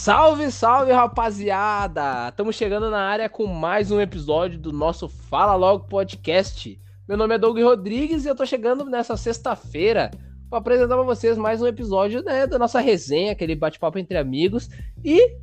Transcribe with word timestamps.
Salve, 0.00 0.50
salve, 0.50 0.92
rapaziada! 0.92 2.30
Estamos 2.30 2.56
chegando 2.56 2.88
na 2.88 3.02
área 3.02 3.28
com 3.28 3.44
mais 3.44 3.90
um 3.90 4.00
episódio 4.00 4.58
do 4.58 4.72
nosso 4.72 5.10
Fala 5.10 5.54
Logo 5.54 5.84
Podcast. 5.88 6.80
Meu 7.06 7.18
nome 7.18 7.34
é 7.34 7.38
Doug 7.38 7.58
Rodrigues 7.58 8.24
e 8.24 8.28
eu 8.28 8.34
tô 8.34 8.46
chegando 8.46 8.86
nessa 8.86 9.14
sexta-feira 9.14 10.10
para 10.48 10.58
apresentar 10.58 10.94
para 10.94 11.04
vocês 11.04 11.36
mais 11.36 11.60
um 11.60 11.66
episódio 11.66 12.22
né, 12.22 12.46
da 12.46 12.58
nossa 12.58 12.80
resenha, 12.80 13.32
aquele 13.32 13.54
bate-papo 13.54 13.98
entre 13.98 14.16
amigos. 14.16 14.70
E 15.04 15.36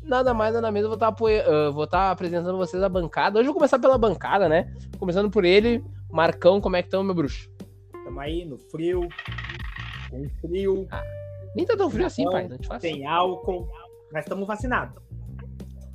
nada 0.00 0.32
mais, 0.32 0.54
nada 0.54 0.70
menos, 0.70 0.84
eu 0.84 0.96
vou 0.96 1.08
estar 1.08 1.10
tá, 1.10 1.70
uh, 1.72 1.86
tá 1.88 2.10
apresentando 2.12 2.56
vocês 2.56 2.80
a 2.84 2.88
bancada. 2.88 3.40
Hoje 3.40 3.48
eu 3.48 3.52
vou 3.52 3.58
começar 3.58 3.80
pela 3.80 3.98
bancada, 3.98 4.48
né? 4.48 4.72
Começando 4.96 5.28
por 5.28 5.44
ele, 5.44 5.84
Marcão, 6.08 6.60
como 6.60 6.76
é 6.76 6.82
que 6.82 6.86
estão, 6.86 7.02
meu 7.02 7.16
bruxo? 7.16 7.50
Tamo 8.04 8.20
aí 8.20 8.44
no 8.44 8.58
frio, 8.58 9.08
com 10.08 10.28
frio. 10.40 10.86
Ah, 10.92 11.02
nem 11.56 11.66
tá 11.66 11.76
tão 11.76 11.90
frio 11.90 12.06
assim, 12.06 12.30
pai. 12.30 12.46
Não 12.46 12.58
te 12.58 12.68
faço. 12.68 12.82
Tem 12.82 13.04
álcool. 13.04 13.68
Nós 14.14 14.22
estamos 14.24 14.46
vacinados. 14.46 14.94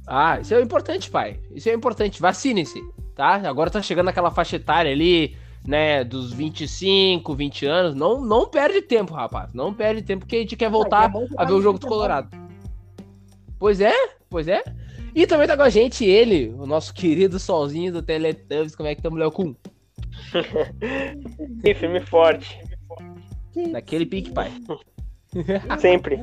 Ah, 0.05 0.41
isso 0.41 0.53
é 0.53 0.61
importante, 0.61 1.09
pai. 1.09 1.39
Isso 1.55 1.69
é 1.69 1.73
importante. 1.73 2.19
Vacine-se, 2.19 2.81
tá? 3.15 3.35
Agora 3.47 3.69
tá 3.69 3.81
chegando 3.81 4.09
aquela 4.09 4.29
faixa 4.29 4.57
etária 4.57 4.91
ali, 4.91 5.37
né, 5.65 6.03
dos 6.03 6.33
25, 6.33 7.33
20 7.33 7.65
anos. 7.65 7.95
Não, 7.95 8.19
não 8.19 8.49
perde 8.49 8.81
tempo, 8.81 9.13
rapaz. 9.13 9.53
Não 9.53 9.73
perde 9.73 10.01
tempo, 10.01 10.25
porque 10.25 10.35
a 10.35 10.39
gente 10.39 10.57
quer 10.57 10.69
voltar 10.69 11.09
ah, 11.09 11.19
é 11.19 11.41
a 11.41 11.45
ver 11.45 11.53
o 11.53 11.61
jogo 11.61 11.79
do 11.79 11.87
Colorado. 11.87 12.29
Pois 13.57 13.79
é, 13.79 13.93
pois 14.29 14.49
é. 14.49 14.63
E 15.15 15.25
também 15.25 15.47
tá 15.47 15.55
com 15.55 15.63
a 15.63 15.69
gente 15.69 16.03
ele, 16.03 16.53
o 16.57 16.65
nosso 16.65 16.91
querido 16.95 17.39
solzinho 17.39 17.93
do 17.93 18.01
Teletubbies. 18.01 18.75
Como 18.75 18.89
é 18.89 18.95
que 18.95 18.99
estamos, 18.99 19.17
Léo 19.17 19.31
Kuhn? 19.31 19.53
firme 21.77 22.01
forte. 22.01 22.59
Daquele 23.71 24.05
pique, 24.05 24.31
pai. 24.31 24.51
Sempre. 25.79 26.17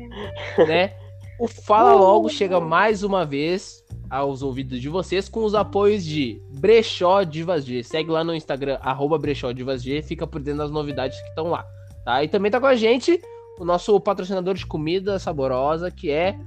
né? 0.66 1.03
O 1.38 1.48
Fala 1.48 1.94
Logo 1.94 2.28
chega 2.28 2.60
mais 2.60 3.02
uma 3.02 3.26
vez 3.26 3.84
aos 4.08 4.40
ouvidos 4.40 4.80
de 4.80 4.88
vocês 4.88 5.28
com 5.28 5.44
os 5.44 5.52
apoios 5.54 6.04
de 6.04 6.40
Brechó 6.60 7.24
Divas 7.24 7.64
G. 7.64 7.82
Segue 7.82 8.10
lá 8.10 8.22
no 8.22 8.32
Instagram, 8.32 8.78
arroba 8.80 9.18
Brechó 9.18 9.50
Divas 9.50 9.82
G, 9.82 10.00
fica 10.00 10.28
por 10.28 10.40
dentro 10.40 10.58
das 10.58 10.70
novidades 10.70 11.20
que 11.20 11.28
estão 11.28 11.48
lá. 11.48 11.66
Tá? 12.04 12.22
E 12.22 12.28
também 12.28 12.52
tá 12.52 12.60
com 12.60 12.66
a 12.66 12.76
gente 12.76 13.20
o 13.58 13.64
nosso 13.64 13.98
patrocinador 13.98 14.54
de 14.54 14.64
comida 14.64 15.18
saborosa, 15.18 15.90
que 15.90 16.08
é 16.08 16.38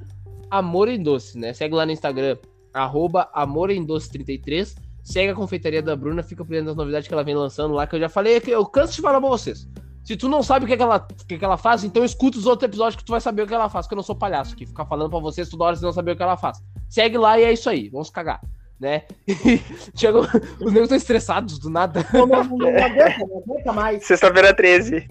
Amor 0.49 0.87
em 0.87 1.03
Doce, 1.03 1.37
né? 1.37 1.51
Segue 1.51 1.75
lá 1.75 1.85
no 1.85 1.91
Instagram, 1.91 2.37
arroba 2.73 3.29
Amor 3.33 3.69
em 3.69 3.83
Doce 3.83 4.09
33. 4.09 4.73
Segue 5.03 5.31
a 5.31 5.35
confeitaria 5.35 5.81
da 5.81 5.97
Bruna, 5.97 6.23
fica 6.23 6.45
por 6.45 6.51
dentro 6.51 6.67
das 6.67 6.75
novidades 6.77 7.09
que 7.09 7.13
ela 7.13 7.23
vem 7.23 7.35
lançando 7.35 7.73
lá, 7.73 7.85
que 7.85 7.95
eu 7.95 7.99
já 7.99 8.07
falei, 8.07 8.39
que 8.39 8.51
eu 8.51 8.65
canso 8.65 8.95
de 8.95 9.01
falar 9.01 9.19
pra 9.19 9.29
vocês. 9.29 9.67
Se 10.07 10.15
tu 10.15 10.29
não 10.29 10.41
sabe 10.41 10.63
o 10.63 10.67
que, 10.69 10.73
é 10.73 10.77
que, 10.77 10.83
ela, 10.83 11.05
o 11.21 11.25
que, 11.27 11.35
é 11.35 11.37
que 11.37 11.43
ela 11.43 11.57
faz, 11.57 11.83
então 11.83 12.05
escuta 12.05 12.37
os 12.37 12.45
outros 12.45 12.65
episódios 12.65 12.95
que 12.95 13.03
tu 13.03 13.11
vai 13.11 13.19
saber 13.19 13.41
o 13.41 13.45
que 13.45 13.53
ela 13.53 13.67
faz, 13.67 13.85
porque 13.85 13.93
eu 13.93 13.97
não 13.97 14.03
sou 14.03 14.15
palhaço 14.15 14.53
aqui, 14.53 14.65
ficar 14.65 14.85
falando 14.85 15.09
pra 15.09 15.19
vocês 15.19 15.49
toda 15.49 15.65
hora 15.65 15.75
se 15.75 15.83
não 15.83 15.91
saber 15.91 16.13
o 16.13 16.15
que 16.15 16.23
ela 16.23 16.37
faz. 16.37 16.63
Segue 16.87 17.17
lá 17.17 17.37
e 17.37 17.43
é 17.43 17.51
isso 17.51 17.69
aí, 17.69 17.89
vamos 17.89 18.09
cagar, 18.09 18.39
né? 18.79 19.03
Chegou, 19.97 20.21
os 20.21 20.71
negros 20.71 20.83
estão 20.83 20.95
estressados 20.95 21.59
do 21.59 21.69
nada. 21.69 22.05
Não, 22.13 22.25
não, 22.25 22.41
não, 22.41 22.57
não 22.57 22.69
aguenta, 22.69 23.73
mais. 23.73 24.07
Sexta-feira 24.07 24.53
13. 24.53 25.05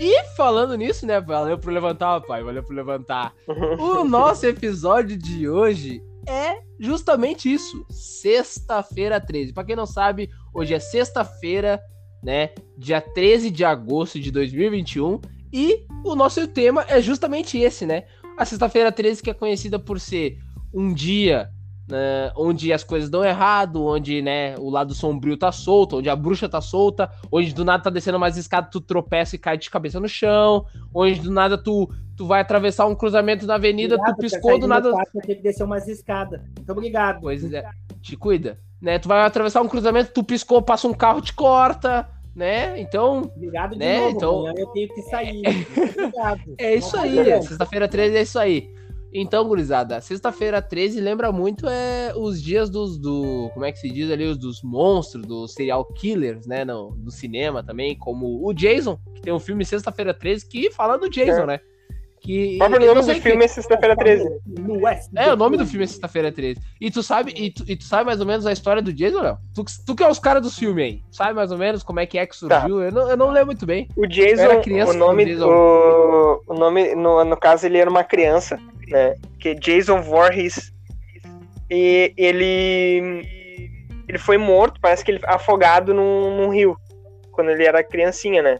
e 0.00 0.24
falando 0.36 0.76
nisso, 0.76 1.06
né, 1.06 1.20
valeu 1.20 1.56
por 1.56 1.72
levantar, 1.72 2.20
pai, 2.22 2.42
valeu 2.42 2.64
por 2.64 2.74
levantar. 2.74 3.32
o 3.78 4.02
nosso 4.02 4.46
episódio 4.46 5.16
de 5.16 5.48
hoje 5.48 6.02
é 6.26 6.58
justamente 6.80 7.52
isso, 7.52 7.86
sexta-feira 7.88 9.20
13. 9.20 9.52
Para 9.52 9.62
quem 9.62 9.76
não 9.76 9.86
sabe, 9.86 10.28
hoje 10.52 10.74
é 10.74 10.80
sexta-feira, 10.80 11.80
né? 12.24 12.50
Dia 12.76 13.00
13 13.00 13.50
de 13.50 13.64
agosto 13.64 14.18
de 14.18 14.30
2021. 14.30 15.20
E 15.52 15.86
o 16.04 16.16
nosso 16.16 16.46
tema 16.48 16.84
é 16.88 17.00
justamente 17.00 17.58
esse, 17.58 17.86
né? 17.86 18.04
A 18.36 18.44
sexta-feira 18.44 18.90
13, 18.90 19.22
que 19.22 19.30
é 19.30 19.34
conhecida 19.34 19.78
por 19.78 20.00
ser 20.00 20.38
um 20.72 20.92
dia 20.92 21.48
né, 21.88 22.32
onde 22.36 22.72
as 22.72 22.82
coisas 22.82 23.10
dão 23.10 23.24
errado, 23.24 23.84
onde 23.84 24.22
né, 24.22 24.56
o 24.58 24.70
lado 24.70 24.94
sombrio 24.94 25.36
tá 25.36 25.52
solto, 25.52 25.98
onde 25.98 26.08
a 26.08 26.16
bruxa 26.16 26.48
tá 26.48 26.60
solta, 26.60 27.10
onde 27.30 27.54
do 27.54 27.64
nada 27.64 27.82
tá 27.84 27.90
descendo 27.90 28.18
mais 28.18 28.36
escada, 28.36 28.68
tu 28.70 28.80
tropeça 28.80 29.36
e 29.36 29.38
cai 29.38 29.56
de 29.56 29.70
cabeça 29.70 30.00
no 30.00 30.08
chão, 30.08 30.64
onde 30.92 31.20
do 31.20 31.30
nada 31.30 31.56
tu, 31.56 31.88
tu 32.16 32.26
vai 32.26 32.40
atravessar 32.40 32.86
um 32.86 32.94
cruzamento 32.94 33.46
na 33.46 33.56
avenida, 33.56 33.94
obrigado, 33.94 34.16
tu 34.16 34.20
piscou 34.20 34.58
do 34.58 34.66
nada. 34.66 34.90
Tem 35.12 35.36
que 35.36 35.42
descer 35.42 35.62
umas 35.62 35.86
escadas. 35.86 36.40
Muito 36.56 36.72
obrigado. 36.72 37.20
Pois 37.20 37.52
é, 37.52 37.64
te 38.00 38.16
cuida. 38.16 38.58
Né? 38.80 38.98
Tu 38.98 39.06
vai 39.06 39.22
atravessar 39.22 39.62
um 39.62 39.68
cruzamento, 39.68 40.10
tu 40.12 40.24
piscou, 40.24 40.60
passa 40.62 40.88
um 40.88 40.92
carro, 40.92 41.20
te 41.20 41.32
corta 41.32 42.08
né? 42.34 42.78
Então. 42.80 43.30
Obrigado 43.36 43.76
né? 43.76 44.00
Novo, 44.00 44.16
então, 44.16 44.52
eu 44.56 44.66
tenho 44.68 44.88
que 44.88 45.02
sair. 45.02 45.42
é 46.58 46.74
isso 46.74 46.96
aí. 46.96 47.42
Sexta-feira 47.42 47.88
13 47.88 48.16
é 48.16 48.22
isso 48.22 48.38
aí. 48.38 48.74
Então, 49.16 49.46
gurizada, 49.46 50.00
sexta-feira 50.00 50.60
13 50.60 51.00
lembra 51.00 51.30
muito 51.30 51.68
é, 51.68 52.12
os 52.16 52.42
dias 52.42 52.68
dos. 52.68 52.98
Do, 52.98 53.48
como 53.54 53.64
é 53.64 53.70
que 53.70 53.78
se 53.78 53.88
diz 53.88 54.10
ali? 54.10 54.24
Os 54.24 54.36
dos 54.36 54.60
monstros, 54.60 55.24
dos 55.24 55.54
serial 55.54 55.84
killers, 55.84 56.46
né? 56.48 56.64
No, 56.64 56.90
do 56.90 57.12
cinema 57.12 57.62
também, 57.62 57.96
como 57.96 58.44
o 58.44 58.52
Jason, 58.52 58.98
que 59.14 59.22
tem 59.22 59.32
um 59.32 59.38
filme 59.38 59.64
Sexta-feira 59.64 60.12
13 60.12 60.48
que 60.48 60.70
fala 60.72 60.98
do 60.98 61.08
Jason, 61.08 61.42
é. 61.42 61.46
né? 61.46 61.60
Que, 62.24 62.56
o 62.58 62.68
nome 62.70 62.78
do 62.78 63.14
filme 63.20 63.44
é 63.44 63.48
Sexta-feira 63.48 63.94
13. 63.94 64.40
É, 65.14 65.30
o 65.30 65.36
nome 65.36 65.58
do 65.58 65.66
filme 65.66 65.84
é 65.84 65.86
Sexta-feira 65.86 66.32
13. 66.32 66.58
E 66.80 66.90
tu 66.90 67.02
sabe, 67.02 67.34
e 67.36 67.50
tu, 67.50 67.64
e 67.68 67.76
tu, 67.76 67.84
sabe 67.84 68.06
mais 68.06 68.18
ou 68.18 68.24
menos 68.24 68.46
a 68.46 68.52
história 68.52 68.80
do 68.80 68.94
Jason, 68.94 69.20
Léo? 69.20 69.36
Tu, 69.54 69.62
tu 69.84 69.94
que 69.94 70.02
é 70.02 70.08
os 70.08 70.18
caras 70.18 70.42
do 70.42 70.50
filme 70.50 70.82
aí, 70.82 71.02
sabe 71.10 71.34
mais 71.34 71.52
ou 71.52 71.58
menos 71.58 71.82
como 71.82 72.00
é 72.00 72.06
que 72.06 72.16
é 72.16 72.24
que 72.24 72.34
surgiu? 72.34 72.58
Tá. 72.58 72.66
Eu, 72.66 72.92
não, 72.92 73.10
eu 73.10 73.16
não 73.18 73.30
lembro 73.30 73.48
muito 73.48 73.66
bem. 73.66 73.88
O 73.94 74.06
Jason, 74.06 74.62
criança, 74.62 74.92
o 74.92 74.96
nome, 74.96 75.26
Jason. 75.26 75.46
O, 75.46 76.40
o 76.46 76.54
nome 76.54 76.94
no, 76.94 77.22
no 77.22 77.36
caso, 77.36 77.66
ele 77.66 77.76
era 77.76 77.90
uma 77.90 78.02
criança, 78.02 78.58
né? 78.88 79.16
Que 79.38 79.50
é 79.50 79.54
Jason 79.54 80.00
Voorhees. 80.00 80.72
E 81.70 82.10
ele 82.16 83.22
ele 84.08 84.18
foi 84.18 84.38
morto, 84.38 84.80
parece 84.80 85.04
que 85.04 85.10
ele 85.10 85.20
afogado 85.24 85.92
num, 85.92 86.38
num 86.38 86.48
rio, 86.48 86.74
quando 87.32 87.50
ele 87.50 87.66
era 87.66 87.84
criancinha, 87.84 88.40
né? 88.40 88.58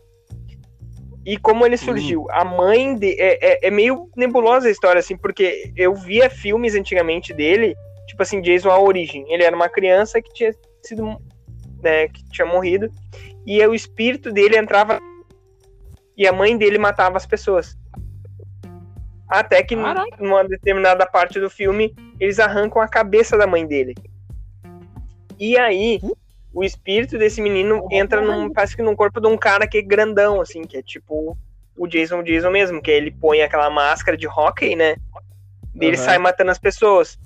E 1.25 1.39
como 1.39 1.65
ele 1.65 1.77
surgiu? 1.77 2.23
Uhum. 2.23 2.31
A 2.31 2.45
mãe 2.45 2.95
de. 2.95 3.13
É, 3.21 3.39
é, 3.41 3.69
é, 3.69 3.71
meio 3.71 4.11
nebulosa 4.15 4.69
a 4.69 4.71
história, 4.71 4.99
assim, 4.99 5.17
porque 5.17 5.73
eu 5.77 5.95
via 5.95 6.29
filmes 6.29 6.75
antigamente 6.75 7.33
dele, 7.33 7.75
tipo 8.07 8.23
assim, 8.23 8.43
Jason 8.43 8.71
a 8.71 8.79
origem. 8.79 9.25
Ele 9.33 9.43
era 9.43 9.57
uma 9.57 9.69
criança 9.69 10.21
que 10.21 10.33
tinha 10.33 10.55
sido. 10.83 11.17
Né, 11.83 12.09
que 12.09 12.25
tinha 12.31 12.47
morrido. 12.47 12.91
E 13.47 13.65
o 13.67 13.75
espírito 13.75 14.33
dele 14.33 14.57
entrava. 14.57 15.01
E 16.17 16.27
a 16.27 16.33
mãe 16.33 16.57
dele 16.57 16.79
matava 16.79 17.17
as 17.17 17.27
pessoas. 17.27 17.77
Até 19.29 19.63
que 19.63 19.75
Caraca. 19.75 20.23
numa 20.23 20.45
determinada 20.45 21.07
parte 21.07 21.41
do 21.41 21.51
filme, 21.51 21.95
eles 22.21 22.39
arrancam 22.39 22.81
a 22.81 22.89
cabeça 22.89 23.37
da 23.37 23.47
mãe 23.47 23.67
dele. 23.67 23.95
E 25.39 25.59
aí, 25.59 26.01
o 26.55 26.63
espírito 26.63 27.19
desse 27.19 27.43
menino 27.43 27.87
entra 27.91 28.21
num, 28.21 28.49
parece 28.49 28.77
que 28.77 28.83
num 28.83 28.95
corpo 28.95 29.21
de 29.21 29.27
um 29.27 29.37
cara 29.37 29.67
que 29.67 29.79
é 29.79 29.83
grandão, 29.83 30.41
assim, 30.41 30.63
que 30.63 30.77
é 30.77 30.83
tipo 30.83 31.37
o 31.77 31.89
Jason 31.89 32.23
Jason 32.23 32.51
mesmo, 32.51 32.81
que 32.81 32.91
ele 32.91 33.11
põe 33.11 33.43
aquela 33.43 33.69
máscara 33.69 34.17
de 34.17 34.29
hockey, 34.29 34.77
né? 34.77 34.95
E 35.75 35.85
ele 35.85 35.97
uhum. 35.97 36.03
sai 36.05 36.19
matando 36.19 36.53
as 36.53 36.59
pessoas. 36.59 37.19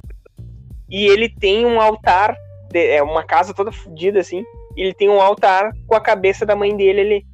E 0.89 1.07
ele 1.07 1.29
tem 1.29 1.67
um 1.67 1.79
altar, 1.79 2.35
é 2.73 3.03
uma 3.03 3.23
casa 3.23 3.53
toda 3.53 3.71
fodida, 3.71 4.21
assim. 4.21 4.43
ele 4.75 4.95
tem 4.95 5.11
um 5.11 5.21
altar 5.21 5.73
com 5.87 5.95
a 5.95 6.01
cabeça 6.01 6.47
da 6.47 6.57
mãe 6.57 6.75
dele 6.75 7.01
ali. 7.01 7.27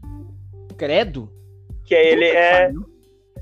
Credo? 0.76 1.30
Que 1.84 1.94
aí 1.94 2.08
ele 2.08 2.24
é. 2.24 2.72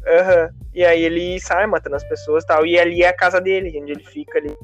Aham. 0.06 0.42
Uhum. 0.42 0.62
E 0.74 0.84
aí 0.84 1.02
ele 1.02 1.38
sai 1.38 1.66
matando 1.66 1.96
as 1.96 2.04
pessoas 2.04 2.44
e 2.44 2.46
tal. 2.46 2.66
E 2.66 2.78
ali 2.78 3.02
é 3.02 3.08
a 3.08 3.16
casa 3.16 3.40
dele, 3.40 3.78
onde 3.80 3.92
ele 3.92 4.04
fica 4.04 4.38
ali. 4.38 4.54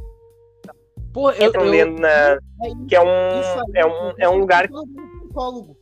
Pô, 1.18 1.32
eu, 1.32 1.52
eu, 1.52 1.64
lendo 1.64 2.00
na, 2.00 2.38
que 2.88 2.94
é 2.94 3.00
um, 3.00 3.74
é 3.74 3.84
um, 3.84 4.12
é 4.20 4.28
um 4.28 4.38
lugar. 4.38 4.68
Psicólogo. 4.68 5.76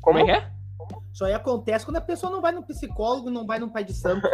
Como 0.00 0.18
é 0.18 0.24
que 0.24 0.30
é? 0.30 0.50
Só 1.12 1.26
aí 1.26 1.34
acontece 1.34 1.84
quando 1.84 1.98
a 1.98 2.00
pessoa 2.00 2.32
não 2.32 2.40
vai 2.40 2.52
no 2.52 2.62
psicólogo, 2.62 3.28
não 3.28 3.44
vai 3.46 3.58
no 3.58 3.70
pai 3.70 3.84
de 3.84 3.92
santo. 3.92 4.26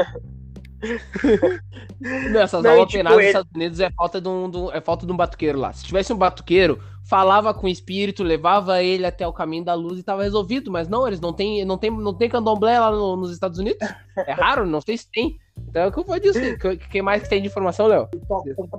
Nessas 2.31 2.65
aulas 2.65 2.87
tipo, 2.87 2.99
penais 2.99 3.17
nos 3.17 3.27
Estados 3.27 3.51
Unidos 3.53 3.81
é 3.81 3.91
falta, 3.91 4.21
de 4.21 4.29
um, 4.29 4.45
um, 4.47 4.73
é 4.73 4.81
falta 4.81 5.05
de 5.05 5.13
um 5.13 5.17
batuqueiro 5.17 5.59
lá. 5.59 5.73
Se 5.73 5.85
tivesse 5.85 6.13
um 6.13 6.17
batuqueiro, 6.17 6.81
falava 7.05 7.53
com 7.53 7.67
o 7.67 7.71
espírito, 7.71 8.23
levava 8.23 8.81
ele 8.81 9.05
até 9.05 9.27
o 9.27 9.33
caminho 9.33 9.65
da 9.65 9.75
luz 9.75 9.99
e 9.99 10.05
tava 10.05 10.23
resolvido. 10.23 10.71
Mas 10.71 10.87
não, 10.87 11.05
eles 11.05 11.21
não 11.21 11.33
tem, 11.33 11.65
não 11.65 11.77
tem, 11.77 11.91
não 11.91 12.15
tem 12.15 12.31
candomblé 12.31 12.79
lá 12.79 12.93
no, 12.93 13.17
nos 13.17 13.33
Estados 13.33 13.59
Unidos. 13.59 13.81
É 14.17 14.33
raro, 14.33 14.65
não 14.65 14.81
sei 14.81 14.97
se 14.97 15.11
tem. 15.11 15.37
Então 15.69 15.83
é 15.83 15.87
o 15.87 15.93
que 15.93 15.99
eu 15.99 16.05
vou 16.05 16.19
dizer. 16.19 16.59
Quem 16.91 17.03
mais 17.03 17.27
tem 17.29 17.41
de 17.41 17.49
informação, 17.49 17.87
Léo? 17.87 18.09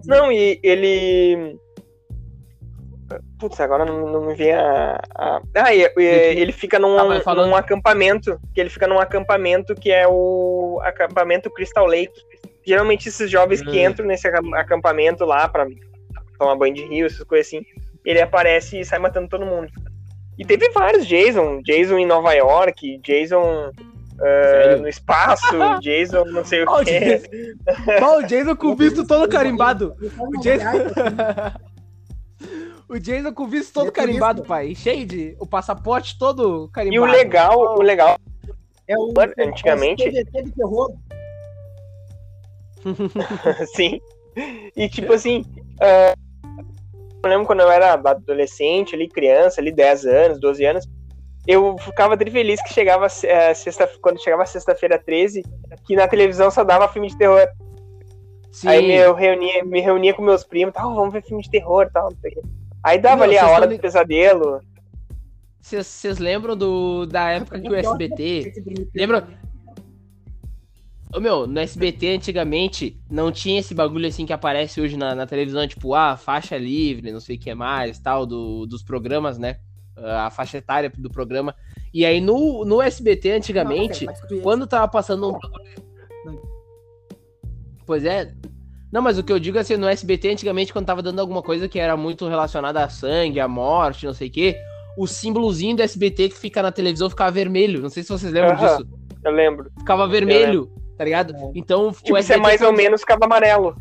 Não, 0.05 0.31
e 0.31 0.59
ele. 0.63 1.57
Putz, 3.37 3.59
agora 3.59 3.83
não, 3.83 4.09
não 4.09 4.25
me 4.27 4.35
vem 4.35 4.53
a. 4.53 5.01
a... 5.15 5.41
Ah, 5.55 5.75
e, 5.75 5.81
e, 5.97 6.03
ele 6.03 6.53
fica 6.53 6.79
num, 6.79 6.97
ah, 6.97 7.35
num 7.35 7.55
acampamento. 7.55 8.39
Que 8.53 8.61
ele 8.61 8.69
fica 8.69 8.87
num 8.87 8.99
acampamento 8.99 9.75
que 9.75 9.91
é 9.91 10.07
o 10.07 10.79
acampamento 10.83 11.51
Crystal 11.51 11.85
Lake. 11.85 12.19
Geralmente 12.65 13.09
esses 13.09 13.29
jovens 13.29 13.61
hum. 13.61 13.65
que 13.65 13.83
entram 13.83 14.05
nesse 14.05 14.27
acampamento 14.27 15.25
lá 15.25 15.47
pra 15.49 15.67
tomar 16.41 16.55
banho 16.55 16.73
de 16.73 16.85
rio, 16.85 17.05
essas 17.05 17.23
coisas 17.23 17.47
assim, 17.47 17.63
ele 18.03 18.19
aparece 18.19 18.79
e 18.79 18.85
sai 18.85 18.97
matando 18.97 19.29
todo 19.29 19.45
mundo. 19.45 19.71
E 20.37 20.45
teve 20.45 20.69
vários 20.69 21.05
Jason, 21.05 21.61
Jason 21.61 21.99
em 21.99 22.05
Nova 22.05 22.33
York, 22.33 22.97
Jason 22.99 23.71
uh, 24.21 24.81
no 24.81 24.87
espaço, 24.87 25.45
Jason, 25.81 26.25
não 26.25 26.45
sei 26.45 26.63
o 26.63 26.83
que. 26.83 26.85
Jason- 26.85 27.27
Ó, 28.01 28.19
o 28.19 28.23
Jason 28.23 28.55
com 28.55 28.67
o 28.67 28.75
visto 28.75 29.05
todo 29.05 29.27
carimbado. 29.29 29.95
O 30.19 30.39
Jason... 30.41 30.65
o 32.87 32.99
Jason 32.99 33.33
com 33.33 33.43
o 33.43 33.47
visto 33.47 33.73
todo 33.73 33.91
carimbado, 33.91 34.43
pai. 34.43 34.75
Cheio 34.75 35.05
de. 35.05 35.35
O 35.39 35.45
passaporte 35.47 36.17
todo 36.17 36.69
carimbado. 36.69 36.95
E 36.95 36.99
o 36.99 37.05
legal, 37.11 37.57
o 37.77 37.81
legal, 37.81 38.17
É 38.87 38.95
o, 38.97 39.13
Antigamente- 39.39 40.03
é 40.07 40.41
de 40.41 40.51
terror. 40.51 40.91
Sim. 43.75 43.99
E 44.75 44.89
tipo 44.89 45.13
assim, 45.13 45.45
ah, 45.81 46.13
eu 47.23 47.29
lembro 47.29 47.45
quando 47.45 47.59
eu 47.59 47.71
era 47.71 47.93
adolescente, 47.93 48.95
ali, 48.95 49.07
criança, 49.07 49.61
ali, 49.61 49.71
10 49.71 50.05
anos, 50.05 50.39
12 50.39 50.65
anos, 50.65 50.87
eu 51.47 51.77
ficava 51.79 52.15
tri 52.15 52.29
feliz 52.29 52.61
que 52.61 52.73
chegava 52.73 53.07
eh, 53.23 53.53
sexta, 53.53 53.89
quando 54.01 54.21
chegava 54.21 54.45
sexta-feira 54.45 54.99
13, 54.99 55.43
que 55.85 55.95
na 55.95 56.07
televisão 56.07 56.51
só 56.51 56.63
dava 56.63 56.87
filme 56.87 57.09
de 57.09 57.17
terror. 57.17 57.47
Sim. 58.51 58.67
Aí 58.67 58.91
eu 58.91 59.13
reunia, 59.13 59.63
me 59.63 59.79
reunia 59.79 60.13
com 60.13 60.21
meus 60.21 60.43
primos, 60.43 60.73
tal, 60.73 60.93
vamos 60.93 61.13
ver 61.13 61.23
filme 61.23 61.41
de 61.41 61.49
terror 61.49 61.87
e 61.87 61.91
tal, 61.91 62.11
não 62.11 62.17
sei 62.19 62.31
o 62.31 62.33
quê. 62.35 62.41
Aí 62.83 62.99
dava 62.99 63.17
Meu, 63.17 63.25
ali 63.25 63.37
a 63.37 63.47
hora 63.47 63.67
tão 63.67 63.75
do 63.75 63.81
pesadelo. 63.81 64.61
Vocês 65.61 66.17
lembram 66.17 66.55
do, 66.55 67.05
da 67.05 67.29
época 67.29 67.59
que 67.59 67.69
o 67.69 67.75
SBT. 67.75 68.53
Lembra? 68.93 69.27
Ô, 71.13 71.19
meu, 71.19 71.45
no 71.45 71.59
SBT 71.59 72.15
antigamente 72.15 72.97
não 73.09 73.31
tinha 73.31 73.59
esse 73.59 73.73
bagulho 73.73 74.07
assim 74.07 74.25
que 74.25 74.33
aparece 74.33 74.79
hoje 74.79 74.95
na, 74.95 75.13
na 75.13 75.27
televisão, 75.27 75.67
tipo, 75.67 75.93
ah, 75.93 76.15
faixa 76.15 76.57
livre, 76.57 77.11
não 77.11 77.19
sei 77.19 77.35
o 77.35 77.39
que 77.39 77.53
mais, 77.53 77.99
tal, 77.99 78.25
do, 78.25 78.65
dos 78.65 78.81
programas, 78.81 79.37
né? 79.37 79.57
Ah, 80.03 80.27
A 80.27 80.29
faixa 80.29 80.57
etária 80.57 80.91
do 80.97 81.09
programa. 81.09 81.55
E 81.93 82.05
aí 82.05 82.21
no, 82.21 82.63
no 82.65 82.81
SBT 82.81 83.31
antigamente, 83.31 84.05
quando 84.41 84.65
tava 84.67 84.87
passando 84.87 85.31
um. 85.31 85.37
Pois 87.85 88.05
é. 88.05 88.33
Não, 88.91 89.01
mas 89.01 89.17
o 89.17 89.23
que 89.23 89.31
eu 89.31 89.39
digo 89.39 89.57
é 89.57 89.61
assim, 89.61 89.77
no 89.77 89.87
SBT 89.87 90.31
antigamente, 90.31 90.73
quando 90.73 90.85
tava 90.85 91.01
dando 91.01 91.19
alguma 91.19 91.41
coisa 91.41 91.67
que 91.67 91.79
era 91.79 91.95
muito 91.95 92.27
relacionada 92.27 92.83
a 92.83 92.89
sangue, 92.89 93.39
a 93.39 93.47
morte, 93.47 94.05
não 94.05 94.13
sei 94.13 94.27
o 94.27 94.31
quê, 94.31 94.57
o 94.97 95.07
símbolozinho 95.07 95.75
do 95.77 95.81
SBT 95.81 96.29
que 96.29 96.37
fica 96.37 96.61
na 96.61 96.71
televisão 96.71 97.09
ficava 97.09 97.31
vermelho. 97.31 97.81
Não 97.81 97.89
sei 97.89 98.03
se 98.03 98.09
vocês 98.09 98.31
lembram 98.33 98.51
Aham. 98.51 98.77
disso. 98.77 98.89
Eu 99.23 99.31
lembro. 99.31 99.71
Ficava 99.79 100.07
vermelho, 100.07 100.69
tá 100.97 101.05
ligado? 101.05 101.33
Então, 101.55 101.91
Tipo, 101.91 102.21
se 102.21 102.33
é 102.33 102.37
mais 102.37 102.57
foi- 102.59 102.67
ou 102.67 102.73
menos 102.73 103.01
ficava 103.01 103.25
amarelo. 103.25 103.75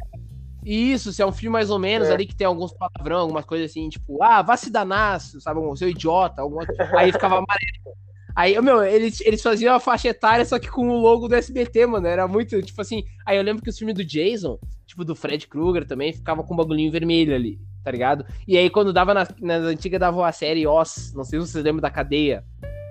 Isso, 0.64 1.12
se 1.12 1.22
é 1.22 1.26
um 1.26 1.32
filme 1.32 1.52
mais 1.52 1.70
ou 1.70 1.78
menos 1.78 2.08
É. 2.08 2.12
ali 2.12 2.26
que 2.26 2.34
tem 2.36 2.46
alguns 2.46 2.72
palavrão, 2.72 3.18
algumas 3.20 3.44
coisas 3.44 3.70
assim, 3.70 3.88
tipo, 3.88 4.22
ah, 4.22 4.42
vá 4.42 4.56
se 4.56 4.70
danar, 4.70 5.20
sabe, 5.20 5.60
seu 5.78 5.88
idiota, 5.88 6.42
alguma... 6.42 6.62
aí 6.96 7.10
ficava 7.12 7.34
amarelo. 7.36 7.96
Aí, 8.36 8.60
meu, 8.60 8.82
eles, 8.84 9.20
eles 9.22 9.42
faziam 9.42 9.74
a 9.74 9.80
faixa 9.80 10.08
etária, 10.08 10.44
só 10.44 10.58
que 10.58 10.68
com 10.70 10.88
o 10.88 11.00
logo 11.00 11.26
do 11.28 11.34
SBT, 11.34 11.86
mano, 11.86 12.06
era 12.06 12.28
muito, 12.28 12.62
tipo 12.62 12.80
assim, 12.80 13.02
aí 13.26 13.36
eu 13.36 13.42
lembro 13.42 13.62
que 13.62 13.68
os 13.70 13.76
filmes 13.76 13.94
do 13.94 14.04
Jason, 14.04 14.58
tipo, 14.86 15.04
do 15.04 15.16
Fred 15.16 15.46
Krueger 15.48 15.84
também, 15.86 16.12
ficava 16.12 16.42
com 16.44 16.54
um 16.54 16.56
bagulhinho 16.56 16.92
vermelho 16.92 17.34
ali, 17.34 17.58
tá 17.82 17.90
ligado? 17.90 18.24
E 18.46 18.56
aí 18.56 18.70
quando 18.70 18.92
dava 18.92 19.12
nas, 19.12 19.28
nas 19.40 19.62
antigas, 19.64 19.98
dava 19.98 20.26
a 20.26 20.32
série 20.32 20.66
Oz, 20.66 21.12
não 21.14 21.24
sei 21.24 21.40
se 21.40 21.48
vocês 21.48 21.64
lembram 21.64 21.82
da 21.82 21.90
cadeia. 21.90 22.44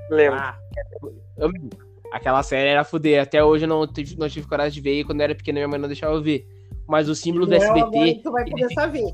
Lembro. 0.09 0.39
Ah, 0.39 0.57
eu- 1.37 1.51
aquela 2.11 2.43
série 2.43 2.69
era 2.69 2.83
fuder, 2.83 3.21
até 3.21 3.43
hoje 3.43 3.63
eu 3.63 3.69
não 3.69 3.87
tive, 3.87 4.17
não 4.17 4.27
tive 4.27 4.45
coragem 4.47 4.73
de 4.73 4.81
ver, 4.81 4.99
e 4.99 5.03
quando 5.05 5.21
eu 5.21 5.23
era 5.25 5.35
pequeno 5.35 5.55
minha 5.57 5.67
mãe 5.67 5.79
não 5.79 5.87
deixava 5.87 6.13
eu 6.15 6.21
ver. 6.21 6.45
Mas 6.89 7.07
o 7.07 7.13
símbolo 7.13 7.45
do 7.45 7.53
SBT, 7.53 8.21
Tu 8.23 8.31
vai 8.31 8.49
começar 8.49 8.83
a 8.83 8.87
ver. 8.87 9.13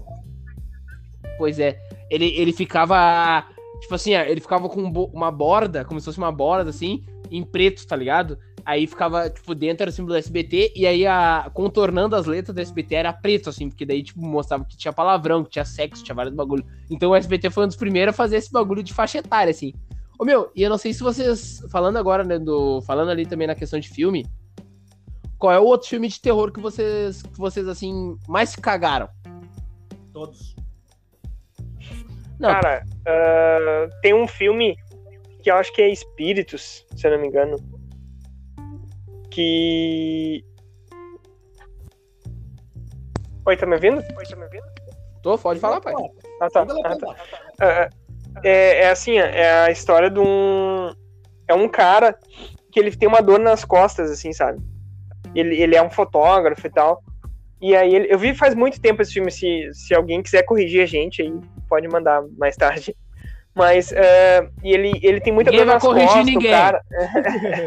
Pois 1.37 1.59
é. 1.59 1.77
Ele, 2.09 2.27
ele 2.27 2.53
ficava. 2.53 3.45
Tipo 3.81 3.95
assim, 3.95 4.13
ele 4.13 4.39
ficava 4.39 4.69
com 4.69 4.81
um 4.81 5.03
uma 5.13 5.29
borda, 5.29 5.83
como 5.83 5.99
se 5.99 6.05
fosse 6.05 6.17
uma 6.17 6.31
borda, 6.31 6.69
assim, 6.69 7.03
em 7.29 7.43
preto, 7.43 7.85
tá 7.85 7.95
ligado? 7.95 8.39
Aí 8.65 8.87
ficava, 8.87 9.29
tipo, 9.29 9.53
dentro 9.53 9.83
era 9.83 9.89
o 9.91 9.93
símbolo 9.93 10.13
do 10.13 10.17
SBT, 10.17 10.71
e 10.75 10.87
aí 10.87 11.05
a, 11.05 11.51
contornando 11.53 12.15
as 12.15 12.25
letras 12.25 12.55
do 12.55 12.61
SBT 12.61 12.95
era 12.95 13.13
preto, 13.13 13.49
assim, 13.49 13.69
porque 13.69 13.85
daí, 13.85 14.01
tipo, 14.01 14.25
mostrava 14.25 14.63
que 14.63 14.77
tinha 14.77 14.93
palavrão, 14.93 15.43
que 15.43 15.51
tinha 15.51 15.65
sexo, 15.65 16.03
tinha 16.03 16.15
vários 16.15 16.33
bagulho. 16.33 16.65
Então 16.89 17.11
o 17.11 17.15
SBT 17.15 17.49
foi 17.49 17.65
um 17.65 17.67
dos 17.67 17.75
primeiros 17.75 18.13
a 18.13 18.17
fazer 18.17 18.37
esse 18.37 18.51
bagulho 18.51 18.81
de 18.81 18.93
faixa 18.93 19.19
etária, 19.19 19.51
assim. 19.51 19.73
Ô 20.17 20.23
meu, 20.23 20.49
e 20.55 20.63
eu 20.63 20.69
não 20.69 20.77
sei 20.77 20.93
se 20.93 21.03
vocês. 21.03 21.61
Falando 21.69 21.97
agora, 21.97 22.23
né, 22.23 22.39
do. 22.39 22.81
Falando 22.81 23.11
ali 23.11 23.25
também 23.25 23.45
na 23.47 23.53
questão 23.53 23.79
de 23.79 23.89
filme. 23.89 24.25
Qual 25.37 25.51
é 25.51 25.59
o 25.59 25.65
outro 25.65 25.89
filme 25.89 26.07
de 26.07 26.21
terror 26.21 26.51
que 26.51 26.59
vocês, 26.59 27.21
que 27.21 27.37
vocês 27.37 27.67
assim, 27.67 28.17
mais 28.27 28.49
se 28.49 28.61
cagaram? 28.61 29.09
Todos. 30.13 30.55
Não, 32.39 32.49
Cara, 32.49 32.83
ah, 33.07 33.89
tem 34.01 34.13
um 34.13 34.27
filme 34.27 34.77
que 35.41 35.51
eu 35.51 35.55
acho 35.55 35.71
que 35.73 35.81
é 35.81 35.89
Espíritos, 35.89 36.85
se 36.95 37.07
eu 37.07 37.11
não 37.11 37.19
me 37.19 37.27
engano. 37.27 37.57
Que. 39.29 40.43
Oi, 43.45 43.57
tá 43.57 43.65
me 43.65 43.75
ouvindo? 43.75 43.97
Oi, 43.97 44.25
tá 44.25 44.35
me 44.35 44.43
ouvindo? 44.43 44.65
tô, 45.25 45.37
pode 45.39 45.59
falar, 45.59 45.81
pai. 45.81 45.93
Ah, 46.39 46.49
tá. 46.49 46.67
Ah, 46.83 46.97
tá. 46.97 47.15
Ah, 47.59 47.89
é, 48.43 48.83
é 48.83 48.89
assim, 48.89 49.17
é 49.17 49.61
a 49.61 49.71
história 49.71 50.09
de 50.09 50.19
um. 50.19 50.93
É 51.47 51.53
um 51.53 51.67
cara 51.67 52.17
que 52.71 52.79
ele 52.79 52.95
tem 52.95 53.09
uma 53.09 53.21
dor 53.21 53.39
nas 53.39 53.65
costas, 53.65 54.11
assim, 54.11 54.31
sabe? 54.31 54.61
Ele, 55.35 55.61
ele 55.61 55.75
é 55.75 55.81
um 55.81 55.89
fotógrafo 55.89 56.65
e 56.65 56.69
tal. 56.69 57.03
E 57.61 57.75
aí, 57.75 57.93
ele, 57.93 58.13
eu 58.13 58.17
vi 58.17 58.33
faz 58.33 58.53
muito 58.55 58.79
tempo 58.79 59.01
esse 59.01 59.13
filme. 59.13 59.31
Se, 59.31 59.69
se 59.73 59.93
alguém 59.93 60.21
quiser 60.21 60.43
corrigir 60.43 60.83
a 60.83 60.85
gente, 60.85 61.21
aí 61.21 61.33
pode 61.67 61.87
mandar 61.87 62.23
mais 62.37 62.55
tarde. 62.55 62.95
Mas 63.55 63.91
é, 63.93 64.45
e 64.61 64.73
ele, 64.73 64.99
ele 65.01 65.21
tem 65.21 65.31
muita 65.31 65.49
Ninguém 65.49 65.65
dor 65.65 65.71
vai 65.71 65.75
nas 65.75 65.83
corrigir 65.83 66.09
costas, 66.09 66.25
ninguém. 66.25 66.51
o 66.51 66.53
cara. 66.53 66.81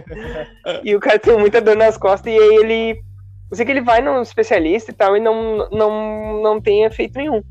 e 0.84 0.94
o 0.94 1.00
cara 1.00 1.18
tem 1.18 1.38
muita 1.38 1.62
dor 1.62 1.76
nas 1.76 1.96
costas, 1.96 2.30
e 2.30 2.38
aí 2.38 2.56
ele. 2.56 3.00
Eu 3.50 3.56
sei 3.56 3.64
que 3.64 3.72
ele 3.72 3.80
vai 3.80 4.02
num 4.02 4.20
especialista 4.20 4.90
e 4.90 4.94
tal, 4.94 5.16
e 5.16 5.20
não, 5.20 5.70
não, 5.70 6.42
não 6.42 6.60
tem 6.60 6.84
efeito 6.84 7.16
nenhum. 7.16 7.42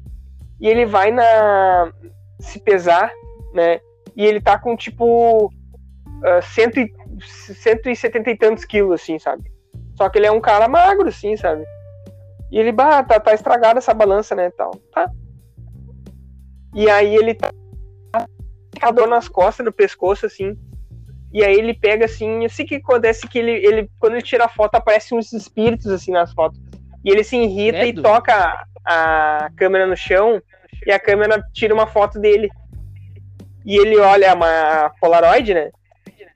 E 0.62 0.68
ele 0.68 0.86
vai 0.86 1.10
na. 1.10 1.92
se 2.40 2.60
pesar, 2.60 3.12
né? 3.56 3.80
E 4.16 4.24
ele 4.24 4.40
tá 4.40 4.60
com 4.60 4.75
tipo. 4.75 5.48
Uh, 5.48 6.42
cento 6.42 6.80
e, 6.80 6.94
170 7.19 8.30
e 8.30 8.38
tantos 8.38 8.66
quilos, 8.66 9.02
assim, 9.02 9.18
sabe? 9.18 9.44
Só 9.97 10.07
que 10.09 10.19
ele 10.19 10.27
é 10.27 10.31
um 10.31 10.39
cara 10.39 10.67
magro, 10.67 11.07
assim, 11.07 11.35
sabe? 11.35 11.63
E 12.51 12.59
ele, 12.59 12.71
bah, 12.71 13.03
tá, 13.03 13.19
tá 13.19 13.33
estragada 13.33 13.79
essa 13.79 13.94
balança, 13.94 14.35
né? 14.35 14.51
Tal. 14.51 14.71
Tá. 14.94 15.09
E 16.73 16.89
aí 16.89 17.15
ele 17.15 17.33
tá 17.33 17.51
com 18.79 18.88
a 18.88 18.91
dor 18.91 19.07
nas 19.07 19.27
costas, 19.27 19.65
no 19.65 19.71
pescoço, 19.71 20.25
assim. 20.25 20.55
E 21.33 21.44
aí 21.44 21.55
ele 21.55 21.73
pega 21.73 22.05
assim, 22.05 22.44
eu 22.44 22.49
sei 22.49 22.66
que 22.66 22.75
acontece 22.75 23.27
que 23.27 23.37
ele, 23.39 23.51
ele 23.51 23.89
quando 23.99 24.13
ele 24.13 24.21
tira 24.21 24.45
a 24.45 24.49
foto, 24.49 24.75
aparecem 24.75 25.18
uns 25.18 25.33
espíritos 25.33 25.87
assim 25.87 26.11
nas 26.11 26.31
fotos. 26.31 26.59
E 27.04 27.09
ele 27.09 27.23
se 27.23 27.35
irrita 27.35 27.80
Credo. 27.80 27.99
e 27.99 28.04
toca 28.04 28.66
a 28.85 29.49
câmera 29.56 29.85
no 29.85 29.97
chão 29.97 30.42
e 30.85 30.92
a 30.92 30.99
câmera 30.99 31.44
tira 31.54 31.73
uma 31.73 31.87
foto 31.87 32.19
dele. 32.19 32.49
E 33.66 33.77
ele 33.77 33.97
olha 33.97 34.33
uma 34.33 34.92
Polaroid, 35.01 35.54
né? 35.54 35.69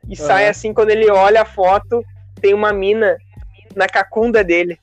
E 0.10 0.16
sai 0.16 0.48
assim, 0.48 0.74
quando 0.74 0.90
ele 0.90 1.10
olha 1.10 1.44
a 1.44 1.46
foto, 1.46 2.04
tem 2.42 2.54
uma 2.54 2.74
mina 2.74 3.18
na 3.76 3.88
cacunda 3.88 4.44
dele. 4.44 4.78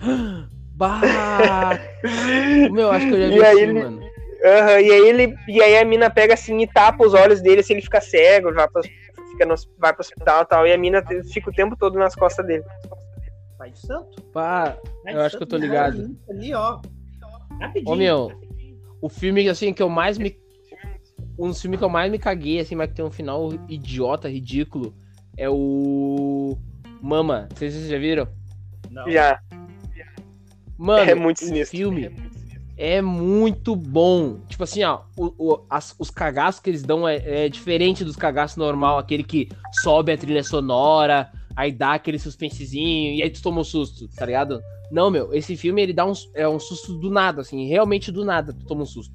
Bah! 0.78 1.76
Meu, 2.70 2.90
acho 2.92 3.08
que 3.08 3.14
eu 3.14 3.20
já 3.20 3.28
vi 3.28 3.34
E 3.34 3.38
esse, 3.40 3.60
ele- 3.62 3.72
mano. 3.72 4.00
Aham, 4.44 4.80
e 4.80 4.92
aí 4.92 5.08
ele 5.08 5.34
e 5.48 5.60
aí 5.60 5.76
a 5.78 5.84
mina 5.84 6.08
pega 6.08 6.34
assim 6.34 6.56
e 6.60 6.66
tapa 6.68 7.04
os 7.04 7.12
olhos 7.12 7.40
dele, 7.42 7.60
assim 7.60 7.72
ele 7.72 7.82
fica 7.82 8.00
cego, 8.00 8.54
vai 8.54 8.68
pro, 8.68 8.80
fica 9.32 9.44
no, 9.44 9.56
vai 9.76 9.92
pro 9.92 10.02
hospital 10.02 10.42
e 10.42 10.46
tal, 10.46 10.64
e 10.68 10.72
a 10.72 10.78
mina 10.78 11.02
fica 11.32 11.50
o 11.50 11.52
tempo 11.52 11.76
todo 11.76 11.98
nas 11.98 12.14
costas 12.14 12.46
dele. 12.46 12.62
Pai 13.58 13.72
de 13.72 13.80
santo. 13.80 14.22
Pá, 14.32 14.78
Pai 15.02 15.14
Eu 15.14 15.20
acho 15.22 15.36
que 15.36 15.42
eu 15.42 15.46
santo, 15.48 15.50
tô 15.50 15.56
ligado. 15.56 15.98
né? 15.98 16.14
Ali, 16.30 16.54
ó. 16.54 16.80
Rapidinho. 17.60 17.92
ô 17.92 17.96
meu, 17.96 18.32
o 19.02 19.08
filme 19.08 19.48
assim 19.48 19.72
que 19.72 19.82
eu 19.82 19.88
mais 19.88 20.16
me. 20.16 20.38
Um 21.36 21.48
dos 21.48 21.60
filmes 21.60 21.78
que 21.80 21.84
eu 21.84 21.88
mais 21.90 22.08
me 22.10 22.18
caguei, 22.20 22.60
assim, 22.60 22.76
mas 22.76 22.88
que 22.90 22.94
tem 22.94 23.04
um 23.04 23.10
final 23.10 23.52
idiota, 23.68 24.28
ridículo, 24.28 24.94
é 25.36 25.50
o. 25.50 26.56
Mama. 27.00 27.48
Vocês 27.54 27.88
já 27.88 27.98
viram. 27.98 28.28
Não. 28.90 29.10
Já. 29.10 29.40
Mano, 30.76 31.10
É 31.10 31.14
muito 31.14 31.38
o 31.38 31.44
sinistro. 31.46 31.76
filme 31.76 32.10
é 32.76 33.02
muito 33.02 33.74
bom. 33.74 34.38
Tipo 34.48 34.62
assim, 34.64 34.84
ó, 34.84 35.00
o- 35.16 35.34
o- 35.36 35.66
as- 35.68 35.94
os 35.98 36.10
cagaços 36.10 36.60
que 36.60 36.70
eles 36.70 36.82
dão 36.82 37.06
é, 37.08 37.16
é 37.46 37.48
diferente 37.48 38.04
dos 38.04 38.14
cagaços 38.14 38.56
normal, 38.56 38.98
aquele 38.98 39.24
que 39.24 39.48
sobe 39.82 40.12
a 40.12 40.16
trilha 40.16 40.44
sonora, 40.44 41.30
aí 41.56 41.72
dá 41.72 41.94
aquele 41.94 42.18
suspensezinho, 42.20 43.14
e 43.14 43.22
aí 43.22 43.30
tu 43.30 43.42
toma 43.42 43.60
um 43.60 43.64
susto, 43.64 44.06
tá 44.14 44.24
ligado? 44.24 44.60
Não, 44.92 45.10
meu, 45.10 45.34
esse 45.34 45.56
filme 45.56 45.82
ele 45.82 45.92
dá 45.92 46.06
um, 46.06 46.12
é 46.34 46.48
um 46.48 46.60
susto 46.60 46.94
do 46.94 47.10
nada, 47.10 47.40
assim, 47.40 47.66
realmente 47.66 48.12
do 48.12 48.24
nada 48.24 48.52
tu 48.52 48.64
toma 48.64 48.82
um 48.82 48.86
susto. 48.86 49.14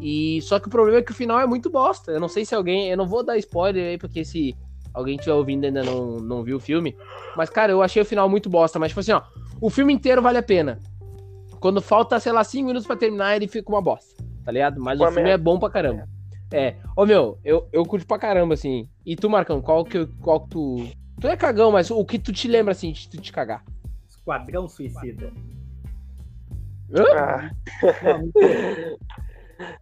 E 0.00 0.40
só 0.42 0.58
que 0.58 0.66
o 0.66 0.70
problema 0.70 0.98
é 0.98 1.02
que 1.02 1.12
o 1.12 1.14
final 1.14 1.38
é 1.38 1.46
muito 1.46 1.68
bosta. 1.70 2.10
Eu 2.10 2.18
não 2.18 2.28
sei 2.28 2.44
se 2.44 2.54
alguém. 2.56 2.88
Eu 2.88 2.96
não 2.96 3.06
vou 3.06 3.22
dar 3.22 3.36
spoiler 3.38 3.90
aí, 3.90 3.98
porque 3.98 4.24
se 4.24 4.56
alguém 4.94 5.16
estiver 5.16 5.34
ouvindo 5.34 5.64
e 5.64 5.66
ainda 5.66 5.82
não, 5.82 6.18
não 6.18 6.42
viu 6.42 6.56
o 6.56 6.60
filme. 6.60 6.96
Mas, 7.36 7.48
cara, 7.50 7.72
eu 7.72 7.82
achei 7.82 8.02
o 8.02 8.04
final 8.06 8.28
muito 8.28 8.48
bosta. 8.50 8.78
Mas, 8.78 8.88
tipo 8.90 9.00
assim, 9.00 9.12
ó, 9.12 9.22
o 9.60 9.70
filme 9.70 9.92
inteiro 9.92 10.20
vale 10.22 10.38
a 10.38 10.42
pena. 10.42 10.78
Quando 11.60 11.80
falta, 11.80 12.18
sei 12.18 12.32
lá, 12.32 12.42
5 12.42 12.66
minutos 12.66 12.86
pra 12.86 12.96
terminar, 12.96 13.36
ele 13.36 13.46
fica 13.46 13.70
uma 13.70 13.80
bosta, 13.80 14.22
tá 14.44 14.50
ligado? 14.50 14.80
Mas 14.80 14.98
Uma 14.98 15.08
o 15.08 15.12
filme 15.12 15.28
merda. 15.28 15.40
é 15.40 15.44
bom 15.44 15.58
pra 15.58 15.70
caramba. 15.70 16.08
É. 16.50 16.74
Ô, 16.96 17.06
meu, 17.06 17.38
eu, 17.44 17.66
eu 17.72 17.84
curto 17.84 18.06
pra 18.06 18.18
caramba, 18.18 18.54
assim. 18.54 18.88
E 19.06 19.16
tu, 19.16 19.30
Marcão, 19.30 19.60
qual 19.62 19.84
que, 19.84 20.06
qual 20.20 20.40
que 20.40 20.50
tu 20.50 20.86
Tu 21.20 21.28
é 21.28 21.36
cagão, 21.36 21.70
mas 21.70 21.88
o 21.90 22.04
que 22.04 22.18
tu 22.18 22.32
te 22.32 22.48
lembra 22.48 22.72
assim 22.72 22.90
de 22.92 23.08
tu 23.08 23.16
te 23.20 23.30
cagar? 23.32 23.64
Esquadrão 24.08 24.68
Suicida. 24.68 25.32
Hã? 26.92 27.04
Ah, 27.14 27.50
Não. 28.02 28.30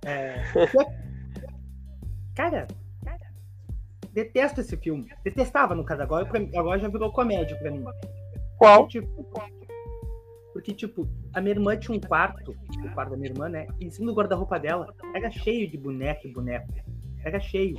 É, 0.04 0.42
Cara, 2.36 2.68
detesto 4.12 4.60
esse 4.60 4.76
filme. 4.76 5.06
Detestava, 5.24 5.74
no 5.74 5.84
caso. 5.84 6.02
Agora, 6.02 6.38
mim- 6.38 6.50
agora 6.56 6.78
já 6.80 6.88
virou 6.88 7.12
comédia 7.12 7.56
pra 7.56 7.70
mim. 7.70 7.84
qual? 8.58 8.86
Tipo, 8.88 9.24
porque, 10.52 10.74
tipo, 10.74 11.08
a 11.32 11.40
minha 11.40 11.54
irmã 11.54 11.76
tinha 11.76 11.96
um 11.96 12.00
quarto, 12.00 12.50
o 12.52 12.90
quarto 12.94 13.10
da 13.10 13.16
minha 13.16 13.30
irmã, 13.30 13.48
né? 13.48 13.66
E 13.78 13.86
em 13.86 13.90
cima 13.90 14.08
do 14.08 14.14
guarda-roupa 14.14 14.58
dela, 14.58 14.92
era 15.14 15.30
cheio 15.30 15.70
de 15.70 15.78
boneco 15.78 16.26
e 16.26 16.32
boneco. 16.32 16.66
Era 17.24 17.38
cheio. 17.40 17.76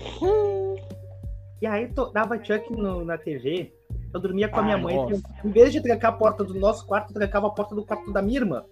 E 1.61 1.67
aí 1.67 1.87
to- 1.89 2.11
dava 2.11 2.41
Chuck 2.43 2.71
no- 2.71 3.03
na 3.05 3.17
TV. 3.17 3.73
Eu 4.13 4.19
dormia 4.19 4.49
com 4.49 4.59
a 4.59 4.63
minha 4.63 4.75
Ai, 4.77 4.81
mãe. 4.81 4.95
nossa. 4.95 5.21
Em 5.45 5.49
vez 5.51 5.71
de 5.71 5.81
trancar 5.81 6.13
a 6.13 6.17
porta 6.17 6.43
do 6.43 6.53
nosso 6.55 6.85
quarto, 6.87 7.09
eu 7.11 7.13
trancava 7.13 7.47
a 7.47 7.51
porta 7.51 7.75
do 7.75 7.85
quarto 7.85 8.11
da 8.11 8.21
minha 8.21 8.39
irmã. 8.39 8.63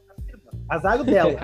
Azar 0.68 1.04
dela. 1.04 1.40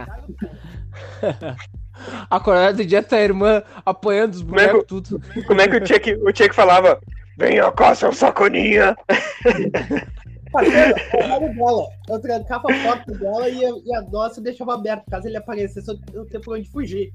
Acordado 2.30 2.78
do 2.78 2.86
dia 2.86 3.04
tua 3.04 3.20
irmã 3.20 3.64
apoiando 3.86 4.36
os 4.36 4.44
Como 4.44 4.60
é 4.60 4.66
que 4.66 4.72
bonecos, 4.72 4.88
tudo. 4.88 5.22
Como 5.48 5.62
é 5.62 5.68
que 5.68 5.78
o 5.78 5.88
Chuck, 5.88 6.14
o 6.14 6.28
Chuck 6.36 6.54
falava? 6.54 7.00
Venha 7.38 7.72
cá, 7.72 7.94
seu 7.96 8.14
saconinha! 8.14 8.96
Parceiro, 10.56 10.96
azar 11.22 11.40
dela. 11.40 11.88
Eu 12.08 12.22
trancava 12.22 12.72
a 12.72 12.84
porta 12.84 13.12
dela 13.12 13.50
e 13.50 13.66
a, 13.66 13.70
e 13.86 13.94
a 13.94 14.02
nossa 14.04 14.40
eu 14.40 14.44
deixava 14.44 14.74
aberta. 14.74 15.04
Caso 15.12 15.28
ele 15.28 15.36
aparecesse, 15.36 15.90
eu, 15.90 15.98
eu 16.14 16.26
ter 16.26 16.40
por 16.40 16.56
onde 16.56 16.70
fugir. 16.70 17.14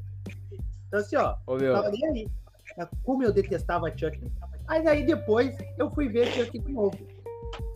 Então, 0.86 1.00
assim, 1.00 1.16
ó, 1.16 1.36
Ô, 1.46 1.56
meu, 1.56 1.72
tava 1.72 1.90
nem 1.90 2.06
aí. 2.06 2.28
Como 3.02 3.22
eu 3.22 3.32
detestava 3.32 3.90
Chuck. 3.96 4.20
Mas 4.68 4.86
aí 4.86 5.04
depois 5.06 5.56
eu 5.78 5.90
fui 5.90 6.08
ver 6.08 6.26
Chuck 6.26 6.58
de 6.58 6.72
novo. 6.72 6.98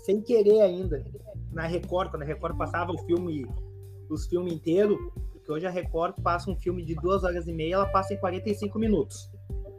Sem 0.04 0.20
querer 0.20 0.60
ainda. 0.60 1.02
Na 1.50 1.66
Record, 1.66 2.10
quando 2.10 2.22
a 2.22 2.26
Record 2.26 2.56
passava 2.56 2.92
o 2.92 2.98
filme, 2.98 3.46
os 4.10 4.26
filmes 4.26 4.52
inteiros, 4.52 4.98
porque 5.44 5.52
hoje 5.52 5.66
a 5.66 5.70
Record 5.70 6.14
passa 6.22 6.50
um 6.50 6.56
filme 6.56 6.82
de 6.82 6.94
duas 6.94 7.22
horas 7.22 7.46
e 7.46 7.52
meia, 7.52 7.74
ela 7.74 7.86
passa 7.86 8.14
em 8.14 8.16
45 8.18 8.78
minutos. 8.78 9.30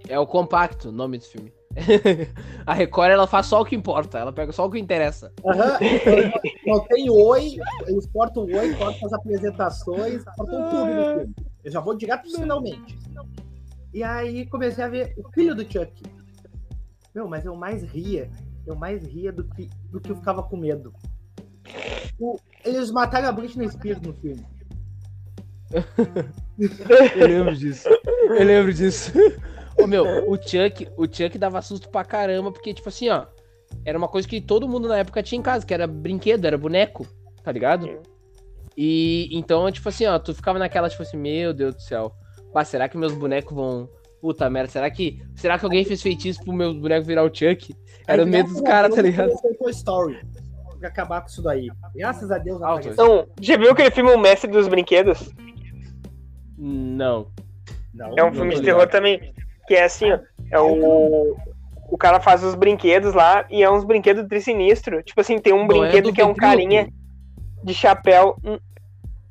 é 0.07 0.17
o 0.19 0.27
compacto, 0.27 0.91
nome 0.91 1.17
do 1.17 1.23
filme. 1.25 1.51
a 2.65 2.73
Record, 2.73 3.09
ela 3.11 3.25
faz 3.25 3.47
só 3.47 3.61
o 3.61 3.65
que 3.65 3.75
importa, 3.75 4.19
ela 4.19 4.31
pega 4.31 4.51
só 4.51 4.65
o 4.65 4.69
que 4.69 4.77
interessa. 4.79 5.33
Aham. 5.43 5.79
Não 6.67 6.79
tem 6.85 7.09
oi, 7.09 7.55
eles 7.87 8.05
cortam 8.13 8.43
o 8.43 8.55
oi, 8.55 8.75
cortam 8.75 9.07
as 9.07 9.13
apresentações, 9.13 10.23
cortam 10.37 10.69
tudo 10.69 10.85
no 10.85 11.03
filme. 11.13 11.35
Eu 11.63 11.71
já 11.71 11.79
vou 11.79 11.95
direto 11.97 12.21
pro 12.29 12.39
finalmente. 12.41 12.97
E 13.91 14.03
aí 14.03 14.45
comecei 14.45 14.83
a 14.83 14.87
ver 14.87 15.15
o 15.17 15.27
filho 15.31 15.55
do 15.55 15.63
Chuck. 15.63 15.91
Meu, 17.13 17.27
mas 17.27 17.43
eu 17.43 17.55
mais 17.55 17.81
ria, 17.81 18.29
eu 18.67 18.75
mais 18.75 19.03
ria 19.03 19.31
do 19.31 19.43
que, 19.45 19.67
do 19.89 19.99
que 19.99 20.11
eu 20.11 20.15
ficava 20.15 20.43
com 20.43 20.57
medo. 20.57 20.93
O- 22.19 22.37
eles 22.63 22.91
mataram 22.91 23.27
a 23.29 23.31
Britney 23.31 23.67
Spears 23.69 23.99
no 24.01 24.13
filme. 24.13 24.45
Eu 27.17 27.27
lembro 27.27 27.55
disso. 27.55 27.87
Eu 27.87 28.45
lembro 28.45 28.73
disso. 28.73 29.11
Ô, 29.77 29.87
meu, 29.87 30.29
o 30.29 30.35
Chuck, 30.37 30.87
o 30.95 31.05
Chuck 31.05 31.37
dava 31.37 31.61
susto 31.61 31.89
pra 31.89 32.05
caramba, 32.05 32.51
porque, 32.51 32.73
tipo 32.73 32.87
assim, 32.87 33.09
ó, 33.09 33.25
era 33.83 33.97
uma 33.97 34.07
coisa 34.07 34.27
que 34.27 34.39
todo 34.39 34.67
mundo 34.67 34.87
na 34.87 34.99
época 34.99 35.21
tinha 35.23 35.39
em 35.39 35.43
casa, 35.43 35.65
que 35.65 35.73
era 35.73 35.85
brinquedo, 35.85 36.45
era 36.45 36.57
boneco, 36.57 37.05
tá 37.43 37.51
ligado? 37.51 37.99
E 38.77 39.29
então, 39.31 39.69
tipo 39.71 39.87
assim, 39.89 40.05
ó, 40.05 40.17
tu 40.19 40.33
ficava 40.33 40.59
naquela, 40.59 40.89
tipo 40.89 41.01
assim, 41.01 41.17
meu 41.17 41.53
Deus 41.53 41.75
do 41.75 41.81
céu. 41.81 42.11
Pá, 42.53 42.63
será 42.63 42.87
que 42.87 42.97
meus 42.97 43.13
bonecos 43.13 43.53
vão. 43.53 43.89
Puta 44.21 44.49
merda, 44.49 44.71
será 44.71 44.89
que. 44.89 45.21
Será 45.35 45.59
que 45.59 45.65
alguém 45.65 45.85
fez 45.85 46.01
feitiço 46.01 46.41
pro 46.43 46.53
meu 46.53 46.73
boneco 46.73 47.05
virar 47.05 47.23
o 47.23 47.33
Chuck? 47.33 47.75
Era 48.07 48.23
o 48.23 48.27
medo 48.27 48.49
dos 48.49 48.61
caras, 48.61 48.95
tá 48.95 49.01
ligado? 49.01 49.31
foi 49.39 49.53
Toy 49.55 49.71
Story. 49.71 50.19
Pra 50.79 50.89
acabar 50.89 51.21
com 51.21 51.27
isso 51.27 51.41
daí. 51.41 51.69
Graças 51.95 52.31
a 52.31 52.37
Deus 52.37 52.59
não 52.59 52.67
o 52.67 52.71
apareceu. 52.71 53.05
Não, 53.05 53.27
já 53.39 53.57
viu 53.57 53.71
aquele 53.71 53.91
filme 53.91 54.11
O 54.11 54.17
Mestre 54.17 54.49
dos 54.49 54.67
Brinquedos? 54.67 55.29
Não. 56.57 57.27
Não, 57.93 58.17
É 58.17 58.23
um 58.23 58.27
Não 58.27 58.33
filme 58.33 58.55
de 58.55 58.61
terror 58.61 58.81
ligado. 58.81 58.91
também. 58.91 59.33
Que 59.67 59.75
é 59.75 59.83
assim, 59.83 60.11
ó. 60.11 60.19
É 60.51 60.59
o. 60.59 61.35
O 61.89 61.97
cara 61.97 62.19
faz 62.19 62.43
os 62.43 62.55
brinquedos 62.55 63.13
lá 63.13 63.45
e 63.49 63.61
é 63.63 63.69
uns 63.69 63.83
brinquedos 63.83 64.27
tri 64.27 64.41
sinistro. 64.41 65.03
Tipo 65.03 65.21
assim, 65.21 65.37
tem 65.37 65.53
um 65.53 65.65
Não 65.67 65.75
é 65.75 65.79
brinquedo 65.79 66.05
do 66.05 66.13
que 66.13 66.21
é 66.21 66.25
um 66.25 66.33
carinha 66.33 66.87
de 67.63 67.73
chapéu. 67.73 68.35
Hum, 68.43 68.57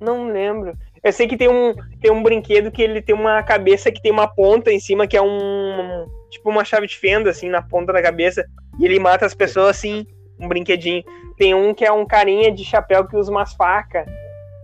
Não 0.01 0.29
lembro. 0.29 0.77
Eu 1.03 1.13
sei 1.13 1.27
que 1.27 1.37
tem 1.37 1.49
um, 1.49 1.75
tem 2.01 2.11
um 2.11 2.23
brinquedo 2.23 2.71
que 2.71 2.81
ele 2.81 3.03
tem 3.03 3.15
uma 3.15 3.43
cabeça 3.43 3.93
que 3.93 4.01
tem 4.01 4.11
uma 4.11 4.27
ponta 4.27 4.73
em 4.73 4.81
cima, 4.81 5.07
que 5.07 5.17
é 5.17 5.23
um. 5.23 6.07
Tipo 6.31 6.49
uma 6.49 6.65
chave 6.65 6.87
de 6.87 6.97
fenda, 6.97 7.31
assim, 7.31 7.49
na 7.49 7.61
ponta 7.61 7.93
da 7.93 8.03
cabeça. 8.03 8.45
E 8.79 8.85
ele 8.85 8.99
mata 8.99 9.27
as 9.27 9.35
pessoas 9.35 9.69
assim, 9.77 10.07
um 10.41 10.49
brinquedinho. 10.49 11.03
Tem 11.37 11.55
um 11.55 11.75
que 11.75 11.85
é 11.85 11.93
um 11.93 12.07
carinha 12.07 12.51
de 12.51 12.65
chapéu 12.65 13.07
que 13.07 13.17
usa 13.17 13.31
umas 13.31 13.53
facas, 13.55 14.07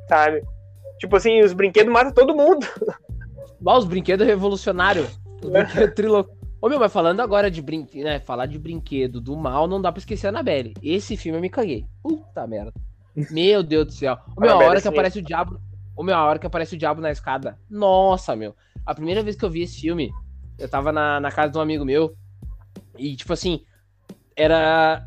sabe? 0.08 0.42
Tipo 1.00 1.16
assim, 1.16 1.40
os 1.40 1.54
brinquedos 1.54 1.90
matam 1.90 2.12
todo 2.12 2.36
mundo. 2.36 2.66
Ó, 3.64 3.78
os 3.78 3.86
brinquedos 3.86 4.26
revolucionários. 4.26 5.18
Os 5.42 5.50
brinquedos 5.50 5.94
triloucos. 5.94 6.36
Ô, 6.60 6.68
meu, 6.68 6.78
mas 6.78 6.92
falando 6.92 7.20
agora 7.20 7.50
de 7.50 7.62
brinquedo, 7.62 8.04
né? 8.04 8.20
Falar 8.20 8.44
de 8.44 8.58
brinquedo 8.58 9.18
do 9.18 9.34
mal, 9.34 9.66
não 9.66 9.80
dá 9.80 9.90
pra 9.90 9.98
esquecer 9.98 10.26
a 10.26 10.30
Annabelle. 10.30 10.74
Esse 10.82 11.16
filme 11.16 11.38
eu 11.38 11.42
me 11.42 11.48
caguei. 11.48 11.86
Puta 12.02 12.46
merda. 12.46 12.72
Meu 13.32 13.62
Deus 13.62 13.86
do 13.86 13.92
céu. 13.92 14.18
Ô, 14.36 14.42
meu, 14.42 14.52
a 14.52 14.56
hora 14.58 14.78
é 14.78 14.82
que 14.82 14.88
aparece 14.88 15.18
o 15.18 15.22
diabo. 15.22 15.58
Ô, 15.96 16.02
meu, 16.02 16.14
a 16.14 16.24
hora 16.24 16.38
que 16.38 16.46
aparece 16.46 16.74
o 16.74 16.78
diabo 16.78 17.00
na 17.00 17.10
escada. 17.10 17.58
Nossa, 17.68 18.36
meu. 18.36 18.54
A 18.86 18.94
primeira 18.94 19.22
vez 19.22 19.36
que 19.36 19.44
eu 19.44 19.50
vi 19.50 19.62
esse 19.62 19.80
filme, 19.80 20.12
eu 20.58 20.68
tava 20.68 20.92
na, 20.92 21.18
na 21.18 21.30
casa 21.30 21.50
de 21.50 21.58
um 21.58 21.60
amigo 21.60 21.84
meu. 21.84 22.14
E, 22.96 23.16
tipo 23.16 23.32
assim, 23.32 23.64
era. 24.36 25.06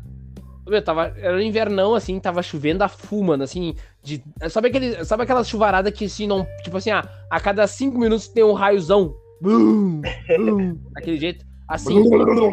Meu, 0.66 0.80
tava, 0.82 1.12
era 1.18 1.42
invernão, 1.42 1.94
assim, 1.94 2.18
tava 2.18 2.42
chovendo 2.42 2.82
a 2.82 2.88
fumando, 2.88 3.44
assim, 3.44 3.74
de, 4.02 4.22
sabe, 4.48 4.68
aquele, 4.68 5.04
sabe 5.04 5.22
aquela 5.22 5.44
chuvarada 5.44 5.92
que, 5.92 6.06
assim, 6.06 6.26
não, 6.26 6.46
tipo 6.62 6.76
assim, 6.78 6.90
ah, 6.90 7.02
a 7.30 7.38
cada 7.38 7.66
cinco 7.66 7.98
minutos 7.98 8.28
tem 8.28 8.42
um 8.44 8.54
raiozão, 8.54 9.14
bum, 9.42 10.02
bum, 10.02 10.78
daquele 10.94 11.18
jeito, 11.18 11.44
assim, 11.68 11.98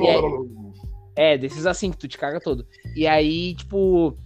aí- 0.09 0.21
é, 1.15 1.37
desses 1.37 1.65
assim, 1.65 1.89
que 1.91 1.97
tu 1.97 2.07
te 2.07 2.17
caga 2.17 2.41
todo, 2.41 2.65
e 2.95 3.07
aí, 3.07 3.55
tipo, 3.55 4.17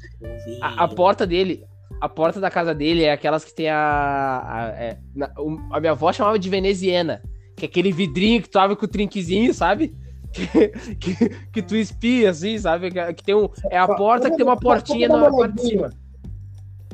a, 0.61 0.83
a 0.85 0.87
porta 0.87 1.27
dele, 1.27 1.63
a 2.01 2.09
porta 2.09 2.39
da 2.39 2.49
casa 2.49 2.73
dele 2.73 3.03
é 3.03 3.11
aquelas 3.11 3.45
que 3.45 3.53
tem 3.53 3.69
a, 3.69 4.43
a, 4.47 4.67
é, 4.83 4.97
na- 5.15 5.31
a 5.71 5.79
minha 5.79 5.91
avó 5.91 6.11
chamava 6.11 6.39
de 6.39 6.49
veneziana, 6.49 7.21
que 7.55 7.65
é 7.65 7.69
aquele 7.69 7.91
vidrinho 7.91 8.41
que 8.41 8.49
tu 8.49 8.57
abre 8.57 8.75
com 8.75 8.85
o 8.85 8.89
trinquezinho, 8.89 9.53
sabe? 9.53 9.95
Que, 10.35 10.95
que, 10.95 11.29
que 11.29 11.61
tu 11.61 11.77
espia, 11.77 12.29
assim, 12.29 12.57
sabe? 12.57 12.91
Que, 12.91 13.13
que 13.13 13.23
tem 13.23 13.33
um, 13.33 13.47
é 13.71 13.77
a 13.77 13.87
porta 13.87 14.29
que 14.29 14.35
tem 14.35 14.45
uma 14.45 14.57
portinha 14.57 15.07
na 15.07 15.31
parte 15.31 15.55
de 15.55 15.61
cima. 15.61 15.89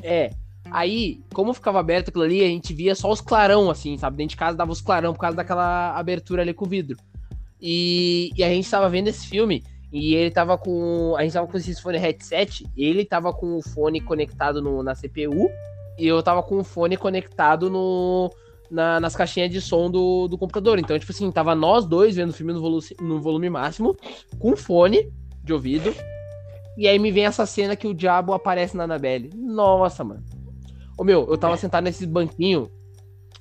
É. 0.00 0.30
Aí, 0.70 1.20
como 1.34 1.52
ficava 1.52 1.80
aberto 1.80 2.08
aquilo 2.08 2.24
ali, 2.24 2.40
a 2.40 2.46
gente 2.46 2.72
via 2.72 2.94
só 2.94 3.10
os 3.10 3.20
clarão, 3.20 3.68
assim, 3.68 3.98
sabe? 3.98 4.16
Dentro 4.16 4.30
de 4.30 4.36
casa 4.36 4.56
dava 4.56 4.70
os 4.70 4.80
clarão 4.80 5.12
por 5.12 5.18
causa 5.18 5.36
daquela 5.36 5.92
abertura 5.98 6.42
ali 6.42 6.54
com 6.54 6.64
o 6.64 6.68
vidro. 6.68 6.96
E, 7.60 8.30
e 8.36 8.44
a 8.44 8.48
gente 8.48 8.70
tava 8.70 8.88
vendo 8.88 9.08
esse 9.08 9.26
filme 9.26 9.62
e 9.92 10.14
ele 10.14 10.30
tava 10.30 10.56
com. 10.56 11.14
A 11.16 11.22
gente 11.22 11.32
tava 11.32 11.46
com 11.46 11.56
esses 11.56 11.78
fone 11.78 11.98
headset, 11.98 12.66
ele 12.76 13.04
tava 13.04 13.32
com 13.32 13.58
o 13.58 13.62
fone 13.62 14.00
conectado 14.00 14.62
no, 14.62 14.82
na 14.82 14.94
CPU 14.94 15.50
e 15.98 16.06
eu 16.06 16.22
tava 16.22 16.42
com 16.42 16.58
o 16.58 16.64
fone 16.64 16.96
conectado 16.96 17.68
no, 17.68 18.30
na- 18.72 18.98
nas 18.98 19.14
caixinhas 19.14 19.50
de 19.50 19.60
som 19.60 19.90
do, 19.90 20.26
do 20.28 20.38
computador. 20.38 20.78
Então, 20.78 20.98
tipo 20.98 21.12
assim, 21.12 21.30
tava 21.30 21.54
nós 21.54 21.84
dois 21.84 22.16
vendo 22.16 22.30
o 22.30 22.32
filme 22.32 22.52
no, 22.52 22.60
volu 22.60 22.78
no 23.00 23.20
volume 23.20 23.50
máximo, 23.50 23.96
com 24.38 24.56
fone 24.56 25.12
de 25.44 25.52
ouvido. 25.52 25.94
E 26.76 26.88
aí 26.88 26.98
me 26.98 27.10
vem 27.12 27.26
essa 27.26 27.44
cena 27.44 27.76
que 27.76 27.86
o 27.86 27.92
diabo 27.94 28.32
aparece 28.32 28.76
na 28.76 28.84
Annabelle. 28.84 29.30
Nossa, 29.36 30.02
mano. 30.02 30.22
Ô 30.96 31.04
meu, 31.04 31.26
eu 31.28 31.36
tava 31.36 31.56
sentado 31.56 31.84
nesse 31.84 32.06
banquinho. 32.06 32.70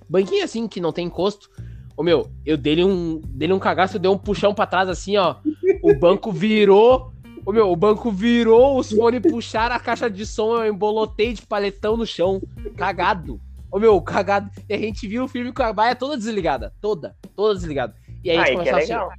Banquinho 0.09 0.43
assim, 0.43 0.67
que 0.67 0.81
não 0.81 0.91
tem 0.91 1.07
encosto. 1.07 1.49
Ô 1.95 2.03
meu, 2.03 2.29
eu 2.45 2.57
dei 2.57 2.83
um, 2.83 3.21
dei 3.25 3.51
um 3.51 3.59
cagaço, 3.59 3.95
eu 3.95 3.99
dei 4.01 4.11
um 4.11 4.17
puxão 4.17 4.53
pra 4.53 4.65
trás 4.67 4.89
assim, 4.89 5.15
ó. 5.17 5.35
O 5.81 5.93
banco 5.95 6.31
virou. 6.31 7.11
Ô 7.45 7.51
meu, 7.51 7.71
o 7.71 7.75
banco 7.75 8.11
virou, 8.11 8.77
os 8.77 8.91
fones 8.91 9.21
puxaram 9.21 9.75
a 9.75 9.79
caixa 9.79 10.09
de 10.09 10.25
som, 10.25 10.57
eu 10.63 10.71
embolotei 10.73 11.33
de 11.33 11.41
paletão 11.41 11.95
no 11.97 12.05
chão. 12.05 12.41
Cagado. 12.75 13.39
Ô 13.71 13.79
meu, 13.79 14.01
cagado. 14.01 14.49
E 14.67 14.73
a 14.73 14.77
gente 14.77 15.07
viu 15.07 15.23
o 15.23 15.27
filme 15.27 15.53
com 15.53 15.63
a 15.63 15.71
baia 15.71 15.95
toda 15.95 16.17
desligada. 16.17 16.73
Toda, 16.81 17.15
toda 17.35 17.55
desligada. 17.55 17.95
E 18.23 18.29
aí 18.29 18.37
a 18.37 18.45
gente 18.45 18.51
é 18.51 18.55
começou 18.57 18.77
assim, 18.79 18.87
legal. 18.93 19.09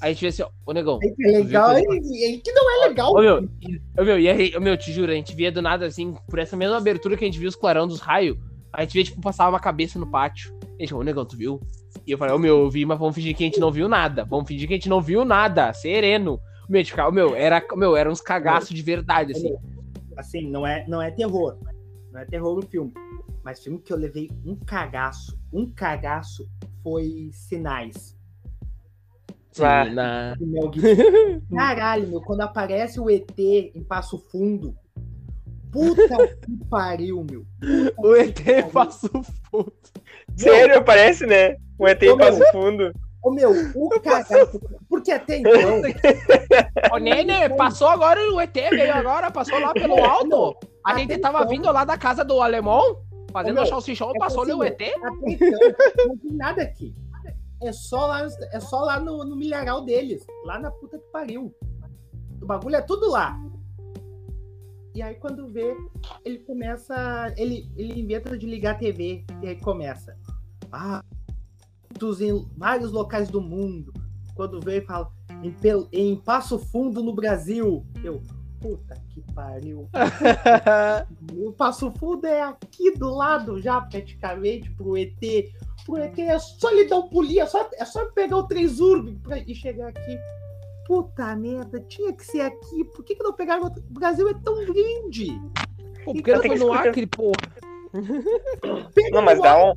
Aí 0.00 0.10
a 0.10 0.12
gente 0.12 0.20
vê 0.22 0.26
assim, 0.28 0.42
ó, 0.42 0.48
ô 0.66 0.72
negão. 0.72 0.98
É 1.02 1.08
que 1.08 1.26
é 1.26 1.30
legal 1.38 1.78
e, 1.78 2.38
que 2.38 2.52
não 2.52 2.70
é 2.84 2.88
legal. 2.88 3.12
Ô 3.12 3.20
meu, 3.20 3.48
e- 3.62 3.80
ô 4.00 4.04
meu, 4.04 4.18
e 4.18 4.28
aí, 4.28 4.56
ô 4.56 4.60
meu, 4.60 4.76
te 4.76 4.92
juro, 4.92 5.12
a 5.12 5.14
gente 5.14 5.34
via 5.34 5.52
do 5.52 5.62
nada 5.62 5.86
assim, 5.86 6.14
por 6.28 6.38
essa 6.38 6.56
mesma 6.56 6.76
abertura 6.76 7.16
que 7.16 7.24
a 7.24 7.26
gente 7.26 7.38
viu 7.38 7.48
os 7.48 7.56
clarão 7.56 7.86
dos 7.86 8.00
raios, 8.00 8.36
a 8.72 8.82
gente 8.82 8.92
via, 8.94 9.04
tipo, 9.04 9.20
passava 9.20 9.50
uma 9.50 9.60
cabeça 9.60 9.98
no 9.98 10.06
pátio. 10.10 10.54
E 10.78 10.82
a 10.82 10.86
gente, 10.86 10.94
ô 10.94 11.02
negão, 11.02 11.24
tu 11.24 11.36
viu? 11.36 11.60
E 12.06 12.10
eu 12.12 12.18
falei, 12.18 12.34
ô 12.34 12.38
meu, 12.38 12.58
eu 12.60 12.70
vi, 12.70 12.84
mas 12.84 12.98
vamos 12.98 13.14
fingir 13.14 13.34
que 13.34 13.42
a 13.42 13.46
gente 13.46 13.60
não 13.60 13.70
viu 13.70 13.88
nada. 13.88 14.24
Vamos 14.24 14.46
fingir 14.46 14.68
que 14.68 14.74
a 14.74 14.76
gente 14.76 14.88
não 14.88 15.00
viu 15.00 15.24
nada. 15.24 15.72
Sereno. 15.72 16.38
Meu, 16.68 16.78
a 16.78 16.82
gente 16.82 16.90
ficava, 16.90 17.08
ô, 17.08 17.12
meu, 17.12 17.34
era, 17.34 17.62
meu, 17.74 17.96
era 17.96 18.10
uns 18.10 18.20
cagaços 18.20 18.70
de 18.70 18.82
verdade, 18.82 19.32
assim. 19.32 19.54
Assim, 20.16 20.50
não 20.50 20.66
é, 20.66 20.84
não 20.88 21.00
é 21.00 21.10
terror. 21.10 21.56
Não 22.12 22.20
é 22.20 22.24
terror 22.26 22.58
o 22.58 22.62
filme. 22.62 22.92
Mas 23.46 23.62
filme 23.62 23.78
que 23.78 23.92
eu 23.92 23.96
levei 23.96 24.28
um 24.44 24.56
cagaço, 24.56 25.38
um 25.52 25.70
cagaço 25.70 26.50
foi 26.82 27.30
Sinais. 27.32 28.18
Gibson. 29.52 31.40
Caralho, 31.54 32.08
meu, 32.08 32.20
quando 32.22 32.40
aparece 32.40 32.98
o 32.98 33.08
ET 33.08 33.38
em 33.38 33.84
Passo 33.84 34.18
Fundo. 34.18 34.76
Puta 35.70 36.36
que 36.38 36.56
pariu, 36.68 37.24
meu. 37.30 37.46
O 37.98 38.16
ET 38.16 38.36
passa 38.72 39.06
o 39.16 39.22
fundo. 39.22 39.72
Sério, 40.36 40.82
parece, 40.82 41.24
né? 41.24 41.54
O 41.78 41.86
ET 41.86 42.02
Ô, 42.02 42.18
passa 42.18 42.38
meu. 42.40 42.50
fundo. 42.50 42.92
Ô, 43.22 43.30
meu, 43.30 43.52
o 43.76 43.88
cagaço. 44.02 44.60
Porque 44.88 45.12
até 45.12 45.38
então. 45.38 45.82
Ô, 46.92 46.98
Nene, 46.98 47.48
passou 47.56 47.86
agora 47.86 48.20
o 48.32 48.40
ET, 48.40 48.52
veio 48.52 48.92
agora, 48.92 49.30
passou 49.30 49.60
lá 49.60 49.72
pelo 49.72 50.04
alto. 50.04 50.56
A 50.84 50.98
gente 50.98 51.16
tava 51.18 51.38
então- 51.38 51.48
vindo 51.48 51.72
lá 51.72 51.84
da 51.84 51.96
casa 51.98 52.24
do 52.24 52.40
alemão, 52.40 53.05
fazendo 53.36 53.56
meu, 53.56 53.66
salsichão, 53.66 54.10
é 54.14 54.18
passou 54.18 54.42
ali 54.44 54.52
o 54.54 54.64
ET. 54.64 54.80
então, 54.80 55.58
não 56.08 56.16
tem 56.16 56.32
nada 56.32 56.62
aqui. 56.62 56.94
É 57.62 57.70
só 57.70 58.06
lá, 58.06 58.26
é 58.52 58.60
só 58.60 58.80
lá 58.80 58.98
no, 58.98 59.24
no 59.24 59.36
milharal 59.36 59.84
deles. 59.84 60.26
Lá 60.44 60.58
na 60.58 60.70
puta 60.70 60.98
que 60.98 61.06
pariu. 61.10 61.54
O 62.40 62.46
bagulho 62.46 62.76
é 62.76 62.80
tudo 62.80 63.10
lá. 63.10 63.38
E 64.94 65.02
aí 65.02 65.14
quando 65.16 65.48
vê, 65.48 65.76
ele 66.24 66.38
começa. 66.38 67.34
Ele, 67.36 67.70
ele 67.76 68.00
inventa 68.00 68.38
de 68.38 68.46
ligar 68.46 68.74
a 68.74 68.78
TV. 68.78 69.26
E 69.42 69.48
aí 69.48 69.56
começa. 69.60 70.16
Ah, 70.72 71.02
dos 71.98 72.22
em 72.22 72.48
vários 72.56 72.90
locais 72.90 73.28
do 73.28 73.40
mundo. 73.40 73.92
Quando 74.34 74.60
vê, 74.60 74.80
fala. 74.80 75.10
Em, 75.42 75.54
em 75.92 76.16
Passo 76.16 76.58
Fundo 76.58 77.02
no 77.02 77.14
Brasil. 77.14 77.84
Eu. 78.02 78.22
Puta 78.60 78.94
que 79.10 79.20
pariu. 79.34 79.88
O 81.36 81.52
Passo 81.52 81.92
Fundo 81.98 82.26
é 82.26 82.42
aqui 82.42 82.92
do 82.92 83.14
lado 83.14 83.60
já, 83.60 83.80
praticamente, 83.80 84.70
pro 84.70 84.96
ET. 84.96 85.20
Pro 85.84 85.98
ET 85.98 86.18
é 86.18 86.38
só 86.38 86.70
ele 86.70 86.88
dar 86.88 86.98
um 86.98 87.08
pulinho, 87.08 87.42
é 87.42 87.46
só, 87.46 87.68
é 87.74 87.84
só 87.84 88.04
pegar 88.06 88.36
o 88.38 88.46
Tresurb 88.46 89.18
pra, 89.22 89.38
e 89.38 89.54
chegar 89.54 89.88
aqui. 89.88 90.18
Puta 90.86 91.34
merda, 91.34 91.80
tinha 91.80 92.12
que 92.12 92.24
ser 92.24 92.42
aqui. 92.42 92.84
Por 92.84 93.04
que, 93.04 93.16
que 93.16 93.22
não 93.22 93.32
pegaram 93.32 93.64
outro? 93.64 93.82
O 93.90 93.94
Brasil 93.94 94.28
é 94.28 94.34
tão 94.34 94.54
grande. 94.64 95.40
Pô, 96.04 96.14
porque 96.14 96.32
Tem 96.38 96.50
foi 96.50 96.58
no. 96.58 96.72
Acre, 96.72 97.06
porra. 97.06 97.32
Pega 98.94 99.10
Não, 99.10 99.22
mas 99.22 99.40
dá 99.40 99.56
um. 99.64 99.74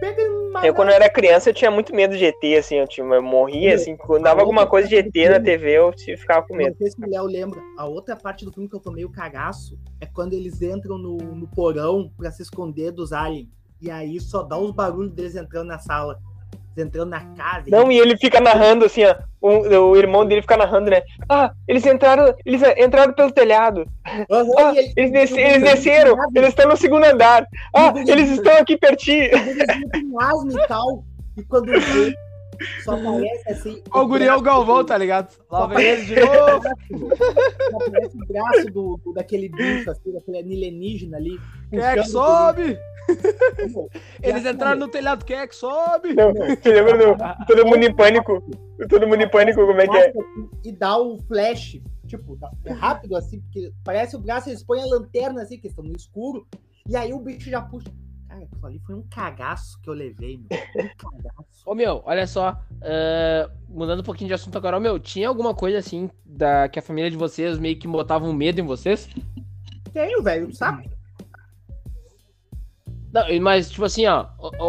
Pega 0.00 0.28
no 0.28 0.58
Eu, 0.64 0.74
quando 0.74 0.88
eu 0.88 0.94
era 0.94 1.08
criança, 1.08 1.50
eu 1.50 1.54
tinha 1.54 1.70
muito 1.70 1.94
medo 1.94 2.16
de 2.16 2.24
ET, 2.24 2.42
assim. 2.58 2.76
Eu, 2.76 2.88
tinha, 2.88 3.06
eu 3.06 3.22
morria, 3.22 3.74
assim. 3.74 3.96
Quando 3.96 4.24
dava 4.24 4.40
alguma 4.40 4.66
coisa 4.66 4.88
de 4.88 4.96
ET 4.96 5.14
na 5.30 5.38
TV, 5.38 5.78
eu 5.78 5.92
ficava 5.92 6.46
com 6.46 6.56
medo. 6.56 6.70
Não 6.70 6.76
sei 6.76 6.90
se 6.90 7.00
o 7.00 7.08
Léo 7.08 7.24
lembra. 7.26 7.60
A 7.76 7.86
outra 7.86 8.16
parte 8.16 8.44
do 8.44 8.52
filme 8.52 8.68
que 8.68 8.74
eu 8.74 8.80
tomei 8.80 9.04
o 9.04 9.10
cagaço 9.10 9.78
é 10.00 10.06
quando 10.06 10.32
eles 10.32 10.62
entram 10.62 10.98
no, 10.98 11.16
no 11.18 11.46
porão 11.48 12.10
pra 12.16 12.30
se 12.30 12.42
esconder 12.42 12.90
dos 12.90 13.12
aliens. 13.12 13.48
E 13.80 13.90
aí 13.90 14.18
só 14.20 14.42
dá 14.42 14.58
os 14.58 14.72
barulhos 14.72 15.12
deles 15.12 15.36
entrando 15.36 15.68
na 15.68 15.78
sala. 15.78 16.18
Eles 16.80 16.86
entrando 16.86 17.10
na 17.10 17.20
casa. 17.36 17.64
Não, 17.68 17.90
e 17.92 17.98
ele 17.98 18.16
fica 18.16 18.40
narrando, 18.40 18.84
assim, 18.84 19.04
ó. 19.04 19.14
O, 19.40 19.90
o 19.90 19.96
irmão 19.96 20.24
dele 20.26 20.42
fica 20.42 20.56
narrando, 20.56 20.90
né? 20.90 21.02
Ah, 21.28 21.50
eles 21.66 21.84
entraram. 21.86 22.34
Eles 22.44 22.60
entraram 22.76 23.12
pelo 23.12 23.30
telhado. 23.30 23.86
Aham, 24.30 24.46
Ah, 24.58 24.72
ele- 24.76 24.92
eles, 24.96 25.12
desce- 25.12 25.34
e 25.40 25.44
o 25.44 25.46
eles 25.46 25.62
desceram, 25.62 26.16
eles 26.34 26.48
estão 26.50 26.68
no 26.68 26.76
segundo 26.76 27.04
andar. 27.04 27.44
Ah, 27.74 27.92
eles 28.06 28.30
estão 28.30 28.54
aqui 28.58 28.76
pertinho. 28.76 29.30
asma 30.20 30.52
e 30.52 30.66
tal. 30.66 31.04
E 31.36 31.42
quando 31.44 31.66
vê, 31.72 32.14
só 32.84 32.92
aparece 32.92 33.50
assim. 33.50 33.82
Ó, 33.90 34.02
o 34.02 34.06
Guriel 34.08 34.40
Galvão, 34.40 34.84
tá 34.84 34.96
ligado? 34.96 35.36
Lá 35.50 35.66
vem 35.66 35.86
ele 35.86 36.04
de 36.04 36.14
novo. 36.20 36.62
Só 37.70 37.76
aparece 37.76 38.16
o 38.16 38.26
braço 38.26 38.66
do, 38.66 38.96
do- 39.04 39.12
daquele 39.12 39.48
bicho, 39.48 39.90
assim, 39.90 40.12
daquele 40.12 40.38
alienígena 40.38 41.16
ali. 41.16 41.38
Quem 41.70 41.80
é 41.80 41.94
que 41.96 42.04
sobe? 42.08 42.78
Eles 44.22 44.44
assim, 44.44 44.54
entraram 44.54 44.78
no 44.78 44.88
telhado, 44.88 45.24
quem 45.24 45.36
é 45.36 45.46
que 45.46 45.54
sobe? 45.56 46.14
Não, 46.14 46.32
você 46.34 46.72
lembra 46.72 46.96
do 46.96 47.46
Todo 47.46 47.66
Mundo 47.66 47.84
em 47.84 47.94
Pânico? 47.94 48.42
Todo 48.88 49.06
Mundo 49.06 49.22
em 49.22 49.30
Pânico, 49.30 49.66
como 49.66 49.80
é 49.80 49.86
que 49.88 49.96
é? 49.96 50.08
assim 50.10 50.48
E 50.64 50.72
dá 50.72 50.96
o 50.98 51.18
flash. 51.22 51.80
Tipo, 52.06 52.36
é 52.64 52.72
rápido 52.72 53.16
assim, 53.16 53.40
porque 53.40 53.72
parece 53.84 54.16
o 54.16 54.18
braço, 54.18 54.48
eles 54.48 54.64
põem 54.64 54.82
a 54.82 54.86
lanterna 54.86 55.42
assim, 55.42 55.58
que 55.58 55.68
estão 55.68 55.84
no 55.84 55.94
escuro, 55.94 56.44
e 56.88 56.96
aí 56.96 57.12
o 57.12 57.20
bicho 57.20 57.48
já 57.48 57.60
puxa. 57.62 57.86
Cara, 58.40 58.44
aquilo 58.44 58.66
ali 58.66 58.78
foi 58.80 58.94
um 58.94 59.02
cagaço 59.02 59.80
que 59.80 59.90
eu 59.90 59.94
levei, 59.94 60.38
meu. 60.38 60.58
Um 60.84 60.88
cagaço. 60.96 61.62
Ô 61.66 61.74
meu, 61.74 62.02
olha 62.04 62.26
só, 62.26 62.60
ah, 62.82 63.50
mudando 63.68 64.00
um 64.00 64.04
pouquinho 64.04 64.28
de 64.28 64.34
assunto 64.34 64.56
agora, 64.56 64.76
ô 64.76 64.80
meu, 64.80 64.98
tinha 64.98 65.28
alguma 65.28 65.54
coisa 65.54 65.78
assim 65.78 66.10
da 66.24 66.68
que 66.68 66.78
a 66.78 66.82
família 66.82 67.10
de 67.10 67.16
vocês 67.16 67.58
meio 67.58 67.78
que 67.78 67.86
botava 67.86 68.24
um 68.24 68.32
medo 68.32 68.60
em 68.60 68.66
vocês? 68.66 69.08
Tenho, 69.92 70.22
velho, 70.22 70.54
sabe? 70.54 70.90
Não, 73.12 73.24
mas 73.40 73.70
tipo 73.70 73.84
assim, 73.84 74.06
ó, 74.06 74.28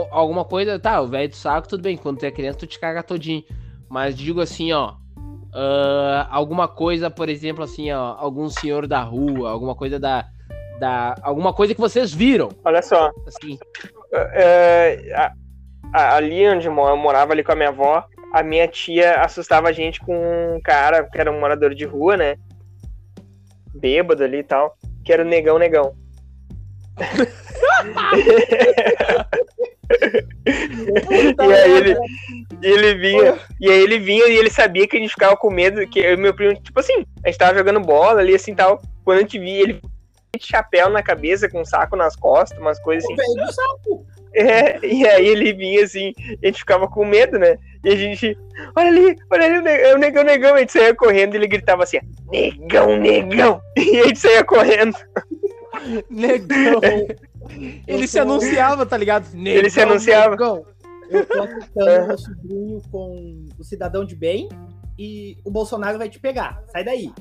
alguma 0.10 0.44
coisa, 0.44 0.80
tá, 0.80 1.00
o 1.00 1.08
velho 1.08 1.30
do 1.30 1.36
saco, 1.36 1.68
tudo 1.68 1.84
bem, 1.84 1.96
quando 1.96 2.18
tu 2.18 2.26
é 2.26 2.32
criança 2.32 2.60
tu 2.60 2.68
te 2.68 2.80
caga 2.80 3.04
todinho. 3.04 3.44
Mas 3.88 4.18
digo 4.18 4.42
assim, 4.42 4.72
ó, 4.72 4.96
ah, 5.54 6.28
alguma 6.30 6.68
coisa, 6.68 7.10
por 7.10 7.30
exemplo, 7.30 7.64
assim, 7.64 7.92
ó, 7.92 8.16
algum 8.18 8.50
senhor 8.50 8.88
da 8.88 9.02
rua, 9.04 9.52
alguma 9.52 9.76
coisa 9.76 10.00
da, 10.00 10.28
da, 10.82 11.14
alguma 11.22 11.54
coisa 11.54 11.76
que 11.76 11.80
vocês 11.80 12.12
viram, 12.12 12.50
Olha 12.66 12.82
só. 12.82 13.12
assim. 13.28 13.56
é, 14.12 14.98
a- 15.16 15.32
a- 15.94 16.16
ali 16.16 16.48
onde 16.50 16.66
eu 16.68 16.74
mo- 16.74 16.90
eu 16.90 16.98
morava 16.98 17.34
ali 17.34 17.44
com 17.44 17.52
a 17.52 17.56
minha 17.56 17.70
avó, 17.70 18.04
a 18.34 18.42
minha 18.42 18.68
tia 18.68 19.22
assustava 19.22 19.70
a 19.70 19.72
gente 19.72 20.00
com 20.00 20.16
um 20.56 20.60
cara 20.64 21.04
que 21.04 21.20
era 21.22 21.32
um 21.32 21.40
morador 21.40 21.76
de 21.76 21.86
rua, 21.86 22.18
né? 22.18 22.36
Bêbado 23.76 24.24
ali 24.24 24.40
e 24.40 24.44
tal, 24.44 24.76
que 25.06 25.14
era 25.14 25.22
o 25.24 25.28
Negão 25.28 25.60
Negão. 25.60 25.94
e 31.40 31.54
aí 31.54 31.72
ele, 31.78 31.96
ele 32.62 32.96
vinha, 32.96 33.38
e 33.60 33.70
aí 33.70 33.82
ele 33.84 34.00
vinha 34.00 34.28
e 34.28 34.36
ele 34.38 34.50
sabia 34.50 34.88
que 34.88 34.98
a 34.98 35.00
gente 35.00 35.12
ficava 35.12 35.36
com 35.38 35.50
medo, 35.52 35.86
que 35.88 36.00
eu 36.00 36.14
e 36.14 36.18
meu 36.18 36.34
primo, 36.34 36.54
tipo 36.62 36.80
assim, 36.80 37.06
a 37.24 37.30
gente 37.30 37.38
tava 37.38 37.58
jogando 37.58 37.80
bola 37.80 38.20
ali 38.20 38.34
assim 38.36 38.54
tal. 38.56 38.82
Quando 39.04 39.20
a 39.20 39.22
gente 39.22 39.40
via, 39.40 39.62
ele 39.64 39.82
de 40.40 40.48
chapéu 40.48 40.90
na 40.90 41.04
cabeça, 41.04 41.50
com 41.50 41.62
um 41.62 41.66
saco 41.66 41.96
nas 41.96 42.16
costas, 42.16 42.58
umas 42.58 42.80
coisas 42.80 43.04
assim. 43.04 43.32
O 43.32 43.46
do 43.46 43.52
saco. 43.52 44.06
É, 44.34 44.86
e 44.86 45.06
aí 45.06 45.28
ele 45.28 45.52
vinha 45.52 45.84
assim, 45.84 46.14
a 46.42 46.46
gente 46.46 46.60
ficava 46.60 46.88
com 46.88 47.04
medo, 47.04 47.38
né? 47.38 47.58
E 47.84 47.90
a 47.90 47.96
gente, 47.98 48.38
olha 48.76 48.88
ali, 48.88 49.16
olha 49.30 49.46
ali, 49.46 49.58
o 49.58 49.62
negão, 49.62 49.86
é 49.86 49.94
o 49.94 49.98
negão, 49.98 50.24
negão. 50.24 50.56
A 50.56 50.60
gente 50.60 50.72
saía 50.72 50.96
correndo 50.96 51.34
e 51.34 51.38
ele 51.38 51.48
gritava 51.48 51.84
assim, 51.84 52.00
negão, 52.32 52.98
negão. 52.98 53.62
E 53.76 54.00
a 54.00 54.08
gente 54.08 54.20
saía 54.20 54.44
correndo. 54.44 54.96
Negão. 56.10 56.80
Ele 57.88 58.08
se 58.08 58.20
anunciava, 58.20 58.86
tá 58.86 58.96
ligado? 58.96 59.26
Ele 59.36 59.70
se 59.70 59.82
anunciava. 59.82 60.32
negão. 60.32 60.66
Eu 61.10 61.26
tô 61.26 61.44
assustando 61.44 62.08
meu 62.08 62.18
sobrinho 62.18 62.82
com 62.90 63.46
o 63.58 63.64
cidadão 63.64 64.06
de 64.06 64.16
bem 64.16 64.48
e 64.98 65.38
o 65.44 65.52
Bolsonaro 65.52 65.98
vai 65.98 66.08
te 66.08 66.20
pegar. 66.20 66.64
Sai 66.72 66.86
daí. 66.86 67.12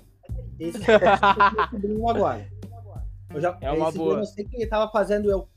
Esse 0.61 0.79
é 0.89 0.97
o 0.97 1.01
meu 1.01 1.69
sobrinho 1.71 2.09
agora. 2.09 2.60
Eu 3.33 3.41
já, 3.41 3.57
É 3.61 3.71
uma 3.71 3.91
boa. 3.93 3.93
dia 3.93 4.03
Eu 4.15 4.17
não 4.19 4.25
sei 4.25 4.45
o 4.45 4.49
que 4.49 4.57
ele 4.57 4.67
tava 4.67 4.91
fazendo. 4.91 5.31
Eu. 5.31 5.49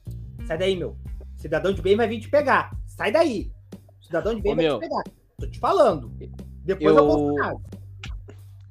Sai 0.46 0.58
daí, 0.58 0.76
meu. 0.76 0.96
Cidadão 1.36 1.74
de 1.74 1.82
bem 1.82 1.96
vai 1.96 2.08
vir 2.08 2.20
te 2.20 2.30
pegar. 2.30 2.72
Sai 2.88 3.12
daí. 3.12 3.52
Cidadão 4.02 4.36
de 4.36 4.42
bem 4.42 4.54
Ô, 4.54 4.56
vai 4.56 4.66
meu. 4.66 4.80
te 4.80 4.88
pegar. 4.88 5.04
Tô 5.40 5.48
te 5.48 5.60
falando. 5.60 6.12
Depois 6.64 6.96
Eu- 6.96 6.98
é 6.98 7.02
o 7.02 7.08
Bolsonaro. 7.08 7.62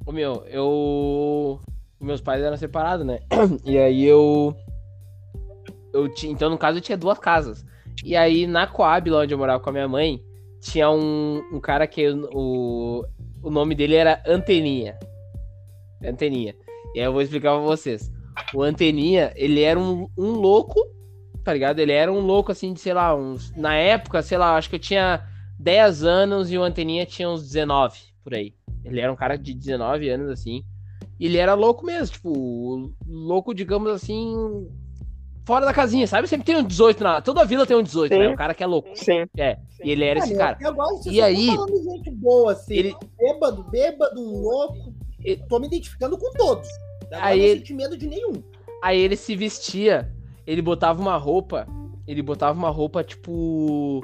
Ô 0.07 0.13
meu, 0.13 0.45
eu. 0.47 1.61
Meus 2.01 2.21
pais 2.21 2.43
eram 2.43 2.57
separados, 2.57 3.07
né? 3.07 3.21
E 3.65 3.77
aí 3.79 4.05
eu. 4.05 4.55
Eu 5.93 6.09
tinha. 6.13 6.33
Então, 6.33 6.49
no 6.51 6.59
caso, 6.59 6.79
eu 6.79 6.83
tinha 6.83 6.97
duas 6.97 7.19
casas. 7.19 7.65
E 8.05 8.17
aí, 8.17 8.47
na 8.47 8.67
Coab, 8.67 9.09
lá 9.11 9.21
onde 9.21 9.35
eu 9.35 9.39
morava 9.39 9.63
com 9.63 9.71
a 9.71 9.73
minha 9.73 9.87
mãe, 9.89 10.25
tinha 10.61 10.91
um, 10.91 11.43
um 11.53 11.61
cara 11.61 11.87
que 11.87 12.09
o, 12.11 13.05
o 13.43 13.51
nome 13.51 13.75
dele 13.75 13.95
era 13.95 14.23
Anteninha. 14.27 14.99
Anteninha. 16.05 16.55
E 16.95 16.99
aí 17.01 17.05
eu 17.07 17.13
vou 17.13 17.21
explicar 17.23 17.51
pra 17.53 17.61
vocês. 17.61 18.11
O 18.55 18.63
Anteninha, 18.63 19.33
ele 19.37 19.63
era 19.63 19.79
um, 19.79 20.09
um 20.17 20.31
louco, 20.33 20.81
tá 21.45 21.53
ligado? 21.53 21.79
Ele 21.79 21.93
era 21.93 22.13
um 22.13 22.21
louco, 22.21 22.53
assim, 22.53 22.73
de, 22.73 22.81
sei 22.81 22.93
lá, 22.95 23.15
uns. 23.15 23.51
Na 23.57 23.75
época, 23.75 24.23
sei 24.23 24.39
lá, 24.39 24.57
acho 24.57 24.69
que 24.71 24.77
eu 24.77 24.81
tinha 24.81 25.23
10 25.59 26.05
anos 26.05 26.51
e 26.53 26.59
o 26.59 26.63
Anteninha 26.63 27.07
tinha 27.07 27.29
uns 27.29 27.43
19, 27.43 27.99
por 28.23 28.35
aí. 28.35 28.55
Ele 28.85 29.01
era 29.01 29.13
um 29.13 29.17
cara 29.17 29.37
de 29.37 29.55
19 29.55 30.09
anos, 30.09 30.31
assim. 30.31 30.63
E 31.21 31.27
ele 31.27 31.39
era 31.39 31.55
louco 31.55 31.87
mesmo, 31.87 32.15
tipo, 32.15 32.93
louco, 33.07 33.55
digamos 33.55 33.91
assim, 33.93 34.67
fora 35.45 35.65
da 35.65 35.73
casinha, 35.73 36.07
sabe? 36.07 36.27
Sempre 36.27 36.45
tem 36.47 36.57
um 36.57 36.65
18 36.65 37.03
na. 37.05 37.21
Toda 37.21 37.45
vila 37.45 37.65
tem 37.67 37.77
um 37.77 37.83
18, 37.83 38.13
Sim. 38.13 38.19
né? 38.19 38.29
O 38.29 38.37
cara 38.37 38.55
que 38.55 38.63
é 38.63 38.67
louco. 38.67 38.89
Sim. 38.95 39.25
É. 39.37 39.57
E 39.85 39.91
ele 39.93 40.05
era 40.05 40.19
esse 40.19 40.35
cara. 40.37 40.57
meu, 40.61 40.71
Agora 40.71 40.97
vocês 40.97 41.15
E 41.15 41.21
aí- 41.23 41.47
falando 41.47 41.73
de 41.73 41.83
gente 41.85 42.11
boa, 42.11 42.53
assim. 42.53 42.75
Ele- 42.75 42.97
Bêbado, 43.19 43.63
bêbado, 43.71 44.21
louco. 44.21 44.93
E- 45.25 45.37
Tô 45.37 45.61
me 45.61 45.67
identificando 45.69 46.19
com 46.19 46.33
todos. 46.33 46.69
Agora 47.13 47.27
Aí 47.31 47.39
não 47.39 47.47
ele- 47.47 47.59
senti 47.61 47.75
medo 47.75 47.97
de 47.97 48.07
nenhum. 48.07 48.43
Aí 48.83 48.99
ele 48.99 49.17
se 49.17 49.37
vestia, 49.37 50.11
ele 50.47 50.61
botava 50.63 51.01
uma 51.01 51.17
roupa, 51.17 51.67
ele 52.07 52.23
botava 52.23 52.59
uma 52.59 52.71
roupa 52.71 53.05
tipo. 53.05 54.03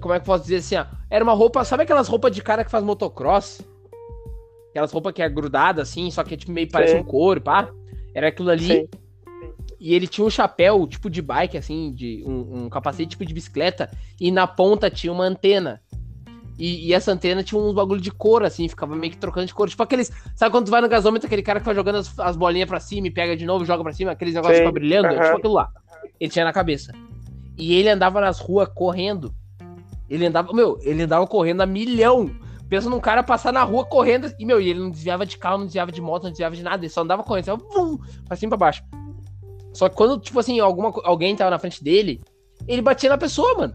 Como 0.00 0.14
é 0.14 0.18
que 0.20 0.22
eu 0.22 0.26
posso 0.26 0.44
dizer 0.44 0.56
assim, 0.56 0.76
ó? 0.76 0.84
Era 1.08 1.24
uma 1.24 1.32
roupa, 1.32 1.64
sabe 1.64 1.82
aquelas 1.82 2.06
roupas 2.06 2.32
de 2.34 2.42
cara 2.42 2.64
que 2.64 2.70
faz 2.70 2.84
motocross? 2.84 3.60
Aquelas 4.70 4.92
roupas 4.92 5.12
que 5.12 5.20
é 5.22 5.28
grudada 5.28 5.82
assim, 5.82 6.10
só 6.10 6.22
que 6.22 6.34
é 6.34 6.36
tipo 6.36 6.52
meio 6.52 6.68
parece 6.70 6.92
Sim. 6.94 7.00
um 7.00 7.04
couro, 7.04 7.40
pá? 7.40 7.68
Era 8.14 8.28
aquilo 8.28 8.50
ali. 8.50 8.66
Sim. 8.66 8.88
E 9.80 9.94
ele 9.94 10.06
tinha 10.06 10.24
um 10.24 10.30
chapéu, 10.30 10.86
tipo 10.86 11.08
de 11.08 11.22
bike, 11.22 11.56
assim, 11.56 11.92
de 11.92 12.22
um, 12.26 12.64
um 12.64 12.68
capacete 12.68 13.08
tipo 13.10 13.24
de 13.24 13.32
bicicleta, 13.32 13.90
e 14.20 14.30
na 14.30 14.46
ponta 14.46 14.90
tinha 14.90 15.12
uma 15.12 15.24
antena. 15.24 15.80
E, 16.60 16.88
e, 16.88 16.92
essa 16.92 17.10
antena 17.10 17.42
tinha 17.42 17.58
uns 17.58 17.72
bagulho 17.72 18.02
de 18.02 18.10
cor, 18.10 18.44
assim, 18.44 18.68
ficava 18.68 18.94
meio 18.94 19.10
que 19.10 19.16
trocando 19.16 19.46
de 19.46 19.54
cor. 19.54 19.66
Tipo 19.66 19.82
aqueles. 19.82 20.12
Sabe 20.36 20.52
quando 20.52 20.66
tu 20.66 20.70
vai 20.70 20.82
no 20.82 20.90
gasômetro, 20.90 21.26
aquele 21.26 21.40
cara 21.40 21.58
que 21.58 21.64
vai 21.64 21.74
jogando 21.74 21.96
as, 21.96 22.18
as 22.18 22.36
bolinhas 22.36 22.68
pra 22.68 22.78
cima 22.78 23.06
e 23.06 23.10
pega 23.10 23.34
de 23.34 23.46
novo, 23.46 23.64
joga 23.64 23.82
pra 23.82 23.94
cima, 23.94 24.10
aqueles 24.10 24.34
negócios 24.34 24.58
ficam 24.58 24.70
brilhando? 24.70 25.08
Uhum. 25.08 25.22
Tipo 25.22 25.36
aquilo 25.38 25.54
lá. 25.54 25.70
Ele 26.20 26.30
tinha 26.30 26.44
na 26.44 26.52
cabeça. 26.52 26.92
E 27.56 27.74
ele 27.74 27.88
andava 27.88 28.20
nas 28.20 28.40
ruas 28.40 28.68
correndo. 28.74 29.34
Ele 30.06 30.26
andava. 30.26 30.52
Meu, 30.52 30.78
ele 30.82 31.04
andava 31.04 31.26
correndo 31.26 31.62
a 31.62 31.66
milhão. 31.66 32.30
Pensa 32.68 32.90
num 32.90 33.00
cara 33.00 33.22
passar 33.22 33.54
na 33.54 33.62
rua 33.62 33.86
correndo. 33.86 34.30
E, 34.38 34.44
meu, 34.44 34.60
e 34.60 34.68
ele 34.68 34.80
não 34.80 34.90
desviava 34.90 35.24
de 35.24 35.38
carro, 35.38 35.58
não 35.58 35.64
desviava 35.64 35.90
de 35.90 36.02
moto, 36.02 36.24
não 36.24 36.30
desviava 36.30 36.54
de 36.54 36.62
nada. 36.62 36.84
Ele 36.84 36.92
só 36.92 37.00
andava 37.00 37.24
correndo, 37.24 37.46
só 37.46 37.56
vum, 37.56 37.98
pra 38.26 38.36
cima 38.36 38.48
e 38.48 38.50
pra 38.50 38.58
baixo. 38.58 38.84
Só 39.72 39.88
que 39.88 39.96
quando, 39.96 40.20
tipo 40.20 40.38
assim, 40.38 40.60
alguma, 40.60 40.92
alguém 41.04 41.34
tava 41.34 41.50
na 41.50 41.58
frente 41.58 41.82
dele, 41.82 42.20
ele 42.68 42.82
batia 42.82 43.08
na 43.08 43.16
pessoa, 43.16 43.56
mano. 43.56 43.74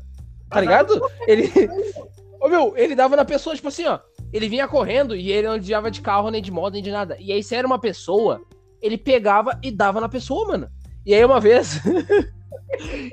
Tá 0.51 0.61
ligado? 0.61 1.01
Ele. 1.27 1.51
Ô, 2.45 2.47
meu, 2.47 2.77
ele 2.77 2.93
dava 2.95 3.15
na 3.15 3.25
pessoa, 3.25 3.55
tipo 3.55 3.69
assim, 3.69 3.85
ó. 3.85 3.97
Ele 4.31 4.47
vinha 4.47 4.67
correndo 4.67 5.15
e 5.15 5.31
ele 5.31 5.47
não 5.47 5.57
desviava 5.57 5.89
de 5.89 5.99
carro, 5.99 6.29
nem 6.29 6.43
de 6.43 6.51
moto, 6.51 6.73
nem 6.73 6.83
de 6.83 6.91
nada. 6.91 7.17
E 7.19 7.31
aí, 7.31 7.41
se 7.41 7.55
era 7.55 7.65
uma 7.65 7.79
pessoa, 7.79 8.39
ele 8.79 8.99
pegava 8.99 9.59
e 9.63 9.71
dava 9.71 9.99
na 9.99 10.07
pessoa, 10.07 10.49
mano. 10.49 10.69
E 11.03 11.15
aí, 11.15 11.25
uma 11.25 11.39
vez. 11.39 11.81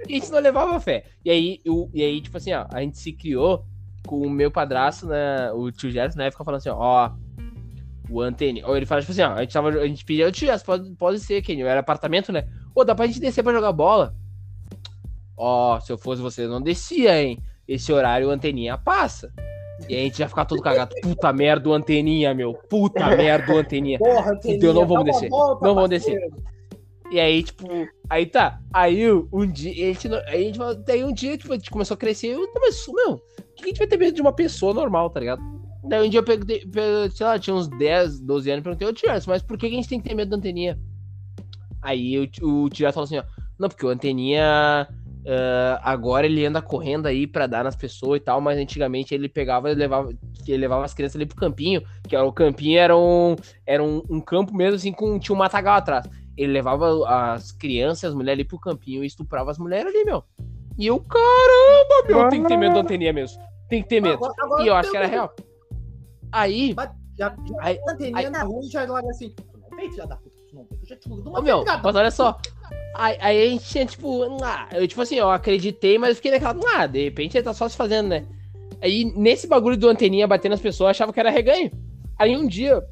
a 0.06 0.12
gente 0.12 0.30
não 0.30 0.38
levava 0.38 0.78
fé. 0.80 1.06
E 1.24 1.30
aí, 1.30 1.60
eu, 1.64 1.90
e 1.94 2.02
aí, 2.02 2.20
tipo 2.20 2.36
assim, 2.36 2.52
ó, 2.52 2.66
a 2.70 2.82
gente 2.82 2.98
se 2.98 3.10
criou 3.10 3.64
com 4.06 4.18
o 4.18 4.28
meu 4.28 4.50
padrasto, 4.50 5.06
né? 5.06 5.50
O 5.52 5.72
tio 5.72 5.90
Gerson, 5.90 6.18
na 6.18 6.24
época, 6.24 6.44
falando 6.44 6.58
assim, 6.58 6.68
ó. 6.68 7.10
O 8.10 8.20
antenne. 8.20 8.62
Ou 8.64 8.76
ele 8.76 8.84
fala, 8.84 9.00
tipo 9.00 9.12
assim, 9.12 9.22
ó, 9.22 9.32
a 9.32 9.40
gente, 9.40 9.54
tava, 9.54 9.70
a 9.70 9.86
gente 9.86 10.04
pedia, 10.04 10.30
tio 10.30 10.46
Gerson, 10.46 10.66
pode, 10.66 10.90
pode 10.90 11.20
ser, 11.20 11.40
Kenny. 11.40 11.62
Era 11.62 11.80
apartamento, 11.80 12.30
né? 12.32 12.46
Ô, 12.74 12.84
dá 12.84 12.94
pra 12.94 13.06
gente 13.06 13.18
descer 13.18 13.42
pra 13.42 13.54
jogar 13.54 13.72
bola? 13.72 14.14
Ó, 15.38 15.80
se 15.80 15.90
eu 15.90 15.96
fosse 15.96 16.20
você, 16.20 16.46
não 16.46 16.60
descia, 16.60 17.18
hein? 17.18 17.42
Esse 17.72 17.92
horário 17.92 18.28
o 18.28 18.30
anteninha 18.30 18.76
passa. 18.76 19.32
E 19.88 19.96
a 19.96 19.98
gente 19.98 20.18
já 20.18 20.28
ficar 20.28 20.44
todo 20.44 20.62
cagado. 20.62 20.94
Puta 21.02 21.32
merda, 21.32 21.68
o 21.68 21.72
anteninha, 21.72 22.34
meu. 22.34 22.54
Puta 22.54 23.08
merda, 23.16 23.52
o 23.52 23.58
anteninha. 23.58 23.98
Porra, 23.98 24.32
anteninha. 24.32 24.60
Fudeu, 24.60 24.74
não 24.74 24.86
vamos 24.86 25.04
descer. 25.04 25.28
Volta, 25.30 25.66
não 25.66 25.74
vamos 25.74 25.90
descer. 25.90 26.20
E 27.10 27.18
aí, 27.18 27.42
tipo, 27.42 27.66
aí 28.08 28.26
tá. 28.26 28.60
Aí 28.72 29.10
um 29.10 29.46
dia, 29.46 29.72
a 29.72 29.92
gente, 29.92 30.08
a 30.08 30.36
gente, 30.36 30.58
daí 30.86 31.04
um 31.04 31.12
dia, 31.12 31.36
tipo, 31.36 31.52
a 31.52 31.56
gente 31.56 31.70
começou 31.70 31.94
a 31.94 31.98
crescer. 31.98 32.28
Eu, 32.28 32.46
mas, 32.60 32.86
meu, 32.88 33.16
por 33.16 33.54
que 33.56 33.64
a 33.64 33.68
gente 33.68 33.78
vai 33.78 33.86
ter 33.86 33.96
medo 33.96 34.14
de 34.14 34.22
uma 34.22 34.32
pessoa 34.32 34.74
normal, 34.74 35.10
tá 35.10 35.20
ligado? 35.20 35.42
Daí 35.84 36.06
um 36.06 36.10
dia 36.10 36.20
eu 36.20 36.24
peguei, 36.24 36.62
sei 37.10 37.26
lá, 37.26 37.38
tinha 37.38 37.56
uns 37.56 37.68
10, 37.68 38.20
12 38.20 38.50
anos 38.50 38.62
perguntei, 38.62 38.86
ô 38.86 38.92
tio, 38.92 39.08
mas 39.26 39.42
por 39.42 39.58
que 39.58 39.66
a 39.66 39.70
gente 39.70 39.88
tem 39.88 40.00
que 40.00 40.08
ter 40.08 40.14
medo 40.14 40.30
da 40.30 40.36
anteninha? 40.36 40.78
Aí 41.80 42.18
o, 42.18 42.46
o 42.46 42.68
tio 42.70 42.90
falou 42.92 43.04
assim, 43.04 43.18
ó, 43.18 43.24
não, 43.58 43.68
porque 43.68 43.84
o 43.84 43.88
anteninha 43.88 44.88
Uh, 45.24 45.78
agora 45.82 46.26
ele 46.26 46.44
anda 46.44 46.60
correndo 46.60 47.06
aí 47.06 47.28
para 47.28 47.46
dar 47.46 47.62
nas 47.62 47.76
pessoas 47.76 48.16
e 48.20 48.24
tal, 48.24 48.40
mas 48.40 48.58
antigamente 48.58 49.14
ele 49.14 49.28
pegava 49.28 49.70
e 49.70 49.74
levava, 49.74 50.12
ele 50.46 50.56
levava 50.56 50.84
as 50.84 50.92
crianças 50.92 51.14
ali 51.14 51.26
pro 51.26 51.36
campinho, 51.36 51.80
que 52.08 52.16
era, 52.16 52.26
o 52.26 52.32
campinho 52.32 52.78
era 52.78 52.96
um, 52.96 53.36
era 53.64 53.82
um, 53.82 54.02
um, 54.10 54.20
campo 54.20 54.52
mesmo 54.52 54.74
assim, 54.74 54.92
com 54.92 55.18
tinha 55.20 55.34
um 55.34 55.38
matagal 55.38 55.76
atrás. 55.76 56.08
Ele 56.36 56.52
levava 56.52 57.08
as 57.08 57.52
crianças, 57.52 58.10
as 58.10 58.14
mulheres 58.14 58.40
ali 58.40 58.44
pro 58.44 58.58
campinho 58.58 59.04
e 59.04 59.06
estuprava 59.06 59.50
as 59.50 59.58
mulheres 59.58 59.94
ali, 59.94 60.04
meu. 60.04 60.24
E 60.76 60.86
eu, 60.86 60.98
caramba, 60.98 62.08
meu, 62.08 62.28
tem 62.28 62.42
que 62.42 62.48
ter 62.48 62.56
medo 62.56 62.74
da 62.74 62.80
anteninha 62.80 63.12
mesmo. 63.12 63.40
Tem 63.68 63.82
que 63.82 63.88
ter 63.88 64.00
medo. 64.00 64.14
Agora, 64.14 64.34
agora 64.38 64.62
e 64.64 64.66
eu 64.66 64.74
acho 64.74 64.90
que 64.90 64.96
era 64.96 65.06
real. 65.06 65.32
Aí. 66.32 66.74
Já, 66.74 67.36
já 67.36 67.36
aí, 67.60 67.78
anteninha 67.88 68.18
aí, 68.18 68.30
na 68.30 68.42
rua 68.42 68.62
já 68.64 68.82
assim, 68.82 69.34
não 69.70 69.76
vem, 69.76 69.90
filha 69.90 70.06
da 70.06 70.16
puta, 70.16 70.36
não 70.52 70.66
Eu 70.80 70.86
já 70.86 70.96
te 70.96 71.08
uma 71.08 71.38
Ô, 71.38 71.42
meu, 71.42 71.64
mas 71.64 71.94
olha 71.94 72.10
só, 72.10 72.38
Aí, 72.94 73.16
aí, 73.20 73.46
a 73.46 73.50
gente 73.50 73.64
tinha, 73.64 73.86
tipo, 73.86 74.36
ah, 74.42 74.68
eu, 74.72 74.86
tipo 74.86 75.00
assim, 75.00 75.16
eu 75.16 75.30
acreditei, 75.30 75.98
mas 75.98 76.16
fiquei 76.16 76.30
naquela, 76.30 76.54
ah, 76.76 76.86
de 76.86 77.04
repente 77.04 77.36
ele 77.36 77.44
tá 77.44 77.54
só 77.54 77.68
se 77.68 77.76
fazendo, 77.76 78.08
né? 78.08 78.24
Aí, 78.82 79.04
nesse 79.16 79.46
bagulho 79.46 79.76
do 79.76 79.88
anteninha 79.88 80.26
batendo 80.26 80.52
nas 80.52 80.60
pessoas, 80.60 80.86
eu 80.86 80.90
achava 80.90 81.12
que 81.12 81.20
era 81.20 81.30
reganho. 81.30 81.70
Aí, 82.18 82.36
um 82.36 82.46
dia, 82.46 82.82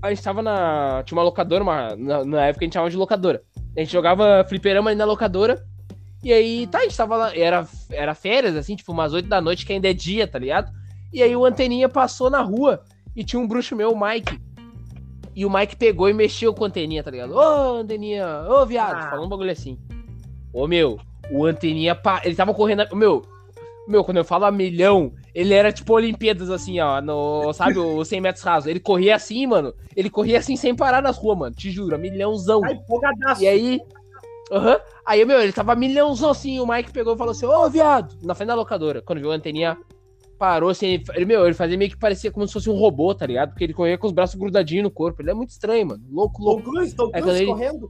a 0.00 0.10
gente 0.10 0.22
tava 0.22 0.42
na. 0.42 1.02
Tinha 1.04 1.18
uma 1.18 1.24
locadora, 1.24 1.62
uma, 1.62 1.96
na, 1.96 2.24
na 2.24 2.46
época 2.46 2.64
a 2.64 2.66
gente 2.66 2.74
chamava 2.74 2.90
de 2.90 2.96
locadora. 2.96 3.42
A 3.76 3.80
gente 3.80 3.92
jogava 3.92 4.44
fliperama 4.48 4.90
ali 4.90 4.98
na 4.98 5.04
locadora. 5.04 5.64
E 6.22 6.32
aí, 6.32 6.66
tá, 6.66 6.78
a 6.78 6.82
gente 6.82 6.96
tava 6.96 7.16
lá, 7.16 7.36
era, 7.36 7.66
era 7.90 8.14
férias, 8.14 8.56
assim, 8.56 8.76
tipo, 8.76 8.92
umas 8.92 9.12
8 9.12 9.28
da 9.28 9.40
noite, 9.40 9.66
que 9.66 9.72
ainda 9.74 9.90
é 9.90 9.92
dia, 9.92 10.26
tá 10.26 10.38
ligado? 10.38 10.72
E 11.12 11.22
aí 11.22 11.36
o 11.36 11.44
anteninha 11.44 11.88
passou 11.88 12.30
na 12.30 12.40
rua 12.40 12.82
e 13.14 13.22
tinha 13.22 13.38
um 13.40 13.46
bruxo 13.46 13.76
meu, 13.76 13.92
o 13.92 14.00
Mike. 14.00 14.40
E 15.34 15.44
o 15.44 15.50
Mike 15.50 15.76
pegou 15.76 16.08
e 16.08 16.14
mexeu 16.14 16.54
com 16.54 16.64
a 16.64 16.68
anteninha, 16.68 17.02
tá 17.02 17.10
ligado? 17.10 17.34
Ô, 17.34 17.76
anteninha, 17.78 18.44
ô, 18.48 18.64
viado. 18.64 18.96
Ah. 18.96 19.10
Falou 19.10 19.26
um 19.26 19.28
bagulho 19.28 19.50
assim. 19.50 19.78
Ô, 20.52 20.66
meu, 20.68 20.98
o 21.30 21.44
anteninha, 21.44 21.94
pa... 21.94 22.20
ele 22.24 22.36
tava 22.36 22.54
correndo. 22.54 22.84
Meu, 22.94 23.22
meu, 23.86 24.04
quando 24.04 24.18
eu 24.18 24.24
falo 24.24 24.44
a 24.44 24.50
milhão, 24.50 25.12
ele 25.34 25.52
era 25.52 25.72
tipo 25.72 25.92
Olimpíadas, 25.92 26.50
assim, 26.50 26.78
ó, 26.80 27.00
no, 27.00 27.52
sabe, 27.52 27.78
os 27.78 28.06
100 28.06 28.20
metros 28.20 28.44
rasos. 28.44 28.70
Ele 28.70 28.80
corria 28.80 29.16
assim, 29.16 29.46
mano. 29.46 29.74
Ele 29.96 30.08
corria 30.08 30.38
assim 30.38 30.56
sem 30.56 30.74
parar 30.74 31.02
nas 31.02 31.18
ruas, 31.18 31.38
mano. 31.38 31.54
Te 31.54 31.70
juro, 31.70 31.98
milhãozão. 31.98 32.62
Ai, 32.64 32.78
e 33.40 33.48
aí. 33.48 33.80
Aham. 34.52 34.72
Uhum, 34.72 34.80
aí, 35.04 35.24
meu, 35.24 35.40
ele 35.40 35.52
tava 35.52 35.74
milhãozão 35.74 36.30
assim. 36.30 36.60
O 36.60 36.66
Mike 36.66 36.92
pegou 36.92 37.14
e 37.14 37.18
falou 37.18 37.32
assim: 37.32 37.46
Ô, 37.46 37.68
viado, 37.68 38.14
na 38.22 38.34
frente 38.34 38.48
da 38.48 38.54
locadora. 38.54 39.02
Quando 39.02 39.20
viu 39.20 39.32
a 39.32 39.34
anteninha, 39.34 39.76
parou 40.38 40.68
assim. 40.68 41.02
Ele, 41.14 41.24
meu, 41.24 41.44
ele 41.44 41.54
fazia 41.54 41.76
meio 41.76 41.90
que 41.90 41.96
parecia 41.96 42.30
como 42.30 42.46
se 42.46 42.52
fosse 42.52 42.68
um 42.68 42.76
robô, 42.76 43.14
tá 43.14 43.26
ligado? 43.26 43.50
Porque 43.50 43.64
ele 43.64 43.74
corria 43.74 43.98
com 43.98 44.06
os 44.06 44.12
braços 44.12 44.38
grudadinhos 44.38 44.84
no 44.84 44.90
corpo. 44.90 45.22
Ele 45.22 45.30
é 45.30 45.34
muito 45.34 45.50
estranho, 45.50 45.86
mano. 45.86 46.04
Louco, 46.10 46.42
louco. 46.42 46.62
Tom 46.62 46.70
Cruise, 46.70 46.94
Tom 46.94 47.10
Cruise 47.10 47.30
ele... 47.30 47.46
correndo. 47.46 47.88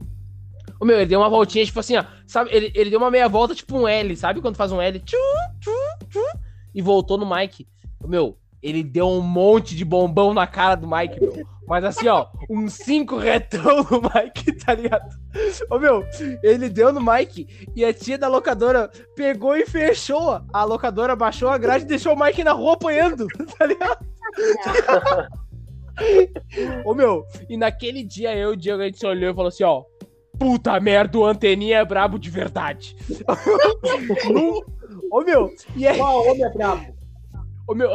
O 0.79 0.85
meu, 0.85 0.97
ele 0.97 1.05
deu 1.05 1.19
uma 1.19 1.29
voltinha, 1.29 1.65
tipo 1.65 1.79
assim, 1.79 1.95
ó. 1.95 2.03
Sabe, 2.27 2.49
ele, 2.53 2.71
ele 2.75 2.89
deu 2.89 2.99
uma 2.99 3.11
meia 3.11 3.27
volta, 3.27 3.55
tipo 3.55 3.77
um 3.77 3.87
L, 3.87 4.15
sabe? 4.15 4.41
Quando 4.41 4.57
faz 4.57 4.71
um 4.71 4.81
L. 4.81 4.99
Tchum, 4.99 5.17
tchum, 5.59 6.07
tchum, 6.09 6.39
e 6.73 6.81
voltou 6.81 7.17
no 7.17 7.29
Mike. 7.29 7.67
O 8.03 8.07
meu, 8.07 8.37
ele 8.65 8.83
deu 8.83 9.07
um 9.07 9.21
monte 9.21 9.75
de 9.75 9.85
bombão 9.85 10.33
na 10.33 10.47
cara 10.47 10.73
do 10.73 10.87
Mike, 10.87 11.21
meu. 11.21 11.45
Mas 11.67 11.83
assim, 11.83 12.07
ó, 12.07 12.25
uns 12.49 12.73
cinco 12.73 13.15
retão 13.15 13.85
no 13.91 14.01
Mike, 14.01 14.53
tá 14.53 14.73
ligado? 14.73 15.07
Ô, 15.69 15.77
meu, 15.77 16.03
ele 16.41 16.67
deu 16.67 16.91
no 16.91 16.99
Mike 16.99 17.47
e 17.75 17.85
a 17.85 17.93
tia 17.93 18.17
da 18.17 18.27
locadora 18.27 18.89
pegou 19.15 19.55
e 19.55 19.67
fechou. 19.67 20.41
A 20.51 20.63
locadora 20.63 21.15
baixou 21.15 21.49
a 21.49 21.59
grade 21.59 21.85
e 21.85 21.87
deixou 21.87 22.13
o 22.13 22.19
Mike 22.19 22.43
na 22.43 22.53
rua 22.53 22.73
apanhando, 22.73 23.27
tá 23.55 23.67
ligado? 23.67 24.03
Ô, 26.83 26.95
meu, 26.95 27.23
e 27.47 27.57
naquele 27.57 28.03
dia 28.03 28.35
eu 28.35 28.49
e 28.49 28.53
o 28.53 28.57
Diego, 28.57 28.81
a 28.81 28.85
gente 28.85 28.97
se 28.97 29.05
olhou 29.05 29.31
e 29.31 29.35
falou 29.35 29.49
assim, 29.49 29.63
ó, 29.63 29.83
puta 30.39 30.79
merda, 30.79 31.19
o 31.19 31.25
Anteninha 31.25 31.77
é 31.77 31.85
brabo 31.85 32.17
de 32.17 32.31
verdade. 32.31 32.95
Ô, 35.11 35.21
meu, 35.21 35.53
e 35.75 35.87
aí... 35.87 35.97
Qual 35.97 36.27
homem 36.27 36.43
é 36.43 36.49
brabo? 36.49 36.94
Ô, 37.67 37.73
meu, 37.73 37.89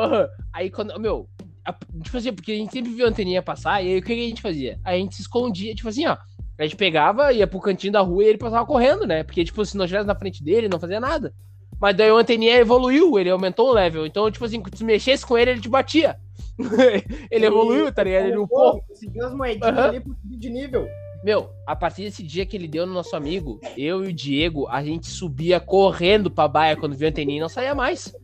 aí 0.52 0.70
quando, 0.70 0.98
meu, 0.98 1.28
a, 1.64 1.72
tipo 2.02 2.16
assim, 2.16 2.32
porque 2.32 2.52
a 2.52 2.56
gente 2.56 2.72
sempre 2.72 2.92
viu 2.92 3.06
a 3.06 3.08
anteninha 3.08 3.42
passar, 3.42 3.82
e 3.82 3.88
aí 3.88 3.98
o 3.98 4.02
que 4.02 4.12
a 4.12 4.16
gente 4.16 4.42
fazia? 4.42 4.78
A 4.84 4.94
gente 4.96 5.14
se 5.14 5.22
escondia, 5.22 5.74
tipo 5.74 5.88
assim, 5.88 6.06
ó. 6.06 6.16
A 6.58 6.62
gente 6.64 6.76
pegava, 6.76 7.32
ia 7.32 7.46
pro 7.46 7.58
cantinho 7.58 7.92
da 7.92 8.00
rua 8.00 8.22
e 8.22 8.28
ele 8.28 8.38
passava 8.38 8.66
correndo, 8.66 9.06
né? 9.06 9.22
Porque, 9.22 9.44
tipo, 9.44 9.64
se 9.64 9.76
nós 9.76 9.86
estivesse 9.86 10.06
na 10.06 10.14
frente 10.14 10.44
dele, 10.44 10.68
não 10.68 10.78
fazia 10.78 11.00
nada. 11.00 11.32
Mas 11.80 11.96
daí 11.96 12.10
o 12.10 12.18
anteninha 12.18 12.56
evoluiu, 12.56 13.18
ele 13.18 13.30
aumentou 13.30 13.70
o 13.70 13.72
level. 13.72 14.04
Então, 14.04 14.30
tipo 14.30 14.44
assim, 14.44 14.62
se 14.74 14.84
mexesse 14.84 15.24
com 15.24 15.38
ele, 15.38 15.52
ele 15.52 15.60
te 15.60 15.70
batia. 15.70 16.16
ele 17.30 17.46
evoluiu, 17.46 17.90
tá 17.90 18.04
ligado? 18.04 18.26
Ele 18.26 18.46
pouco. 18.46 18.84
Conseguiu 18.86 19.26
as 19.26 19.34
moedinhas 19.34 19.74
uhum. 19.74 19.84
ali 19.84 20.00
pro 20.00 20.14
de 20.22 20.50
nível. 20.50 20.86
Meu, 21.24 21.50
a 21.66 21.74
partir 21.74 22.02
desse 22.02 22.22
dia 22.22 22.44
que 22.44 22.56
ele 22.56 22.68
deu 22.68 22.86
no 22.86 22.92
nosso 22.92 23.16
amigo, 23.16 23.58
eu 23.76 24.04
e 24.04 24.08
o 24.08 24.12
Diego, 24.12 24.68
a 24.68 24.82
gente 24.82 25.06
subia 25.06 25.58
correndo 25.58 26.30
pra 26.30 26.46
baia 26.46 26.76
quando 26.76 26.96
viu 26.96 27.08
a 27.08 27.10
anteninha 27.10 27.38
e 27.38 27.40
não 27.40 27.48
saía 27.48 27.74
mais. 27.74 28.14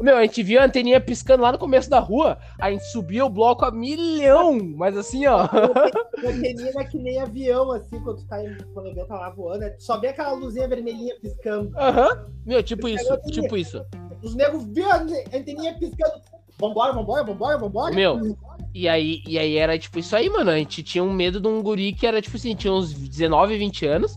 Meu, 0.00 0.16
a 0.16 0.22
gente 0.22 0.42
viu 0.42 0.60
a 0.60 0.64
anteninha 0.64 1.00
piscando 1.00 1.42
lá 1.42 1.52
no 1.52 1.58
começo 1.58 1.90
da 1.90 1.98
rua, 1.98 2.38
a 2.58 2.70
gente 2.70 2.84
subia 2.86 3.24
o 3.24 3.28
bloco 3.28 3.64
a 3.64 3.70
milhão, 3.70 4.58
mas 4.76 4.96
assim, 4.96 5.26
ó. 5.26 5.40
A 5.40 6.28
anteninha 6.28 6.72
é 6.76 6.84
que 6.84 6.98
nem 6.98 7.20
avião, 7.20 7.70
assim, 7.72 8.00
quando 8.00 8.26
tá, 8.26 8.38
quando 8.72 8.86
o 8.86 8.90
avião 8.90 9.06
tá 9.06 9.14
lá 9.16 9.30
voando, 9.30 9.64
é, 9.64 9.76
só 9.78 9.98
vê 9.98 10.08
aquela 10.08 10.32
luzinha 10.32 10.66
vermelhinha 10.66 11.14
piscando. 11.20 11.70
Aham, 11.76 12.08
uhum. 12.08 12.32
meu, 12.46 12.62
tipo 12.62 12.88
isso, 12.88 13.16
tipo 13.26 13.56
isso. 13.56 13.84
Os 14.22 14.34
negros 14.34 14.64
viram 14.64 14.90
a 14.90 14.96
anteninha 15.36 15.74
piscando, 15.78 16.14
vambora, 16.58 16.92
vambora, 16.92 17.24
vambora, 17.24 17.58
vambora. 17.58 17.94
Meu, 17.94 18.36
e 18.74 18.88
aí, 18.88 19.22
e 19.26 19.38
aí 19.38 19.56
era 19.56 19.78
tipo 19.78 19.98
isso 19.98 20.14
aí, 20.14 20.30
mano, 20.30 20.50
a 20.50 20.56
gente 20.56 20.82
tinha 20.82 21.02
um 21.02 21.12
medo 21.12 21.40
de 21.40 21.48
um 21.48 21.62
guri 21.62 21.92
que 21.92 22.06
era 22.06 22.22
tipo 22.22 22.36
assim, 22.36 22.54
tinha 22.54 22.72
uns 22.72 22.92
19, 22.92 23.58
20 23.58 23.86
anos, 23.86 24.16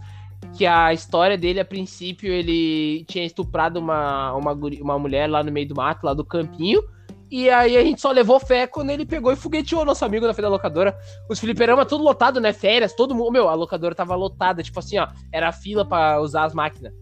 que 0.56 0.66
a 0.66 0.94
história 0.94 1.38
dele, 1.38 1.60
a 1.60 1.66
princípio, 1.66 2.32
ele 2.32 3.04
tinha 3.06 3.26
estuprado 3.26 3.80
uma, 3.80 4.34
uma, 4.34 4.54
uma 4.54 5.00
mulher 5.00 5.30
lá 5.30 5.44
no 5.44 5.52
meio 5.52 5.68
do 5.68 5.76
mato, 5.76 6.06
lá 6.06 6.14
do 6.14 6.24
campinho. 6.24 6.84
E 7.32 7.50
aí 7.50 7.76
a 7.76 7.84
gente 7.84 8.00
só 8.00 8.12
levou 8.12 8.40
fé 8.40 8.68
quando 8.68 8.92
ele 8.92 9.08
pegou 9.08 9.32
e 9.32 9.36
fogueteou 9.36 9.84
nosso 9.84 10.06
amigo 10.06 10.28
na 10.28 10.34
frente 10.34 10.44
da 10.44 10.50
locadora. 10.50 10.96
Os 11.28 11.40
fliperama 11.40 11.84
tudo 11.84 12.04
lotado, 12.04 12.40
né? 12.40 12.54
Férias, 12.54 12.94
todo 12.94 13.16
mundo. 13.16 13.32
Meu, 13.32 13.50
a 13.50 13.56
locadora 13.56 13.96
tava 13.96 14.14
lotada, 14.14 14.62
tipo 14.62 14.78
assim, 14.78 15.00
ó. 15.00 15.08
Era 15.32 15.52
fila 15.52 15.84
para 15.84 16.22
usar 16.22 16.44
as 16.44 16.54
máquinas. 16.54 16.94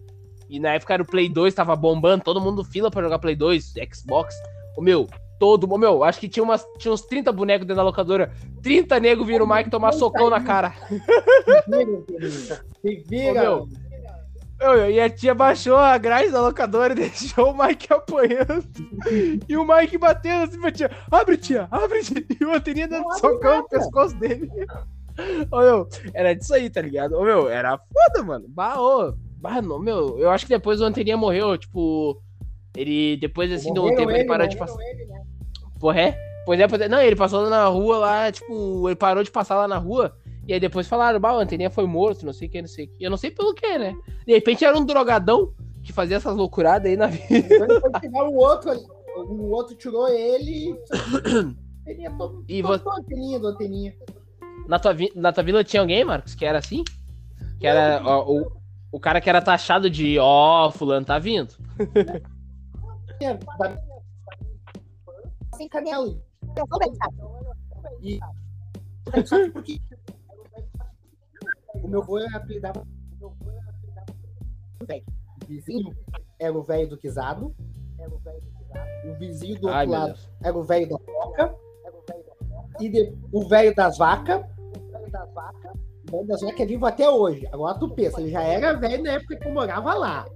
E 0.48 0.58
na 0.58 0.72
época 0.72 0.94
era 0.94 1.02
o 1.02 1.06
Play 1.06 1.28
2, 1.28 1.52
tava 1.52 1.76
bombando, 1.76 2.24
todo 2.24 2.40
mundo 2.40 2.64
fila 2.64 2.90
para 2.90 3.02
jogar 3.02 3.18
Play 3.18 3.36
2, 3.36 3.74
Xbox. 3.92 4.34
O 4.76 4.80
meu, 4.80 5.06
todo 5.42 5.66
mundo. 5.66 5.80
Meu, 5.80 6.04
acho 6.04 6.20
que 6.20 6.28
tinha, 6.28 6.44
umas, 6.44 6.64
tinha 6.78 6.94
uns 6.94 7.02
30 7.02 7.32
bonecos 7.32 7.66
dentro 7.66 7.78
da 7.78 7.82
locadora. 7.82 8.32
30 8.62 9.00
nego 9.00 9.24
viram 9.24 9.44
o 9.44 9.52
Mike 9.52 9.70
tomar 9.70 9.90
socão 9.90 10.30
na 10.30 10.40
cara. 10.40 10.72
Se 12.80 13.04
vira, 13.08 13.40
meu. 13.40 13.68
Eu, 14.60 14.88
e 14.88 15.00
a 15.00 15.10
tia 15.10 15.34
baixou 15.34 15.76
a 15.76 15.98
grade 15.98 16.30
da 16.30 16.40
locadora 16.40 16.92
e 16.92 16.94
deixou 17.10 17.50
o 17.50 17.58
Mike 17.58 17.92
apanhando. 17.92 18.64
E 19.48 19.56
o 19.56 19.66
Mike 19.66 19.98
batendo 19.98 20.44
assim 20.44 20.60
pra 20.60 20.70
tia: 20.70 20.90
Abre, 21.10 21.36
tia, 21.36 21.66
abre, 21.72 22.04
tia. 22.04 22.24
E 22.40 22.44
o 22.44 22.54
Anteninha 22.54 22.86
dando 22.86 23.12
socão 23.18 23.62
no 23.62 23.68
pescoço 23.68 24.14
dele. 24.20 24.48
Ô, 25.50 25.58
meu, 25.58 25.88
era 26.14 26.36
disso 26.36 26.54
aí, 26.54 26.70
tá 26.70 26.80
ligado? 26.80 27.18
Ô, 27.18 27.24
meu, 27.24 27.48
era 27.48 27.76
foda, 27.76 28.24
mano. 28.24 28.44
Bah, 28.46 28.80
ô. 28.80 29.12
Bah, 29.40 29.60
não, 29.60 29.80
meu, 29.80 30.20
eu 30.20 30.30
acho 30.30 30.46
que 30.46 30.54
depois 30.54 30.80
o 30.80 30.84
Anteninha 30.84 31.16
morreu, 31.16 31.58
tipo. 31.58 32.22
Ele, 32.76 33.16
depois 33.18 33.52
assim, 33.52 33.72
de 33.72 33.80
um 33.80 33.94
tempo, 33.94 34.10
ele 34.12 34.24
parou 34.24 34.46
de 34.46 34.56
passar. 34.56 34.78
Porra, 35.82 36.00
é? 36.00 36.18
Pois 36.46 36.58
é, 36.60 36.68
pois 36.68 36.80
é. 36.80 36.88
Não, 36.88 37.00
ele 37.00 37.16
passou 37.16 37.50
na 37.50 37.66
rua 37.66 37.98
lá, 37.98 38.30
tipo, 38.32 38.88
ele 38.88 38.94
parou 38.96 39.22
de 39.24 39.30
passar 39.30 39.56
lá 39.56 39.66
na 39.68 39.76
rua. 39.78 40.16
E 40.46 40.54
aí 40.54 40.60
depois 40.60 40.86
falaram, 40.86 41.18
bah, 41.20 41.34
o 41.34 41.38
Anteninha 41.40 41.70
foi 41.70 41.86
morto, 41.86 42.24
não 42.24 42.32
sei 42.32 42.46
o 42.46 42.50
que, 42.50 42.62
não 42.62 42.68
sei 42.68 42.84
o 42.84 42.88
que. 42.88 43.04
Eu 43.04 43.10
não 43.10 43.16
sei 43.16 43.32
pelo 43.32 43.52
que, 43.52 43.78
né? 43.78 43.94
De 44.26 44.32
repente 44.32 44.64
era 44.64 44.78
um 44.78 44.86
drogadão 44.86 45.52
que 45.82 45.92
fazia 45.92 46.16
essas 46.16 46.36
loucuradas 46.36 46.88
aí 46.88 46.96
na 46.96 47.08
vida. 47.08 47.66
Pegar 48.00 48.28
o 48.28 48.34
outro 48.36 48.70
ali. 48.70 48.86
O 49.16 49.50
outro 49.50 49.74
tirou 49.76 50.08
ele 50.08 50.70
e. 50.70 50.76
Todo, 52.16 52.44
E 52.48 52.62
todo, 52.62 52.72
vo- 52.72 52.78
todo 52.78 53.00
anteninha 53.00 53.40
do 53.40 53.48
anteninha. 53.48 53.92
Na 54.68 54.78
tua, 54.78 54.94
vi- 54.94 55.10
na 55.16 55.32
tua 55.32 55.42
vila 55.42 55.64
tinha 55.64 55.80
alguém, 55.82 56.04
Marcos, 56.04 56.32
que 56.32 56.44
era 56.44 56.58
assim? 56.58 56.84
Que 57.58 57.66
era 57.66 58.00
ó, 58.04 58.24
o, 58.24 58.52
o 58.92 59.00
cara 59.00 59.20
que 59.20 59.28
era 59.28 59.42
taxado 59.42 59.90
de, 59.90 60.16
ó, 60.16 60.70
fulano 60.70 61.04
tá 61.04 61.18
vindo. 61.18 61.52
Sem 65.62 65.68
canela. 65.68 66.12
E. 68.00 68.18
Sabe 69.24 69.50
por 69.50 69.62
quê? 69.62 69.80
O 71.74 71.88
meu 71.88 72.02
avô 72.02 72.18
apelidava. 72.34 72.84
Velho. 74.84 75.04
O 75.42 75.46
vizinho 75.46 75.96
era 76.40 76.52
o 76.52 76.62
velho 76.64 76.88
do 76.88 76.98
Quisado. 76.98 77.54
O 79.04 79.14
vizinho 79.18 79.60
do 79.60 79.68
Ai, 79.68 79.86
outro 79.86 79.90
meu 80.00 80.08
lado 80.08 80.20
era 80.42 80.58
o 80.58 80.64
velho 80.64 80.88
da 80.88 80.98
foca. 80.98 81.54
E 82.80 82.88
de- 82.88 83.16
o 83.30 83.46
velho 83.48 83.72
das 83.74 83.98
vacas. 83.98 84.44
O 84.44 84.90
velho 84.90 86.26
das 86.26 86.40
vacas 86.40 86.60
é 86.60 86.66
vivo 86.66 86.86
até 86.86 87.08
hoje. 87.08 87.46
Agora 87.52 87.78
tu 87.78 87.88
pensa, 87.94 88.20
ele 88.20 88.30
já 88.32 88.42
era 88.42 88.72
velho 88.72 89.04
na 89.04 89.12
época 89.12 89.36
que 89.36 89.46
eu 89.46 89.52
morava 89.52 89.94
lá. 89.94 90.26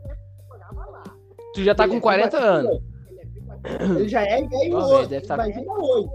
Tu 1.53 1.65
já 1.65 1.75
tá 1.75 1.83
Ele 1.85 1.93
com 1.95 1.99
é 1.99 2.01
40 2.01 2.37
vivo 2.37 2.49
até 2.49 2.49
anos. 2.69 2.96
Ele 3.65 4.09
já 4.09 4.23
é 4.23 4.43
velho 4.43 4.77
hoje. 4.77 5.09
deve 5.09 5.27
tá- 5.27 5.35
Imagina 5.35 5.73
hoje. 5.75 6.09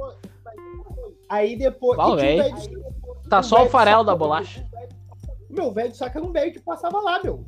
Aí 1.29 1.55
depois. 1.55 1.95
Qual 1.95 2.15
velho? 2.15 2.55
Tá 3.29 3.39
o 3.39 3.43
só 3.43 3.63
o 3.65 3.69
farelo 3.69 4.03
da 4.03 4.15
bolacha. 4.15 4.67
Meu 5.49 5.71
velho 5.71 5.93
só 5.95 6.09
que 6.09 6.17
era 6.17 6.25
um 6.25 6.31
velho 6.31 6.51
que 6.51 6.59
passava 6.59 6.99
lá, 7.01 7.21
meu. 7.23 7.43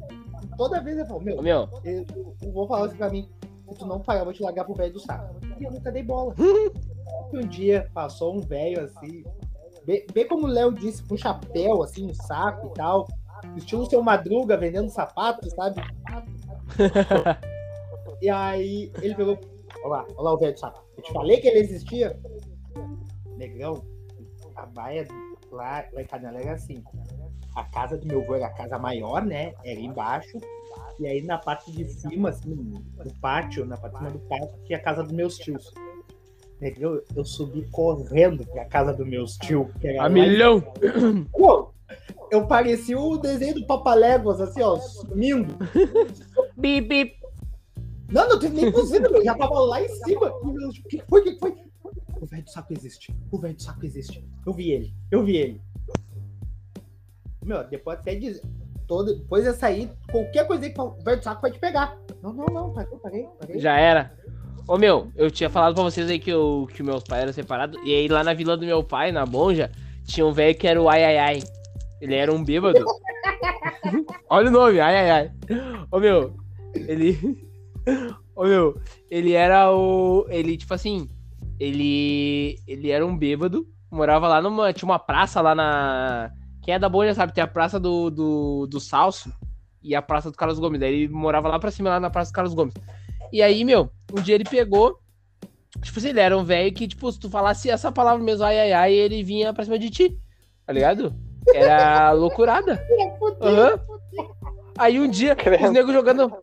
Toda 0.58 0.82
vez 0.82 0.97
ele 0.97 1.08
falou, 1.08 1.21
meu, 1.21 1.41
Meu, 1.41 1.67
eu, 1.84 2.06
eu 2.41 2.51
vou 2.51 2.67
falar 2.67 2.86
assim 2.88 2.97
pra 2.97 3.10
mim, 3.10 3.27
se 3.69 3.75
tu 3.79 3.86
não 3.86 3.99
parar, 3.99 4.19
eu 4.19 4.25
vou 4.25 4.34
te 4.34 4.43
largar 4.43 4.65
pro 4.65 4.73
velho 4.75 4.93
do 4.93 4.99
saco. 4.99 5.36
E 5.60 5.63
eu 5.63 5.71
nunca 5.71 5.91
dei 5.91 6.03
bola. 6.03 6.34
Um 7.34 7.41
dia 7.47 7.89
passou 7.93 8.36
um 8.36 8.39
velho 8.39 8.82
assim, 8.82 9.23
bem, 9.86 10.06
bem 10.13 10.27
como 10.27 10.45
o 10.45 10.49
Léo 10.49 10.71
disse, 10.71 11.03
com 11.03 11.15
um 11.15 11.17
chapéu, 11.17 11.82
assim, 11.84 12.10
um 12.10 12.13
saco 12.13 12.67
e 12.67 12.73
tal. 12.75 13.08
Estilo 13.56 13.88
seu 13.89 14.01
madruga 14.01 14.56
vendendo 14.58 14.89
sapato, 14.89 15.49
sabe? 15.51 15.82
E 18.21 18.29
aí 18.29 18.91
ele 19.01 19.15
pegou. 19.15 19.38
Olha 19.84 19.89
lá, 19.89 20.06
olha 20.15 20.22
lá 20.22 20.34
o 20.34 20.38
velho 20.38 20.58
saco. 20.58 20.84
Eu 20.98 21.04
te 21.04 21.12
falei 21.12 21.39
que 21.39 21.48
ele 21.48 21.60
existia. 21.60 22.17
Negrão, 23.38 23.84
a 24.56 24.65
baia 24.65 25.08
lá, 25.52 25.86
lá 25.91 26.02
em 26.02 26.06
Canela 26.06 26.39
era 26.39 26.54
assim. 26.54 26.84
A 27.56 27.63
casa 27.65 27.98
do 27.98 28.08
meu 28.08 28.22
avô 28.22 28.36
era 28.36 28.48
a 28.48 28.54
casa 28.54 28.80
maior, 28.80 29.24
né? 29.26 29.54
Era 29.63 29.80
embaixo. 29.80 30.38
E 31.00 31.06
aí 31.06 31.22
na 31.22 31.38
parte 31.38 31.72
de 31.72 31.86
cima, 31.88 32.30
assim, 32.30 32.56
no 32.56 33.13
pátio, 33.19 33.65
na 33.65 33.78
parte 33.78 33.93
de 33.93 33.98
cima 34.00 34.12
do 34.12 34.19
pátio, 34.19 34.63
tinha 34.65 34.78
a 34.78 34.82
casa 34.82 35.04
dos 35.04 35.12
meus 35.12 35.38
tios. 35.38 35.74
Negrão, 36.60 37.02
eu 37.15 37.26
subi 37.26 37.67
correndo 37.72 38.46
pra 38.48 38.65
casa 38.65 38.93
dos 38.93 39.06
meus 39.06 39.38
tios. 39.38 39.67
A 40.00 40.08
milhão. 40.08 40.63
Pô, 41.32 41.74
eu 42.32 42.48
parecia 42.48 42.98
o 42.98 43.17
desenho 43.17 43.56
do 43.56 43.67
Papaléguas, 43.67 44.39
assim, 44.39 44.62
ó, 44.62 44.78
sumindo. 44.78 45.56
Bip, 46.56 46.88
bip. 46.88 47.22
Não, 48.13 48.30
não 48.30 48.39
teve 48.39 48.62
nem 48.62 48.71
cozinha, 48.71 49.02
meu. 49.02 49.23
Já 49.23 49.34
tava 49.36 49.60
lá 49.60 49.82
em 49.82 49.89
cima. 49.89 50.32
Meu, 50.43 50.69
O 50.69 50.71
que 50.71 50.97
que 50.99 51.04
foi? 51.10 51.21
O 51.21 51.23
que 51.23 51.34
que 51.34 51.39
foi? 51.39 51.56
O 52.21 52.26
velho 52.28 52.43
do 52.43 52.49
saco 52.52 52.71
existe. 52.71 53.15
O 53.32 53.38
velho 53.39 53.56
do 53.56 53.62
saco 53.62 53.84
existe. 53.84 54.23
Eu 54.45 54.54
vi 54.54 54.71
ele. 54.71 54.93
Eu 55.10 55.23
vi 55.23 55.36
ele. 55.38 55.62
Meu, 57.43 57.67
depois 57.67 57.97
até 57.97 58.13
dizer. 58.13 58.41
Todo, 58.88 59.17
depois 59.17 59.45
dessa 59.45 59.67
aí, 59.67 59.89
qualquer 60.12 60.45
coisa 60.45 60.69
que 60.69 60.80
o 60.80 60.91
velho 61.04 61.17
do 61.17 61.23
saco 61.23 61.41
vai 61.41 61.52
te 61.52 61.58
pegar. 61.58 61.97
Não, 62.21 62.32
não, 62.32 62.45
não. 62.45 62.73
Parei, 62.73 62.97
parei, 63.02 63.28
parei. 63.39 63.60
Já 63.60 63.78
era. 63.78 64.13
Ô 64.67 64.78
meu, 64.78 65.12
eu 65.15 65.32
tinha 65.32 65.49
falado 65.49 65.73
pra 65.73 65.84
vocês 65.84 66.10
aí 66.10 66.19
que, 66.19 66.30
eu, 66.30 66.67
que 66.73 66.84
meus 66.84 67.04
pais 67.04 67.23
eram 67.23 67.34
separados. 67.34 67.82
E 67.84 67.93
aí 67.95 68.08
lá 68.08 68.23
na 68.23 68.34
vila 68.34 68.56
do 68.56 68.65
meu 68.65 68.84
pai, 68.84 69.12
na 69.12 69.26
Bonja, 69.26 69.71
tinha 70.06 70.26
um 70.26 70.32
velho 70.32 70.56
que 70.56 70.67
era 70.67 70.82
o 70.82 70.88
ai 70.88 71.04
ai 71.04 71.17
ai. 71.17 71.43
Ele 71.99 72.15
era 72.15 72.32
um 72.32 72.43
bêbado. 72.43 72.86
Olha 74.30 74.49
o 74.49 74.52
nome, 74.52 74.80
ai 74.80 74.95
ai 74.97 75.10
ai. 75.10 75.32
Ô 75.91 75.99
meu, 75.99 76.36
ele. 76.76 77.52
Ô 78.36 78.46
meu, 78.46 78.80
ele 79.10 79.34
era 79.34 79.72
o. 79.72 80.26
Ele, 80.30 80.58
tipo 80.58 80.74
assim. 80.74 81.10
Ele. 81.60 82.58
Ele 82.67 82.89
era 82.89 83.06
um 83.06 83.17
bêbado. 83.17 83.67
Morava 83.91 84.28
lá 84.28 84.41
numa. 84.41 84.74
Tinha 84.74 84.89
uma 84.89 85.00
praça 85.00 85.41
lá 85.41 85.54
na. 85.54 86.32
Quem 86.62 86.74
é 86.74 86.80
da 86.80 86.89
Bonja 86.89 87.13
sabe, 87.13 87.34
tem 87.34 87.43
a 87.43 87.48
praça 87.48 87.80
do, 87.80 88.10
do, 88.10 88.67
do 88.67 88.80
Salso 88.80 89.32
e 89.84 89.93
a 89.93 90.02
praça 90.02 90.32
do 90.32 90.38
Carlos 90.38 90.60
Gomes. 90.60 90.80
Daí 90.80 90.93
ele 90.93 91.13
morava 91.13 91.50
lá 91.50 91.60
pra 91.60 91.69
cima, 91.72 91.89
lá 91.89 92.00
na 92.00 92.10
praça 92.10 92.32
do 92.32 92.36
Carlos 92.36 92.54
Gomes. 92.54 92.74
E 93.32 93.41
aí, 93.41 93.65
meu, 93.65 93.89
um 94.17 94.22
dia 94.22 94.36
ele 94.36 94.46
pegou. 94.46 94.98
Tipo 95.82 96.00
assim, 96.00 96.10
ele 96.10 96.19
era 96.19 96.38
um 96.38 96.43
velho 96.43 96.74
que, 96.74 96.88
tipo, 96.88 97.12
se 97.12 97.19
tu 97.19 97.30
falasse 97.30 97.69
essa 97.69 97.91
palavra 97.91 98.24
mesmo, 98.24 98.46
ai, 98.46 98.60
ai, 98.60 98.72
ai, 98.72 98.93
ele 98.93 99.24
vinha 99.24 99.54
pra 99.54 99.65
cima 99.65 99.78
de 99.78 99.89
ti. 99.89 100.17
Tá 100.65 100.72
ligado? 100.72 101.13
Era 101.54 102.12
loucurada. 102.15 102.82
Aham. 103.41 103.80
Aí 104.78 105.00
um 105.00 105.10
dia, 105.10 105.36
os 105.62 105.72
negros 105.72 105.93
jogando. 105.93 106.34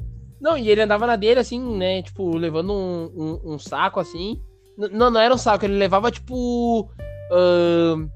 Não, 0.41 0.57
e 0.57 0.69
ele 0.71 0.81
andava 0.83 1.07
na 1.07 1.17
dele, 1.17 1.41
assim, 1.41 1.61
né? 1.77 2.03
Tipo, 2.03 2.37
levando 2.37 2.73
um, 2.73 3.05
um, 3.15 3.53
um 3.55 3.59
saco 3.59 4.01
assim. 4.01 4.41
N- 4.79 4.89
Não, 4.89 5.11
não 5.11 5.21
era 5.21 5.35
um 5.35 5.39
saco, 5.39 5.65
ele 5.65 5.75
levava, 5.77 6.11
tipo. 6.11 6.91
ahn, 7.31 8.09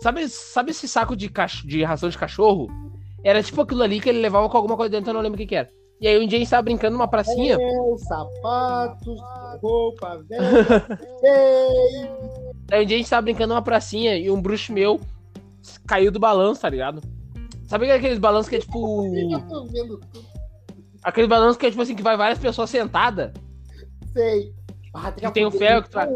Sabe, 0.00 0.28
sabe 0.28 0.70
esse 0.70 0.86
saco 0.86 1.16
de, 1.16 1.28
cach... 1.28 1.66
de 1.66 1.82
ração 1.82 2.08
de 2.08 2.18
cachorro? 2.18 2.68
Era 3.24 3.42
tipo 3.42 3.60
aquilo 3.62 3.82
ali 3.82 4.00
que 4.00 4.08
ele 4.08 4.20
levava 4.20 4.48
com 4.48 4.56
alguma 4.56 4.76
coisa 4.76 4.90
dentro, 4.90 5.10
eu 5.10 5.14
não 5.14 5.20
lembro 5.20 5.34
o 5.36 5.38
que, 5.38 5.46
que 5.46 5.56
era. 5.56 5.68
E 6.00 6.06
aí 6.06 6.22
um 6.22 6.26
dia 6.28 6.38
a 6.38 6.40
gente 6.40 6.50
tava 6.50 6.62
brincando 6.62 6.92
numa 6.92 7.08
pracinha. 7.08 7.56
É, 7.58 7.96
sapatos, 7.98 9.18
roupa 9.62 10.22
velha. 10.28 10.46
ei. 11.24 12.10
Aí 12.70 12.84
um 12.84 12.86
dia 12.86 12.96
a 12.96 13.00
gente 13.00 13.10
tava 13.10 13.22
brincando 13.22 13.54
numa 13.54 13.62
pracinha 13.62 14.16
e 14.16 14.30
um 14.30 14.40
bruxo 14.40 14.72
meu 14.72 15.00
caiu 15.86 16.12
do 16.12 16.20
balanço, 16.20 16.60
tá 16.60 16.68
ligado? 16.68 17.00
Sabe 17.66 17.90
aqueles 17.90 18.18
balanços 18.18 18.48
que 18.48 18.56
é 18.56 18.60
tipo. 18.60 19.06
Eu 19.06 19.40
tô 19.48 19.64
vendo 19.64 19.98
tudo. 20.12 20.35
Aquele 21.06 21.28
balanço 21.28 21.56
que 21.56 21.64
é 21.66 21.70
tipo 21.70 21.80
assim, 21.80 21.94
que 21.94 22.02
vai 22.02 22.16
várias 22.16 22.36
pessoas 22.36 22.68
sentadas. 22.68 23.30
Sei. 24.12 24.52
Ah, 24.92 25.12
Que 25.12 25.30
tem 25.30 25.46
o 25.46 25.52
ferro 25.52 25.84
que 25.84 25.90
tu 25.90 25.94
vai- 25.94 26.08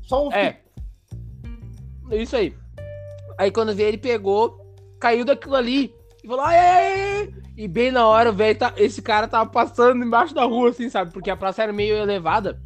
Só 0.00 0.26
um 0.26 0.32
É. 0.32 0.56
Isso 2.12 2.34
aí. 2.34 2.56
Aí 3.36 3.50
quando 3.50 3.74
veio, 3.74 3.88
ele 3.88 3.98
pegou, 3.98 4.58
caiu 4.98 5.22
daquilo 5.22 5.54
ali 5.54 5.94
e 6.24 6.26
falou, 6.26 6.44
ai, 6.46 6.56
ai, 6.56 7.00
ai. 7.20 7.34
E 7.58 7.68
bem 7.68 7.90
na 7.92 8.06
hora, 8.06 8.32
velho, 8.32 8.58
tá, 8.58 8.72
esse 8.78 9.02
cara 9.02 9.28
tava 9.28 9.50
passando 9.50 10.02
embaixo 10.02 10.34
da 10.34 10.44
rua, 10.44 10.70
assim, 10.70 10.88
sabe? 10.88 11.12
Porque 11.12 11.28
a 11.28 11.36
praça 11.36 11.62
era 11.62 11.72
meio 11.72 11.94
elevada. 11.94 12.58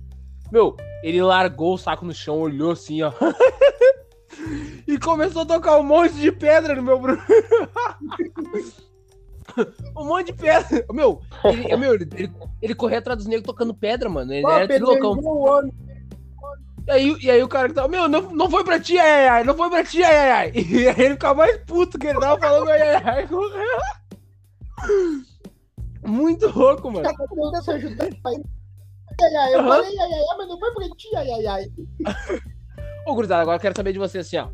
Meu, 0.53 0.77
ele 1.03 1.21
largou 1.21 1.75
o 1.75 1.79
saco 1.79 2.05
no 2.07 2.15
chão, 2.15 2.39
olhou 2.39 2.71
assim, 2.71 3.03
ó. 3.03 3.11
e 4.87 4.97
começou 5.01 5.43
a 5.43 5.47
tocar 5.47 5.79
um 5.79 5.83
monte 5.83 6.15
de 6.15 6.31
pedra 6.31 6.77
no 6.77 6.83
meu 6.85 7.01
Bruno. 7.01 7.21
um 9.97 10.05
monte 10.05 10.27
de 10.27 10.33
pedra. 10.35 10.85
Meu, 10.93 11.21
ele, 11.45 11.77
meu, 11.77 11.95
ele, 11.95 12.09
ele, 12.15 12.33
ele 12.61 12.75
correu 12.75 12.99
atrás 12.99 13.19
dos 13.19 13.27
negros 13.27 13.47
tocando 13.47 13.75
pedra, 13.75 14.09
mano. 14.09 14.33
Ele 14.33 14.47
Ó, 14.47 14.51
era 14.51 14.67
trilocão. 14.67 15.13
apedrejou 15.13 15.37
o 15.37 15.49
homem. 15.49 15.73
E 16.87 16.91
aí, 16.91 17.17
e 17.23 17.31
aí 17.31 17.43
o 17.43 17.49
cara 17.49 17.69
que 17.69 17.75
tava, 17.75 17.87
meu, 17.87 18.09
não, 18.09 18.23
não 18.33 18.51
foi 18.51 18.65
pra 18.65 18.81
ti, 18.81 18.99
ai, 18.99 19.09
ai, 19.09 19.29
ai, 19.29 19.45
não 19.45 19.55
foi 19.57 19.71
pra 19.71 19.85
ti, 19.85 20.03
ai, 20.03 20.17
ai, 20.17 20.31
ai. 20.31 20.53
E 20.57 20.89
aí 20.89 21.01
ele 21.01 21.15
ficava 21.15 21.35
mais 21.35 21.57
puto 21.65 21.99
que 21.99 22.09
ele 22.09 22.19
tava 22.19 22.41
falando, 22.41 22.69
ai, 22.71 22.83
ai, 22.83 23.03
ai, 23.05 23.29
correu. 23.29 23.79
Muito 26.05 26.49
louco, 26.59 26.91
mano. 26.91 27.05
Tá 27.05 27.15
tentando 27.15 27.57
essa 27.57 27.73
ajuda. 27.75 28.05
Ai, 28.05 28.35
ai, 29.21 29.37
ai, 29.37 29.55
eu 29.55 29.63
falei, 29.63 29.89
ai, 29.89 30.13
ai, 30.13 30.13
ai, 30.13 30.37
mas 30.39 30.49
não 30.49 30.59
foi 30.59 30.75
pra 30.75 30.89
ti, 30.97 31.17
ai, 31.17 31.31
ai, 31.31 31.47
ai. 31.47 31.73
Ô, 33.07 33.15
gurizada, 33.15 33.43
agora 33.43 33.59
eu 33.59 33.61
quero 33.61 33.77
saber 33.77 33.93
de 33.93 33.99
você 34.01 34.19
assim, 34.19 34.39
ó. 34.39 34.49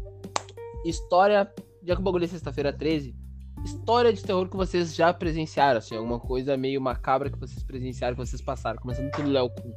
História, 0.85 1.51
já 1.83 1.95
que 1.95 2.01
o 2.01 2.05
bagulho 2.05 2.25
é 2.25 2.29
sexta-feira 2.29 2.73
13, 2.73 3.15
história 3.64 4.12
de 4.12 4.23
terror 4.23 4.49
que 4.49 4.57
vocês 4.57 4.94
já 4.94 5.12
presenciaram, 5.12 5.79
assim, 5.79 5.97
alguma 5.97 6.18
coisa 6.18 6.57
meio 6.57 6.81
macabra 6.81 7.31
que 7.31 7.38
vocês 7.38 7.62
presenciaram, 7.62 8.14
que 8.14 8.25
vocês 8.25 8.42
passaram, 8.42 8.79
começando 8.79 9.11
pelo 9.11 9.29
Léo 9.29 9.51
Kuhn. 9.51 9.73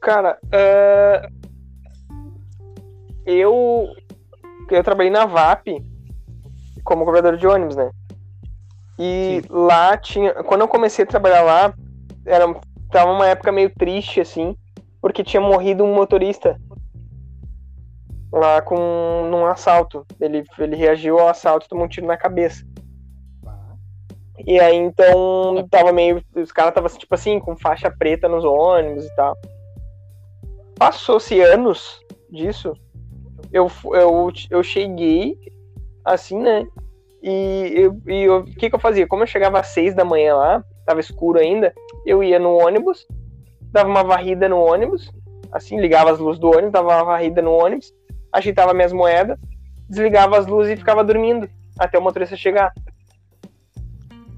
Cara, 0.00 0.38
é, 0.52 1.28
eu 3.24 3.88
eu 4.70 4.82
trabalhei 4.82 5.10
na 5.10 5.26
VAP 5.26 5.82
como 6.84 7.04
cobrador 7.04 7.36
de 7.36 7.46
ônibus, 7.46 7.76
né? 7.76 7.90
E 8.98 9.40
Sim. 9.42 9.48
lá 9.50 9.96
tinha. 9.96 10.34
Quando 10.44 10.62
eu 10.62 10.68
comecei 10.68 11.04
a 11.04 11.08
trabalhar 11.08 11.42
lá, 11.42 11.74
era, 12.26 12.44
tava 12.90 13.10
uma 13.10 13.26
época 13.26 13.50
meio 13.50 13.70
triste, 13.74 14.20
assim, 14.20 14.56
porque 15.00 15.24
tinha 15.24 15.40
morrido 15.40 15.84
um 15.84 15.94
motorista 15.94 16.60
lá 18.34 18.60
com 18.60 19.28
num 19.30 19.46
assalto. 19.46 20.04
Ele, 20.20 20.44
ele 20.58 20.76
reagiu 20.76 21.18
ao 21.18 21.28
assalto 21.28 21.66
e 21.66 21.68
tomou 21.68 21.84
um 21.84 21.88
tiro 21.88 22.06
na 22.06 22.16
cabeça. 22.16 22.64
E 24.46 24.58
aí 24.58 24.76
então 24.76 25.66
tava 25.70 25.92
meio. 25.92 26.22
Os 26.34 26.52
caras 26.52 26.70
estavam 26.70 26.90
tipo 26.98 27.14
assim, 27.14 27.38
com 27.38 27.56
faixa 27.56 27.90
preta 27.90 28.28
nos 28.28 28.44
ônibus 28.44 29.04
e 29.06 29.14
tal. 29.14 29.36
Passou-se 30.76 31.40
anos 31.40 32.00
disso. 32.30 32.76
Eu, 33.52 33.70
eu, 33.92 34.32
eu 34.50 34.62
cheguei, 34.64 35.38
assim, 36.04 36.38
né? 36.38 36.66
E 37.22 37.88
o 37.88 38.10
e 38.10 38.22
eu, 38.24 38.44
que, 38.44 38.68
que 38.68 38.74
eu 38.74 38.80
fazia? 38.80 39.06
Como 39.06 39.22
eu 39.22 39.26
chegava 39.26 39.60
às 39.60 39.68
seis 39.68 39.94
da 39.94 40.04
manhã 40.04 40.34
lá, 40.34 40.64
tava 40.84 41.00
escuro 41.00 41.38
ainda, 41.38 41.72
eu 42.04 42.22
ia 42.22 42.38
no 42.38 42.58
ônibus, 42.58 43.06
dava 43.70 43.88
uma 43.88 44.02
varrida 44.02 44.48
no 44.48 44.60
ônibus, 44.60 45.10
assim, 45.52 45.80
ligava 45.80 46.10
as 46.10 46.18
luzes 46.18 46.40
do 46.40 46.48
ônibus, 46.48 46.72
dava 46.72 46.88
uma 46.88 47.04
varrida 47.04 47.40
no 47.40 47.52
ônibus, 47.52 47.94
ajeitava 48.34 48.74
minhas 48.74 48.92
moedas, 48.92 49.38
desligava 49.88 50.36
as 50.36 50.46
luzes 50.46 50.74
e 50.74 50.76
ficava 50.76 51.04
dormindo 51.04 51.48
até 51.78 51.98
o 51.98 52.02
motorista 52.02 52.36
chegar. 52.36 52.72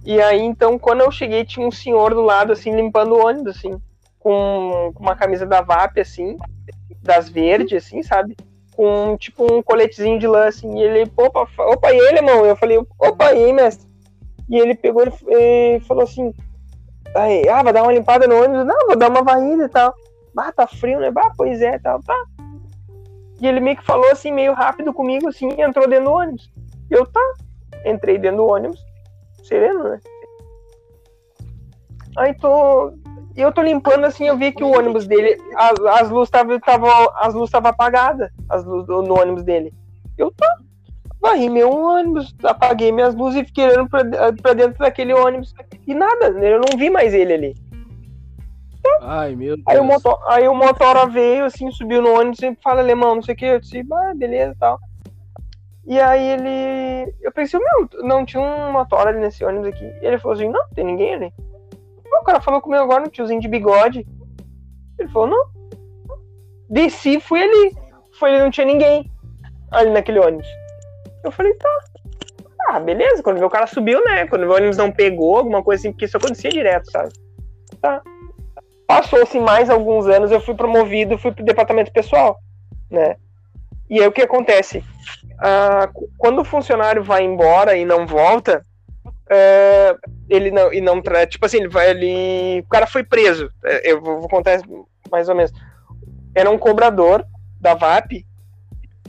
E 0.05 0.21
aí, 0.21 0.41
então, 0.41 0.79
quando 0.79 1.01
eu 1.01 1.11
cheguei, 1.11 1.45
tinha 1.45 1.67
um 1.67 1.71
senhor 1.71 2.15
do 2.15 2.21
lado, 2.21 2.53
assim, 2.53 2.71
limpando 2.71 3.15
o 3.15 3.27
ônibus, 3.27 3.57
assim, 3.57 3.81
com, 4.21 4.93
uma 5.01 5.17
camisa 5.17 5.45
da 5.45 5.63
VAP, 5.63 5.99
assim, 5.99 6.37
das 7.03 7.29
verdes, 7.29 7.85
assim, 7.85 8.03
sabe? 8.03 8.37
Com, 8.77 9.17
tipo, 9.17 9.53
um 9.53 9.63
coletezinho 9.63 10.19
de 10.19 10.29
lã, 10.29 10.47
assim, 10.47 10.79
e 10.79 10.83
ele, 10.83 11.11
opa, 11.17 11.49
opa, 11.59 11.93
e 11.93 11.99
ele, 11.99 12.19
irmão? 12.19 12.47
Eu 12.47 12.55
falei, 12.55 12.79
opa, 13.01 13.33
e 13.33 13.45
aí, 13.45 13.53
mestre? 13.53 13.89
E 14.49 14.57
ele 14.57 14.77
pegou 14.77 15.03
e 15.29 15.81
falou 15.89 16.05
assim, 16.05 16.33
ah, 17.51 17.63
vai 17.63 17.73
dar 17.73 17.83
uma 17.83 17.93
limpada 17.93 18.29
no 18.29 18.37
ônibus? 18.37 18.65
Não, 18.65 18.87
vou 18.87 18.97
dar 18.97 19.11
uma 19.11 19.23
varrida 19.23 19.65
e 19.65 19.69
tal. 19.69 19.93
Ah, 20.37 20.53
tá 20.53 20.67
frio, 20.67 21.01
né? 21.01 21.11
Bah, 21.11 21.33
pois 21.37 21.61
é, 21.63 21.79
tal, 21.79 22.01
tá. 22.03 22.15
E 23.41 23.47
ele 23.47 23.61
meio 23.61 23.77
que 23.77 23.85
falou 23.85 24.11
assim, 24.11 24.33
meio 24.33 24.55
rápido 24.55 24.93
comigo, 24.93 25.29
assim, 25.29 25.49
entrou 25.61 25.89
dentro 25.89 26.07
do 26.07 26.13
ônibus. 26.13 26.51
E 26.91 26.95
eu, 26.95 27.07
tá. 27.07 27.21
Entrei 27.85 28.19
dentro 28.19 28.39
do 28.39 28.47
ônibus 28.47 28.81
sereno, 29.47 29.85
né? 29.85 30.01
Aí 32.19 32.35
tô. 32.35 32.93
Eu 33.37 33.53
tô 33.53 33.61
limpando 33.61 34.05
assim, 34.07 34.27
eu 34.27 34.37
vi 34.37 34.51
que 34.51 34.65
o 34.65 34.75
ônibus 34.75 35.07
dele, 35.07 35.37
as, 35.57 35.79
as 36.01 36.11
luzes 36.11 36.31
estavam 36.33 36.59
as 37.17 37.35
luzes 37.35 37.49
estavam 37.49 37.71
apagadas, 37.71 38.31
as 38.49 38.65
luzes 38.65 38.87
do, 38.87 39.03
no 39.03 39.21
ônibus 39.21 39.43
dele. 39.45 39.73
Eu 40.17 40.31
tô. 40.31 40.47
Varri 41.21 41.49
meu 41.49 41.71
ônibus, 41.71 42.35
apaguei 42.45 42.93
minhas 42.93 43.15
luzes 43.15 43.43
e 43.43 43.45
fiquei 43.45 43.67
olhando 43.69 43.89
pra, 43.89 44.05
pra 44.41 44.53
dentro 44.53 44.79
daquele 44.79 45.13
ônibus. 45.13 45.55
E 45.87 45.95
nada, 45.95 46.27
eu 46.27 46.61
não 46.61 46.79
vi 46.79 46.89
mais 46.89 47.13
ele 47.13 47.33
ali. 47.33 47.55
Ai, 49.01 49.37
meu 49.37 49.57
Deus. 49.57 49.67
Aí 49.67 49.79
o, 49.79 49.85
motor, 49.85 50.19
aí 50.27 50.49
o 50.49 50.55
motora 50.55 51.07
veio, 51.07 51.45
assim, 51.45 51.71
subiu 51.71 52.03
no 52.03 52.19
ônibus 52.19 52.43
e 52.43 52.55
fala 52.63 52.81
alemão, 52.81 53.17
não 53.17 53.23
sei 53.23 53.35
o 53.35 53.37
que. 53.37 53.45
Eu 53.45 53.61
disse, 53.61 53.85
ah, 53.93 54.13
beleza 54.15 54.53
e 54.53 54.59
tal. 54.59 54.79
E 55.87 56.01
aí 56.01 56.31
ele. 56.31 57.15
Eu 57.23 57.31
pensei, 57.31 57.61
meu, 57.61 57.89
não 58.03 58.27
tinha 58.27 58.43
um 58.43 58.73
motor 58.73 59.07
ali 59.07 59.21
nesse 59.21 59.45
ônibus 59.45 59.69
aqui. 59.69 59.85
E 59.85 60.07
ele 60.07 60.19
falou 60.19 60.37
assim: 60.37 60.49
não, 60.49 60.69
tem 60.75 60.85
ninguém 60.85 61.15
ali. 61.15 61.33
O 62.21 62.25
cara 62.25 62.41
falou 62.41 62.61
comigo 62.61 62.83
agora, 62.83 63.05
um 63.05 63.09
tiozinho 63.09 63.41
de 63.41 63.47
bigode. 63.47 64.05
Ele 64.99 65.09
falou: 65.11 65.29
não. 65.29 65.47
Desci, 66.69 67.21
fui 67.21 67.41
ali. 67.41 67.77
Foi 68.19 68.31
ali, 68.31 68.41
não 68.41 68.51
tinha 68.51 68.67
ninguém 68.67 69.09
ali 69.71 69.91
naquele 69.91 70.19
ônibus. 70.19 70.49
Eu 71.23 71.31
falei: 71.31 71.55
tá. 71.55 71.79
Ah, 72.69 72.81
beleza. 72.81 73.23
Quando 73.23 73.41
o 73.45 73.51
cara 73.51 73.69
subiu, 73.69 74.05
né? 74.05 74.27
Quando 74.27 74.43
o 74.43 74.53
ônibus 74.53 74.77
não 74.77 74.91
pegou, 74.91 75.37
alguma 75.37 75.63
coisa 75.63 75.83
assim, 75.83 75.93
porque 75.93 76.07
isso 76.07 76.17
acontecia 76.17 76.51
direto, 76.51 76.91
sabe? 76.91 77.13
Tá. 77.81 78.03
Passou-se 78.87 79.39
mais 79.41 79.69
alguns 79.69 80.07
anos, 80.07 80.31
eu 80.31 80.41
fui 80.41 80.55
promovido, 80.55 81.19
fui 81.19 81.33
pro 81.33 81.45
departamento 81.45 81.93
pessoal, 81.93 82.39
né? 82.91 83.17
E 83.91 84.01
aí 84.01 84.07
o 84.07 84.13
que 84.13 84.23
acontece? 84.23 84.85
Ah, 85.39 85.89
quando 86.17 86.41
o 86.41 86.45
funcionário 86.45 87.03
vai 87.03 87.23
embora 87.23 87.77
e 87.77 87.85
não 87.85 88.07
volta, 88.07 88.63
é, 89.29 89.95
ele 90.29 90.51
não 90.51 90.73
e 90.73 90.81
não 90.81 91.03
tipo 91.29 91.45
assim 91.45 91.59
ele 91.59 91.69
vai 91.69 91.91
ele 91.91 92.61
o 92.61 92.69
cara 92.69 92.87
foi 92.87 93.03
preso. 93.03 93.51
É, 93.65 93.93
eu 93.93 94.01
vou, 94.01 94.29
contar 94.29 94.61
mais 95.11 95.29
ou 95.29 95.35
menos. 95.35 95.53
Era 96.35 96.51
um 96.51 96.59
cobrador 96.59 97.25
da 97.61 97.75
VAP 97.75 98.25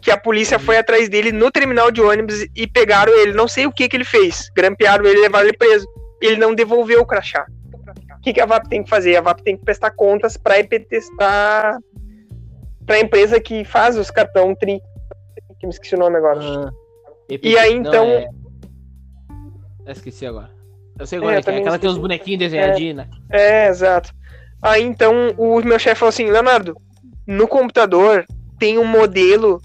que 0.01 0.11
a 0.11 0.17
polícia 0.17 0.59
foi 0.59 0.77
atrás 0.77 1.09
dele 1.09 1.31
no 1.31 1.51
terminal 1.51 1.91
de 1.91 2.01
ônibus 2.01 2.45
e 2.55 2.67
pegaram 2.67 3.13
ele. 3.13 3.33
Não 3.33 3.47
sei 3.47 3.65
o 3.65 3.71
que 3.71 3.87
que 3.87 3.97
ele 3.97 4.05
fez. 4.05 4.49
Grampearam 4.55 5.05
ele 5.05 5.21
levaram 5.21 5.47
ele 5.47 5.57
preso. 5.57 5.87
Ele 6.21 6.37
não 6.37 6.55
devolveu 6.55 7.01
o 7.01 7.05
crachá 7.05 7.45
que, 8.27 8.33
que 8.33 8.41
a 8.41 8.45
VAP 8.45 8.67
tem 8.67 8.83
que 8.83 8.89
fazer 8.89 9.15
a 9.15 9.21
VAP 9.21 9.41
tem 9.41 9.57
que 9.57 9.63
prestar 9.63 9.91
contas 9.91 10.35
para 10.37 10.55
para 12.85 12.95
a 12.95 12.99
empresa 12.99 13.39
que 13.39 13.63
faz 13.63 13.97
os 13.97 14.11
cartão 14.11 14.55
tri 14.55 14.81
que 15.59 15.65
me 15.65 15.73
esqueci 15.73 15.95
o 15.95 15.99
nome 15.99 16.17
agora. 16.17 16.39
Ah, 16.39 16.71
e 17.41 17.57
aí 17.57 17.73
então. 17.73 18.05
Não, 18.05 18.13
é... 18.13 18.29
Eu 19.85 19.91
esqueci 19.91 20.25
agora. 20.25 20.51
Eu 20.99 21.07
sei 21.07 21.17
agora, 21.17 21.39
é, 21.39 21.41
que 21.41 21.49
é 21.49 21.57
aquela 21.57 21.77
que 21.77 21.81
tem 21.81 21.89
os 21.89 21.97
bonequinhos 21.97 22.39
desenhadinhos, 22.39 22.99
é, 22.99 23.03
né? 23.03 23.09
É, 23.31 23.67
exato. 23.67 24.13
Aí 24.61 24.83
então 24.83 25.13
o 25.37 25.59
meu 25.61 25.79
chefe 25.79 25.99
falou 25.99 26.09
assim: 26.09 26.29
Leonardo, 26.29 26.75
no 27.25 27.47
computador 27.47 28.25
tem 28.59 28.77
um 28.77 28.85
modelo 28.85 29.61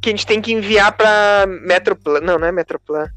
que 0.00 0.10
a 0.10 0.12
gente 0.12 0.26
tem 0.26 0.40
que 0.40 0.52
enviar 0.52 0.92
pra 0.92 1.46
Metroplan. 1.46 2.20
Não, 2.20 2.38
não 2.38 2.46
é 2.46 2.52
Metroplan. 2.52 3.08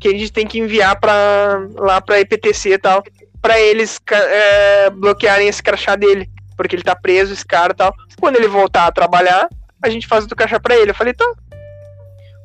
Que 0.00 0.08
a 0.08 0.12
gente 0.12 0.32
tem 0.32 0.46
que 0.46 0.58
enviar 0.58 0.98
pra, 0.98 1.66
lá 1.74 2.00
pra 2.00 2.20
EPTC 2.20 2.72
e 2.72 2.78
tal. 2.78 3.02
Pra 3.42 3.60
eles 3.60 4.00
é, 4.10 4.90
bloquearem 4.90 5.48
esse 5.48 5.62
crachá 5.62 5.96
dele. 5.96 6.30
Porque 6.56 6.76
ele 6.76 6.82
tá 6.82 6.96
preso, 6.96 7.32
esse 7.32 7.44
cara 7.44 7.72
e 7.72 7.76
tal. 7.76 7.92
Quando 8.20 8.36
ele 8.36 8.48
voltar 8.48 8.86
a 8.86 8.92
trabalhar, 8.92 9.48
a 9.82 9.90
gente 9.90 10.06
faz 10.06 10.24
o 10.24 10.36
caixa 10.36 10.60
pra 10.60 10.76
ele. 10.76 10.92
Eu 10.92 10.94
falei, 10.94 11.12
tá. 11.12 11.28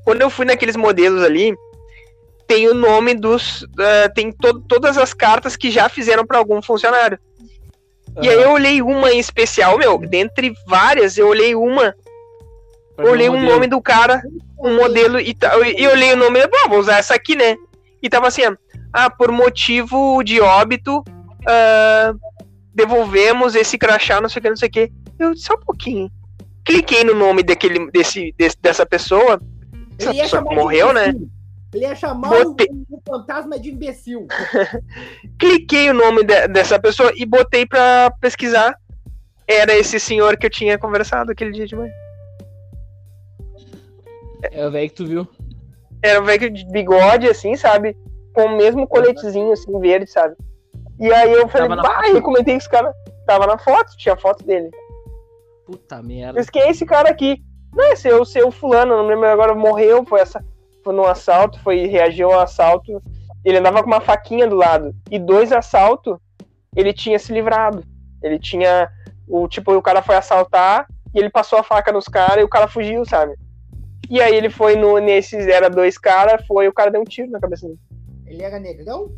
Quando 0.03 0.21
eu 0.21 0.29
fui 0.29 0.45
naqueles 0.45 0.75
modelos 0.75 1.23
ali, 1.23 1.55
tem 2.47 2.67
o 2.67 2.73
nome 2.73 3.13
dos. 3.13 3.63
Uh, 3.63 4.11
tem 4.15 4.31
to 4.31 4.61
todas 4.61 4.97
as 4.97 5.13
cartas 5.13 5.55
que 5.55 5.69
já 5.69 5.89
fizeram 5.89 6.25
para 6.25 6.37
algum 6.37 6.61
funcionário. 6.61 7.19
Uhum. 8.15 8.23
E 8.23 8.29
aí 8.29 8.41
eu 8.41 8.51
olhei 8.51 8.81
uma 8.81 9.11
em 9.11 9.19
especial, 9.19 9.77
meu, 9.77 9.97
dentre 9.99 10.53
várias, 10.65 11.17
eu 11.17 11.27
olhei 11.27 11.53
uma. 11.53 11.93
Eu 12.97 13.11
olhei 13.11 13.29
um, 13.29 13.39
nome 13.39 13.67
do 13.67 13.79
cara, 13.79 14.23
um 14.59 14.75
modelo, 14.75 15.19
e, 15.19 15.37
e 15.77 15.83
eu 15.83 15.91
olhei 15.91 16.13
o 16.13 16.17
nome, 16.17 16.41
ah, 16.41 16.67
vou 16.67 16.79
usar 16.79 16.97
essa 16.97 17.13
aqui, 17.13 17.35
né? 17.35 17.55
E 18.01 18.09
tava 18.09 18.27
assim, 18.27 18.41
ah, 18.93 19.09
por 19.09 19.31
motivo 19.31 20.23
de 20.23 20.41
óbito, 20.41 20.99
uh, 20.99 22.19
devolvemos 22.73 23.55
esse 23.55 23.77
crachá, 23.77 24.19
não 24.21 24.29
sei 24.29 24.39
o 24.39 24.43
que, 24.43 24.49
não 24.49 24.57
sei 24.57 24.67
o 24.67 24.71
que. 24.71 24.91
Eu 25.19 25.33
disse, 25.33 25.45
só 25.45 25.53
um 25.53 25.65
pouquinho 25.65 26.11
cliquei 26.67 27.03
no 27.05 27.15
nome 27.15 27.41
daquele, 27.41 27.89
desse, 27.89 28.35
desse 28.37 28.57
dessa 28.61 28.85
pessoa. 28.85 29.39
Essa 29.97 30.13
pessoa 30.13 30.41
morreu, 30.41 30.91
né? 30.91 31.15
Ele 31.73 31.85
ia 31.85 31.95
chamar 31.95 32.29
botei... 32.29 32.67
o, 32.67 32.97
o, 32.97 33.01
fantasma 33.07 33.57
de 33.57 33.71
imbecil. 33.71 34.27
cliquei 35.39 35.89
o 35.89 35.93
nome 35.93 36.23
de, 36.23 36.47
dessa 36.49 36.77
pessoa 36.77 37.11
e 37.15 37.25
botei 37.25 37.65
pra 37.65 38.11
pesquisar. 38.19 38.75
Era 39.47 39.75
esse 39.75 39.99
senhor 39.99 40.37
que 40.37 40.45
eu 40.45 40.49
tinha 40.49 40.77
conversado 40.77 41.31
aquele 41.31 41.51
dia 41.51 41.65
de 41.65 41.75
manhã. 41.75 41.91
É 44.51 44.67
o 44.67 44.71
velho 44.71 44.89
que 44.89 44.95
tu 44.95 45.05
viu. 45.05 45.27
Era 46.01 46.21
o 46.21 46.25
velho 46.25 46.49
de 46.51 46.65
bigode, 46.69 47.27
assim, 47.27 47.55
sabe? 47.55 47.95
Com 48.37 48.53
o 48.53 48.55
mesmo 48.55 48.87
coletezinho, 48.87 49.51
assim, 49.51 49.79
verde, 49.79 50.05
sabe? 50.05 50.35
E 50.99 51.11
aí 51.11 51.33
eu 51.33 51.47
falei, 51.47 51.69
bah, 51.69 52.03
eu 52.07 52.21
comentei 52.21 52.53
que 52.53 52.61
esse 52.61 52.69
cara 52.69 52.93
tava 53.25 53.47
na 53.47 53.57
foto, 53.57 53.97
tinha 53.97 54.15
foto 54.15 54.45
dele. 54.45 54.69
Puta 55.65 56.03
merda. 56.03 56.33
Mas 56.35 56.47
quem 56.47 56.61
é 56.61 56.69
esse 56.69 56.85
cara 56.85 57.09
aqui? 57.09 57.41
Não, 57.73 57.85
esse 57.91 58.07
é 58.07 58.15
o 58.15 58.23
seu 58.23 58.51
fulano, 58.51 58.95
não 58.95 59.07
lembro 59.07 59.27
agora, 59.27 59.55
morreu, 59.55 60.05
foi 60.05 60.19
essa. 60.19 60.45
Foi 60.83 60.93
num 60.93 61.03
assalto, 61.03 61.59
foi, 61.61 61.87
reagiu 61.87 62.31
ao 62.31 62.41
assalto. 62.41 63.01
Ele 63.43 63.57
andava 63.57 63.81
com 63.81 63.87
uma 63.87 64.01
faquinha 64.01 64.47
do 64.47 64.55
lado. 64.55 64.95
E 65.09 65.17
dois 65.17 65.51
assaltos, 65.51 66.17
ele 66.75 66.93
tinha 66.93 67.17
se 67.17 67.33
livrado. 67.33 67.83
Ele 68.21 68.37
tinha. 68.37 68.87
O 69.27 69.47
tipo, 69.47 69.73
o 69.73 69.81
cara 69.81 70.03
foi 70.03 70.15
assaltar 70.15 70.85
e 71.11 71.19
ele 71.19 71.31
passou 71.31 71.57
a 71.57 71.63
faca 71.63 71.91
nos 71.91 72.07
caras 72.07 72.41
e 72.41 72.43
o 72.43 72.49
cara 72.49 72.67
fugiu, 72.67 73.03
sabe? 73.03 73.33
E 74.09 74.21
aí 74.21 74.35
ele 74.35 74.49
foi 74.49 74.75
no, 74.75 74.99
nesses, 74.99 75.47
era 75.47 75.69
dois 75.69 75.97
caras, 75.97 76.45
foi 76.45 76.67
o 76.67 76.73
cara 76.73 76.91
deu 76.91 77.01
um 77.01 77.03
tiro 77.03 77.31
na 77.31 77.39
cabeça 77.39 77.65
dele. 77.65 77.79
Ele 78.27 78.43
era 78.43 78.59
negrão? 78.59 79.15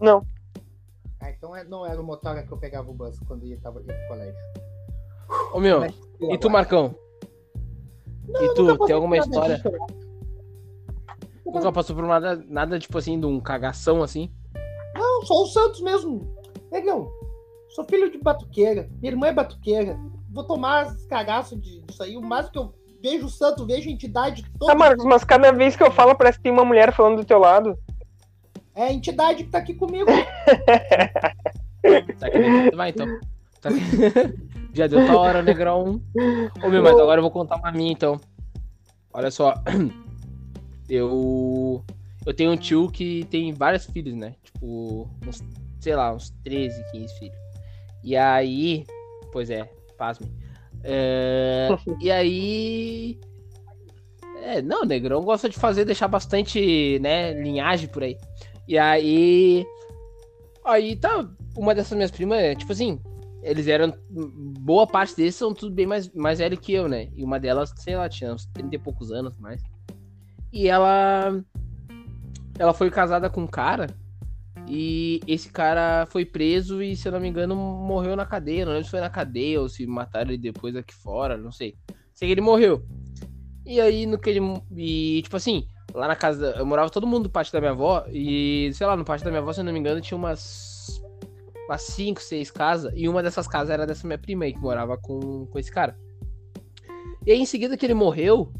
Não. 0.00 0.26
Ah, 1.20 1.30
então 1.30 1.54
é, 1.54 1.64
não 1.64 1.86
era 1.86 2.00
o 2.00 2.04
motora 2.04 2.42
que 2.42 2.52
eu 2.52 2.58
pegava 2.58 2.90
o 2.90 2.94
bus 2.94 3.18
quando 3.20 3.46
ia, 3.46 3.58
tava, 3.58 3.80
ia 3.80 3.94
pro 3.94 4.08
colégio. 4.08 4.40
Ô 5.52 5.60
meu, 5.60 5.84
e 5.84 6.38
tu, 6.38 6.48
Marcão? 6.48 6.94
Não, 8.28 8.44
e 8.44 8.54
tu, 8.54 8.86
tem 8.86 8.94
alguma 8.94 9.16
história? 9.16 9.62
Nunca 11.44 11.72
passou 11.72 11.94
por 11.94 12.04
nada, 12.06 12.44
nada 12.48 12.78
tipo 12.78 12.98
assim, 12.98 13.18
de 13.18 13.26
um 13.26 13.40
cagação 13.40 14.02
assim? 14.02 14.32
Não, 14.94 15.22
só 15.22 15.42
o 15.42 15.46
Santos 15.46 15.80
mesmo. 15.80 16.34
Negão, 16.70 17.10
sou 17.70 17.84
filho 17.84 18.10
de 18.10 18.18
batuqueira. 18.18 18.88
Minha 19.00 19.12
irmã 19.12 19.28
é 19.28 19.32
batuqueira. 19.32 19.98
Vou 20.30 20.44
tomar 20.44 20.94
cagaço 21.08 21.56
disso 21.56 22.02
aí. 22.02 22.16
O 22.16 22.22
mais 22.22 22.48
que 22.48 22.58
eu 22.58 22.74
vejo 23.02 23.26
o 23.26 23.30
Santos, 23.30 23.66
vejo 23.66 23.88
a 23.88 23.92
entidade 23.92 24.44
toda. 24.58 24.72
Tá, 24.72 24.78
Marcos, 24.78 25.04
mas 25.04 25.24
cada 25.24 25.52
vez 25.52 25.76
que 25.76 25.82
eu 25.82 25.90
falo, 25.90 26.14
parece 26.14 26.38
que 26.38 26.44
tem 26.44 26.52
uma 26.52 26.64
mulher 26.64 26.92
falando 26.92 27.16
do 27.16 27.24
teu 27.24 27.38
lado. 27.38 27.78
É 28.74 28.84
a 28.84 28.92
entidade 28.92 29.44
que 29.44 29.50
tá 29.50 29.58
aqui 29.58 29.74
comigo. 29.74 30.10
Tá 32.18 32.26
aqui, 32.26 32.76
vai 32.76 32.90
então. 32.90 33.06
Tá 33.60 33.68
aqui. 33.68 33.80
Já 34.74 34.86
deu 34.86 35.06
tua 35.06 35.18
hora, 35.18 35.42
Negrão. 35.42 36.02
Ô 36.62 36.68
meu, 36.68 36.82
mas 36.82 36.98
agora 36.98 37.18
eu 37.18 37.22
vou 37.22 37.30
contar 37.30 37.56
uma 37.56 37.70
minha 37.72 37.92
então. 37.92 38.20
Olha 39.12 39.30
só. 39.30 39.54
Eu. 40.88 41.82
Eu 42.26 42.34
tenho 42.34 42.50
um 42.52 42.56
tio 42.56 42.90
que 42.90 43.24
tem 43.30 43.52
vários 43.52 43.86
filhos, 43.86 44.14
né? 44.14 44.34
Tipo, 44.42 45.08
uns, 45.26 45.42
sei 45.80 45.94
lá, 45.94 46.12
uns 46.12 46.30
13, 46.44 46.84
15 46.90 47.18
filhos. 47.18 47.38
E 48.02 48.16
aí. 48.16 48.84
Pois 49.32 49.48
é, 49.48 49.64
pasme. 49.96 50.26
É, 50.86 51.68
e 52.00 52.10
aí. 52.10 53.18
É, 54.42 54.62
não, 54.62 54.82
o 54.82 54.86
Negrão 54.86 55.22
gosta 55.22 55.48
de 55.48 55.58
fazer, 55.58 55.84
deixar 55.84 56.06
bastante, 56.06 57.00
né, 57.00 57.32
linhagem 57.32 57.88
por 57.88 58.04
aí. 58.04 58.16
E 58.68 58.78
aí. 58.78 59.66
Aí 60.64 60.96
tá. 60.96 61.28
Uma 61.56 61.74
dessas 61.74 61.96
minhas 61.96 62.10
primas, 62.10 62.56
tipo 62.56 62.72
assim, 62.72 63.00
eles 63.42 63.66
eram. 63.66 63.92
Boa 64.10 64.86
parte 64.86 65.16
deles 65.16 65.34
são 65.34 65.52
tudo 65.52 65.74
bem 65.74 65.86
mais, 65.86 66.12
mais 66.12 66.38
velho 66.38 66.56
que 66.56 66.72
eu, 66.72 66.88
né? 66.88 67.08
E 67.16 67.24
uma 67.24 67.40
delas, 67.40 67.72
sei 67.76 67.96
lá, 67.96 68.08
tinha 68.08 68.32
uns 68.32 68.46
30 68.46 68.76
e 68.76 68.78
poucos 68.78 69.10
anos 69.10 69.36
mais. 69.38 69.62
E 70.52 70.68
ela. 70.68 71.42
Ela 72.58 72.72
foi 72.72 72.90
casada 72.90 73.28
com 73.28 73.42
um 73.42 73.46
cara. 73.46 73.88
E 74.68 75.20
esse 75.26 75.48
cara 75.50 76.06
foi 76.06 76.24
preso 76.24 76.82
e, 76.82 76.96
se 76.96 77.06
eu 77.06 77.12
não 77.12 77.20
me 77.20 77.28
engano, 77.28 77.54
morreu 77.54 78.16
na 78.16 78.26
cadeia. 78.26 78.64
Não 78.64 78.72
lembro 78.72 78.84
se 78.84 78.90
foi 78.90 79.00
na 79.00 79.10
cadeia 79.10 79.60
ou 79.60 79.68
se 79.68 79.86
mataram 79.86 80.30
ele 80.30 80.38
depois 80.38 80.74
aqui 80.74 80.94
fora, 80.94 81.36
não 81.36 81.52
sei. 81.52 81.76
Sei 82.12 82.28
que 82.28 82.32
ele 82.32 82.40
morreu. 82.40 82.84
E 83.64 83.80
aí, 83.80 84.06
no 84.06 84.18
que 84.18 84.30
ele. 84.30 84.40
E, 84.76 85.22
tipo 85.22 85.36
assim, 85.36 85.66
lá 85.94 86.08
na 86.08 86.16
casa. 86.16 86.54
Eu 86.56 86.66
morava 86.66 86.90
todo 86.90 87.06
mundo 87.06 87.24
no 87.24 87.30
pátio 87.30 87.52
da 87.52 87.60
minha 87.60 87.72
avó. 87.72 88.04
E, 88.08 88.70
sei 88.74 88.86
lá, 88.86 88.96
no 88.96 89.04
pátio 89.04 89.24
da 89.24 89.30
minha 89.30 89.42
avó, 89.42 89.52
se 89.52 89.60
eu 89.60 89.64
não 89.64 89.72
me 89.72 89.78
engano, 89.78 90.00
tinha 90.00 90.16
umas. 90.16 91.00
Umas 91.68 91.82
5, 91.82 92.20
6 92.22 92.50
casas. 92.50 92.92
E 92.96 93.08
uma 93.08 93.22
dessas 93.22 93.48
casas 93.48 93.70
era 93.70 93.86
dessa 93.86 94.06
minha 94.06 94.18
prima 94.18 94.44
aí, 94.44 94.52
que 94.52 94.60
morava 94.60 94.96
com, 94.96 95.46
com 95.46 95.58
esse 95.58 95.70
cara. 95.70 95.98
E 97.24 97.32
aí, 97.32 97.40
em 97.40 97.46
seguida 97.46 97.76
que 97.76 97.84
ele 97.84 97.94
morreu, 97.94 98.52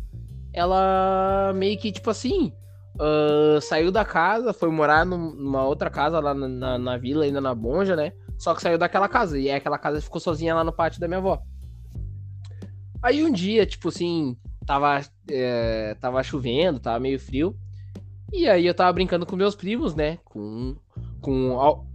ela 0.53 1.53
meio 1.55 1.79
que, 1.79 1.93
tipo 1.93 2.11
assim. 2.11 2.53
Uh, 2.99 3.61
saiu 3.61 3.93
da 3.93 4.07
casa, 4.07 4.55
foi 4.55 4.71
morar 4.71 5.05
numa 5.05 5.65
outra 5.65 5.91
casa 5.91 6.19
lá 6.19 6.33
na, 6.33 6.49
na, 6.49 6.79
na, 6.79 6.97
vila, 6.97 7.25
ainda 7.25 7.41
na 7.43 7.55
Bonja, 7.55 7.95
né? 7.95 8.13
Só 8.39 8.55
que 8.55 8.63
saiu 8.63 8.79
daquela 8.79 9.09
casa. 9.09 9.39
E 9.39 9.51
aquela 9.51 9.79
casa 9.79 10.01
ficou 10.01 10.21
sozinha 10.21 10.55
lá 10.55 10.65
no 10.65 10.73
pátio 10.73 11.01
da 11.01 11.07
minha 11.07 11.19
avó. 11.19 11.43
Aí 13.03 13.23
um 13.23 13.31
dia, 13.31 13.67
tipo 13.67 13.89
assim, 13.89 14.37
tava, 14.65 15.03
é, 15.31 15.95
tava 16.01 16.23
chovendo, 16.23 16.81
tava 16.81 16.99
meio 16.99 17.21
frio. 17.21 17.55
E 18.33 18.49
aí 18.49 18.67
eu 18.67 18.75
tava 18.75 18.93
brincando 18.93 19.27
com 19.27 19.37
meus 19.37 19.55
primos, 19.55 19.95
né? 19.95 20.19
Com, 20.25 20.77
com 21.21 21.61
al, 21.61 21.87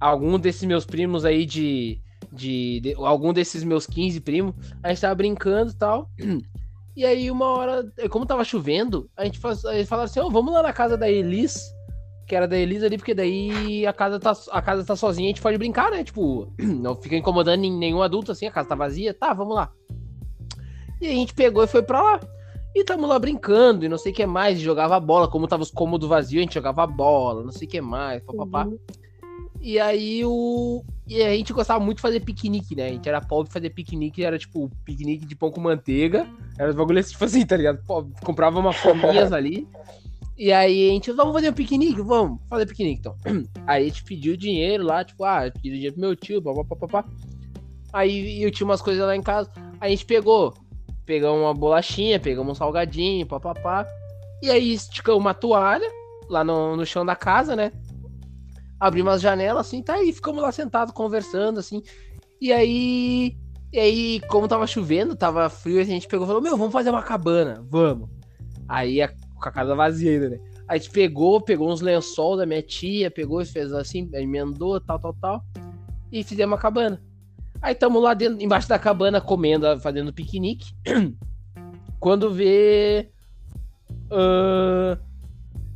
algum 0.00 0.38
desses 0.38 0.64
meus 0.64 0.86
primos 0.86 1.24
aí 1.24 1.44
de, 1.44 2.00
de, 2.32 2.80
de, 2.80 2.94
Algum 2.94 3.32
desses 3.32 3.62
meus 3.62 3.86
15 3.86 4.20
primos. 4.20 4.54
A 4.82 4.88
gente 4.88 5.00
tava 5.02 5.14
brincando 5.14 5.70
e 5.70 5.76
tal. 5.76 6.10
E 6.96 7.04
aí, 7.04 7.30
uma 7.30 7.46
hora, 7.46 7.92
como 8.10 8.24
tava 8.24 8.42
chovendo, 8.42 9.10
a 9.14 9.24
gente 9.24 9.38
faz, 9.38 9.60
falava 9.86 10.04
assim: 10.04 10.20
oh, 10.20 10.30
vamos 10.30 10.52
lá 10.52 10.62
na 10.62 10.72
casa 10.72 10.96
da 10.96 11.10
Elis, 11.10 11.60
que 12.26 12.34
era 12.34 12.48
da 12.48 12.56
Elis 12.56 12.82
ali, 12.82 12.96
porque 12.96 13.12
daí 13.12 13.86
a 13.86 13.92
casa, 13.92 14.18
tá, 14.18 14.32
a 14.50 14.62
casa 14.62 14.82
tá 14.82 14.96
sozinha, 14.96 15.28
a 15.28 15.32
gente 15.32 15.42
pode 15.42 15.58
brincar, 15.58 15.90
né? 15.90 16.02
Tipo, 16.02 16.50
não 16.58 16.96
fica 16.96 17.16
incomodando 17.16 17.60
nenhum 17.60 18.02
adulto 18.02 18.32
assim, 18.32 18.46
a 18.46 18.50
casa 18.50 18.70
tá 18.70 18.74
vazia. 18.74 19.12
Tá, 19.12 19.34
vamos 19.34 19.54
lá. 19.54 19.70
E 21.00 21.06
a 21.06 21.12
gente 21.12 21.34
pegou 21.34 21.62
e 21.62 21.66
foi 21.66 21.82
pra 21.82 22.00
lá. 22.00 22.20
E 22.74 22.84
tamo 22.84 23.06
lá 23.06 23.18
brincando 23.18 23.84
e 23.84 23.88
não 23.88 23.96
sei 23.98 24.12
o 24.12 24.14
que 24.14 24.26
mais, 24.26 24.58
jogava 24.58 24.98
bola, 25.00 25.28
como 25.28 25.48
tava 25.48 25.62
os 25.62 25.70
cômodos 25.70 26.08
vazios, 26.08 26.40
a 26.40 26.42
gente 26.42 26.54
jogava 26.54 26.86
bola, 26.86 27.42
não 27.42 27.52
sei 27.52 27.66
o 27.66 27.70
que 27.70 27.80
mais, 27.80 28.22
papapá. 28.22 28.66
Uhum. 28.66 28.78
E 29.66 29.80
aí 29.80 30.24
o. 30.24 30.84
E 31.08 31.20
a 31.20 31.30
gente 31.30 31.52
gostava 31.52 31.84
muito 31.84 31.96
de 31.96 32.02
fazer 32.02 32.20
piquenique, 32.20 32.76
né? 32.76 32.86
A 32.86 32.90
gente 32.90 33.08
era 33.08 33.20
pobre 33.20 33.52
fazer 33.52 33.70
piquenique, 33.70 34.22
era 34.22 34.38
tipo 34.38 34.70
piquenique 34.84 35.26
de 35.26 35.34
pão 35.34 35.50
com 35.50 35.60
manteiga. 35.60 36.24
Era 36.56 36.70
os 36.70 36.76
bagulhos 36.76 37.10
tipo 37.10 37.24
assim, 37.24 37.44
tá 37.44 37.56
ligado? 37.56 37.82
Pô, 37.84 38.06
comprava 38.22 38.60
umas 38.60 38.76
fominhas 38.76 39.32
ali. 39.32 39.66
E 40.38 40.52
aí 40.52 40.88
a 40.88 40.92
gente, 40.92 41.10
vamos 41.10 41.32
fazer 41.32 41.50
um 41.50 41.52
piquenique? 41.52 42.00
Vamos 42.00 42.38
fazer 42.48 42.64
piquenique 42.64 43.00
então. 43.00 43.16
Aí 43.66 43.82
a 43.82 43.88
gente 43.88 44.04
pediu 44.04 44.36
dinheiro 44.36 44.84
lá, 44.84 45.02
tipo, 45.02 45.24
ah, 45.24 45.50
pediu 45.52 45.72
dinheiro 45.72 45.94
pro 45.94 46.00
meu 46.00 46.14
tio, 46.14 46.40
papapá. 46.40 47.04
Aí 47.92 48.40
eu 48.40 48.50
tinha 48.52 48.66
umas 48.68 48.80
coisas 48.80 49.04
lá 49.04 49.16
em 49.16 49.22
casa. 49.22 49.50
Aí 49.80 49.88
a 49.88 49.96
gente 49.96 50.04
pegou, 50.04 50.54
pegamos 51.04 51.40
uma 51.40 51.54
bolachinha, 51.54 52.20
pegamos 52.20 52.52
um 52.52 52.54
salgadinho, 52.54 53.26
papapá. 53.26 53.84
E 54.40 54.48
aí 54.48 54.74
esticamos 54.74 55.20
uma 55.20 55.34
toalha 55.34 55.90
lá 56.28 56.44
no, 56.44 56.76
no 56.76 56.86
chão 56.86 57.04
da 57.04 57.16
casa, 57.16 57.56
né? 57.56 57.72
Abrimos 58.78 59.14
as 59.14 59.20
janelas, 59.20 59.66
assim, 59.66 59.82
tá 59.82 59.94
aí, 59.94 60.12
ficamos 60.12 60.42
lá 60.42 60.52
sentados 60.52 60.92
conversando, 60.92 61.60
assim. 61.60 61.82
E 62.40 62.52
aí. 62.52 63.36
E 63.72 63.78
aí, 63.78 64.20
como 64.28 64.46
tava 64.48 64.66
chovendo, 64.66 65.16
tava 65.16 65.48
frio, 65.50 65.80
a 65.80 65.84
gente 65.84 66.06
pegou 66.06 66.24
e 66.24 66.28
falou: 66.28 66.42
Meu, 66.42 66.56
vamos 66.56 66.72
fazer 66.72 66.90
uma 66.90 67.02
cabana, 67.02 67.64
vamos. 67.68 68.08
Aí, 68.68 69.02
a, 69.02 69.08
com 69.08 69.48
a 69.48 69.52
casa 69.52 69.74
vazia 69.74 70.12
ainda, 70.12 70.30
né? 70.30 70.38
A 70.68 70.76
gente 70.76 70.90
pegou, 70.90 71.40
pegou 71.40 71.70
uns 71.70 71.80
lençol 71.80 72.36
da 72.36 72.46
minha 72.46 72.62
tia, 72.62 73.10
pegou 73.10 73.40
e 73.40 73.46
fez 73.46 73.72
assim, 73.72 74.08
emendou, 74.14 74.80
tal, 74.80 74.98
tal, 74.98 75.14
tal. 75.14 75.44
E 76.10 76.24
fizemos 76.24 76.52
uma 76.52 76.58
cabana. 76.58 77.00
Aí 77.62 77.74
tamo 77.74 78.00
lá 78.00 78.14
dentro, 78.14 78.42
embaixo 78.42 78.68
da 78.68 78.78
cabana, 78.78 79.20
comendo, 79.20 79.78
fazendo 79.80 80.12
piquenique. 80.12 80.72
Quando 82.00 82.32
vê. 82.32 83.10
Uh, 84.06 85.00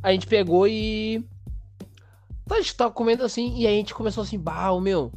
a 0.03 0.11
gente 0.11 0.27
pegou 0.27 0.67
e 0.67 1.25
Tá, 2.51 2.57
a 2.57 2.61
gente 2.61 2.75
tava 2.75 2.91
comendo 2.91 3.23
assim, 3.23 3.55
e 3.57 3.65
aí 3.65 3.75
a 3.75 3.77
gente 3.77 3.93
começou 3.93 4.23
assim, 4.23 4.37
bah, 4.37 4.71
o 4.71 4.81
meu. 4.81 5.09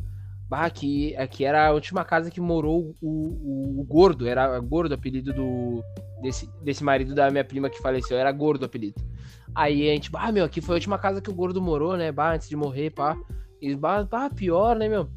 Bah, 0.48 0.66
aqui, 0.66 1.16
aqui 1.16 1.44
era 1.44 1.66
a 1.66 1.72
última 1.72 2.04
casa 2.04 2.30
que 2.30 2.40
morou 2.40 2.94
o, 3.02 3.08
o, 3.08 3.80
o 3.80 3.84
Gordo, 3.84 4.28
era 4.28 4.56
Gordo 4.60 4.92
o 4.92 4.94
apelido 4.94 5.32
do. 5.32 5.82
Desse, 6.22 6.48
desse 6.62 6.84
marido 6.84 7.12
da 7.12 7.28
minha 7.32 7.44
prima 7.44 7.68
que 7.68 7.82
faleceu, 7.82 8.16
era 8.16 8.30
Gordo 8.30 8.62
o 8.62 8.66
apelido. 8.66 9.02
Aí 9.52 9.90
a 9.90 9.92
gente, 9.94 10.12
bah, 10.12 10.30
meu, 10.30 10.44
aqui 10.44 10.60
foi 10.60 10.76
a 10.76 10.78
última 10.78 10.96
casa 10.96 11.20
que 11.20 11.28
o 11.28 11.34
Gordo 11.34 11.60
morou, 11.60 11.96
né? 11.96 12.12
Bah, 12.12 12.34
antes 12.34 12.48
de 12.48 12.54
morrer, 12.54 12.90
pá. 12.90 13.16
E 13.60 13.74
bah, 13.74 14.04
bah 14.04 14.30
pior, 14.30 14.76
né, 14.76 14.88
meu? 14.88 15.08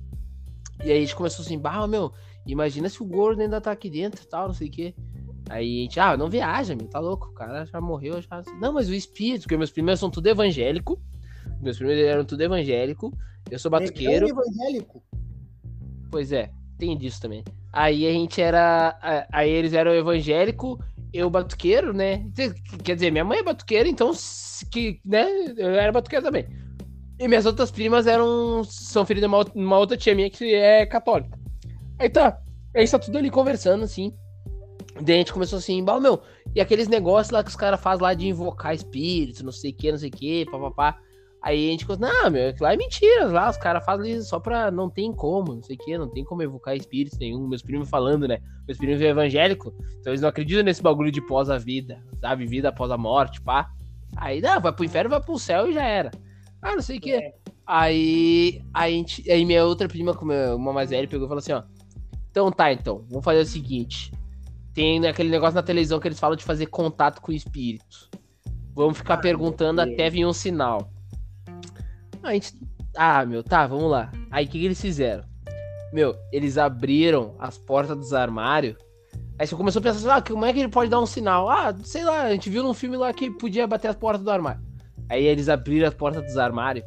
E 0.83 0.91
aí 0.91 0.97
a 0.97 1.01
gente 1.01 1.15
começou 1.15 1.45
assim, 1.45 1.59
bah, 1.59 1.85
meu, 1.85 2.11
imagina 2.47 2.89
se 2.89 3.01
o 3.03 3.05
Gordo 3.05 3.41
ainda 3.43 3.61
tá 3.61 3.71
aqui 3.71 3.91
dentro 3.91 4.23
e 4.23 4.27
tal, 4.27 4.47
não 4.47 4.55
sei 4.55 4.69
o 4.69 4.71
quê. 4.71 4.95
Aí 5.51 5.81
a 5.81 5.83
gente, 5.83 5.99
ah, 5.99 6.17
não 6.17 6.31
viaja, 6.31 6.75
meu, 6.75 6.87
tá 6.87 6.99
louco, 6.99 7.27
o 7.27 7.33
cara 7.33 7.63
já 7.63 7.79
morreu, 7.79 8.19
já. 8.19 8.41
Não, 8.59 8.73
mas 8.73 8.89
o 8.89 8.93
espírito, 8.95 9.43
porque 9.43 9.55
meus 9.55 9.71
primeiros 9.71 9.99
são 9.99 10.09
tudo 10.09 10.25
evangélico. 10.25 10.99
Meus 11.61 11.77
primos 11.77 11.97
eram 11.97 12.25
tudo 12.25 12.41
evangélico. 12.41 13.11
Eu 13.49 13.59
sou 13.59 13.71
batuqueiro. 13.71 14.27
evangélico? 14.27 15.03
Pois 16.11 16.31
é, 16.31 16.49
tem 16.77 16.97
disso 16.97 17.21
também. 17.21 17.43
Aí 17.73 18.07
a 18.07 18.11
gente 18.11 18.41
era. 18.41 19.27
Aí 19.31 19.49
eles 19.49 19.73
eram 19.73 19.93
evangélico, 19.93 20.79
eu 21.13 21.29
batuqueiro, 21.29 21.93
né? 21.93 22.25
Quer 22.83 22.95
dizer, 22.95 23.11
minha 23.11 23.25
mãe 23.25 23.39
é 23.39 23.43
batuqueira, 23.43 23.87
então 23.87 24.11
que, 24.71 24.99
né? 25.05 25.25
Eu 25.57 25.71
era 25.71 25.91
batuqueiro 25.91 26.25
também. 26.25 26.47
E 27.19 27.27
minhas 27.27 27.45
outras 27.45 27.71
primas 27.71 28.07
eram. 28.07 28.63
São 28.63 29.05
filhas 29.05 29.21
de 29.21 29.27
uma, 29.27 29.45
uma 29.55 29.77
outra 29.77 29.97
tia 29.97 30.15
minha 30.15 30.29
que 30.29 30.53
é 30.53 30.85
católica. 30.85 31.37
Aí 31.99 32.09
tá. 32.09 32.39
Aí 32.75 32.87
tá 32.87 32.99
tudo 32.99 33.17
ali 33.17 33.29
conversando, 33.29 33.83
assim. 33.83 34.13
Daí 35.01 35.15
a 35.15 35.17
gente 35.19 35.33
começou 35.33 35.59
assim, 35.59 35.83
bom, 35.83 35.99
meu, 35.99 36.21
e 36.55 36.61
aqueles 36.61 36.87
negócios 36.87 37.31
lá 37.31 37.43
que 37.43 37.49
os 37.49 37.55
caras 37.55 37.79
fazem 37.79 38.03
lá 38.03 38.13
de 38.13 38.27
invocar 38.27 38.73
espíritos, 38.73 39.41
não 39.43 39.51
sei 39.51 39.71
o 39.71 39.73
que, 39.75 39.91
não 39.91 39.99
sei 39.99 40.09
o 40.09 40.11
que, 40.11 40.45
papapá. 40.45 40.99
Aí 41.47 41.69
a 41.69 41.71
gente 41.71 41.85
falou, 41.85 42.01
não, 42.01 42.29
meu, 42.29 42.53
lá 42.59 42.73
é 42.73 42.75
mentira, 42.75 43.25
lá 43.27 43.49
os 43.49 43.55
caras 43.55 43.85
fazem 43.85 44.17
isso 44.17 44.27
só 44.27 44.37
pra 44.37 44.69
não 44.69 44.89
tem 44.89 45.13
como, 45.13 45.55
não 45.55 45.63
sei 45.63 45.77
o 45.77 45.79
que, 45.79 45.97
não 45.97 46.09
tem 46.09 46.21
como 46.25 46.43
evocar 46.43 46.75
espíritos 46.75 47.17
nenhum. 47.17 47.47
Meus 47.47 47.61
primos 47.61 47.89
falando, 47.89 48.27
né? 48.27 48.39
Meus 48.67 48.77
primos 48.77 48.99
é 48.99 49.05
evangélico, 49.05 49.73
então 49.97 50.11
eles 50.11 50.19
não 50.19 50.27
acreditam 50.27 50.61
nesse 50.61 50.83
bagulho 50.83 51.09
de 51.09 51.21
pós 51.21 51.49
a 51.49 51.57
vida, 51.57 52.03
sabe? 52.19 52.45
Vida 52.45 52.67
após 52.67 52.91
a 52.91 52.97
morte, 52.97 53.39
pá. 53.39 53.69
Aí, 54.17 54.41
não, 54.41 54.59
vai 54.59 54.73
pro 54.73 54.83
inferno, 54.83 55.09
vai 55.09 55.21
pro 55.21 55.39
céu 55.39 55.69
e 55.69 55.73
já 55.73 55.85
era. 55.85 56.11
Ah, 56.61 56.75
não 56.75 56.81
sei 56.81 56.97
o 56.97 57.01
que. 57.01 57.13
É. 57.13 57.33
Aí, 57.65 58.61
aí, 58.73 58.93
a 58.93 58.97
gente, 58.97 59.31
aí 59.31 59.45
minha 59.45 59.63
outra 59.63 59.87
prima, 59.87 60.11
uma 60.53 60.73
mais 60.73 60.89
velha, 60.89 61.07
pegou 61.07 61.27
e 61.27 61.29
falou 61.29 61.39
assim, 61.39 61.53
ó. 61.53 61.63
Então 62.29 62.51
tá, 62.51 62.73
então, 62.73 63.05
vamos 63.09 63.23
fazer 63.23 63.39
o 63.39 63.45
seguinte. 63.45 64.11
Tem 64.73 65.07
aquele 65.07 65.29
negócio 65.29 65.55
na 65.55 65.63
televisão 65.63 65.97
que 65.97 66.09
eles 66.09 66.19
falam 66.19 66.35
de 66.35 66.43
fazer 66.43 66.65
contato 66.65 67.21
com 67.21 67.31
espíritos. 67.31 68.09
Vamos 68.75 68.97
ficar 68.97 69.13
ah, 69.13 69.17
perguntando 69.19 69.79
até 69.79 70.09
vir 70.09 70.25
um 70.25 70.33
sinal. 70.33 70.91
A 72.27 72.33
gente. 72.33 72.53
Ah, 72.95 73.25
meu, 73.25 73.43
tá, 73.43 73.65
vamos 73.65 73.89
lá. 73.89 74.11
Aí 74.29 74.45
o 74.45 74.47
que, 74.47 74.59
que 74.59 74.65
eles 74.65 74.81
fizeram? 74.81 75.23
Meu, 75.93 76.15
eles 76.31 76.57
abriram 76.57 77.35
as 77.39 77.57
portas 77.57 77.97
dos 77.97 78.13
armários. 78.13 78.75
Aí 79.39 79.45
você 79.45 79.55
começou 79.55 79.79
a 79.79 79.83
pensar 79.83 79.97
assim, 79.97 80.09
ah, 80.09 80.21
como 80.21 80.45
é 80.45 80.51
que 80.51 80.59
ele 80.59 80.69
pode 80.69 80.89
dar 80.89 80.99
um 80.99 81.05
sinal? 81.05 81.49
Ah, 81.49 81.73
sei 81.83 82.03
lá, 82.03 82.23
a 82.23 82.31
gente 82.31 82.49
viu 82.49 82.63
num 82.63 82.73
filme 82.73 82.97
lá 82.97 83.13
que 83.13 83.29
podia 83.29 83.67
bater 83.67 83.87
as 83.87 83.95
portas 83.95 84.23
do 84.23 84.31
armário. 84.31 84.61
Aí 85.09 85.23
eles 85.23 85.47
abriram 85.47 85.87
as 85.87 85.93
portas 85.93 86.23
dos 86.23 86.37
armários 86.37 86.85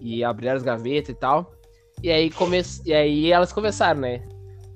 e 0.00 0.22
abriram 0.22 0.56
as 0.56 0.62
gavetas 0.62 1.10
e 1.10 1.14
tal. 1.18 1.54
E 2.02 2.10
aí, 2.10 2.30
come... 2.30 2.60
e 2.84 2.92
aí 2.92 3.32
elas 3.32 3.52
começaram, 3.52 4.00
né? 4.00 4.26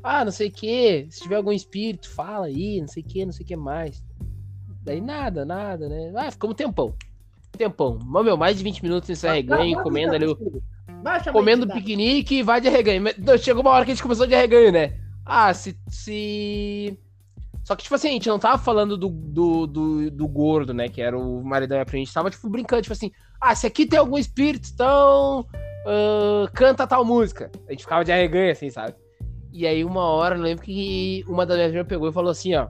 Ah, 0.02 0.24
não 0.24 0.32
sei 0.32 0.48
o 0.48 0.52
que, 0.52 1.08
se 1.10 1.20
tiver 1.20 1.36
algum 1.36 1.52
espírito, 1.52 2.08
fala 2.08 2.46
aí, 2.46 2.80
não 2.80 2.88
sei 2.88 3.02
o 3.02 3.06
que, 3.06 3.26
não 3.26 3.32
sei 3.32 3.44
o 3.44 3.46
que 3.46 3.56
mais. 3.56 4.02
Daí 4.82 5.00
nada, 5.00 5.44
nada, 5.44 5.88
né? 5.88 6.12
Ah, 6.16 6.30
ficamos 6.30 6.54
um 6.54 6.56
tempão. 6.56 6.94
Tempão. 7.56 7.98
Mas, 8.04 8.24
meu, 8.24 8.36
mais 8.36 8.56
de 8.56 8.64
20 8.64 8.82
minutos 8.82 9.08
nesse 9.08 9.26
arreganho, 9.26 9.82
comendo 9.82 10.14
ali, 10.14 10.26
chamar 10.26 11.32
comendo 11.32 11.68
piquenique 11.68 12.36
e 12.36 12.42
vai 12.42 12.60
de 12.60 12.68
arreganho. 12.68 13.02
Mas, 13.02 13.42
Chegou 13.42 13.62
uma 13.62 13.70
hora 13.70 13.84
que 13.84 13.90
a 13.90 13.94
gente 13.94 14.02
começou 14.02 14.26
de 14.26 14.34
arreganho, 14.34 14.72
né? 14.72 14.98
Ah, 15.24 15.52
se. 15.52 15.78
se... 15.88 16.98
Só 17.64 17.76
que, 17.76 17.82
tipo 17.82 17.94
assim, 17.94 18.08
a 18.08 18.12
gente 18.12 18.28
não 18.28 18.38
tava 18.38 18.56
falando 18.56 18.96
do, 18.96 19.10
do, 19.10 19.66
do, 19.66 20.10
do 20.10 20.28
gordo, 20.28 20.72
né? 20.72 20.88
Que 20.88 21.02
era 21.02 21.18
o 21.18 21.44
maridão 21.44 21.76
e 21.76 21.82
a 21.82 21.96
gente 21.96 22.12
tava, 22.12 22.30
tipo, 22.30 22.48
brincando, 22.48 22.82
tipo 22.82 22.94
assim, 22.94 23.12
ah, 23.38 23.54
se 23.54 23.66
aqui 23.66 23.84
tem 23.84 23.98
algum 23.98 24.16
espírito, 24.16 24.70
então. 24.72 25.46
ah, 25.86 26.48
canta 26.54 26.86
tal 26.86 27.04
música. 27.04 27.50
A 27.68 27.72
gente 27.72 27.82
ficava 27.82 28.04
de 28.04 28.12
arreganho, 28.12 28.52
assim, 28.52 28.70
sabe? 28.70 28.94
E 29.52 29.66
aí, 29.66 29.84
uma 29.84 30.04
hora, 30.04 30.36
eu 30.36 30.42
lembro 30.42 30.64
que 30.64 31.24
uma 31.26 31.44
das 31.44 31.70
minhas 31.70 31.86
pegou 31.86 32.08
e 32.08 32.12
falou 32.12 32.30
assim, 32.30 32.54
ó. 32.54 32.68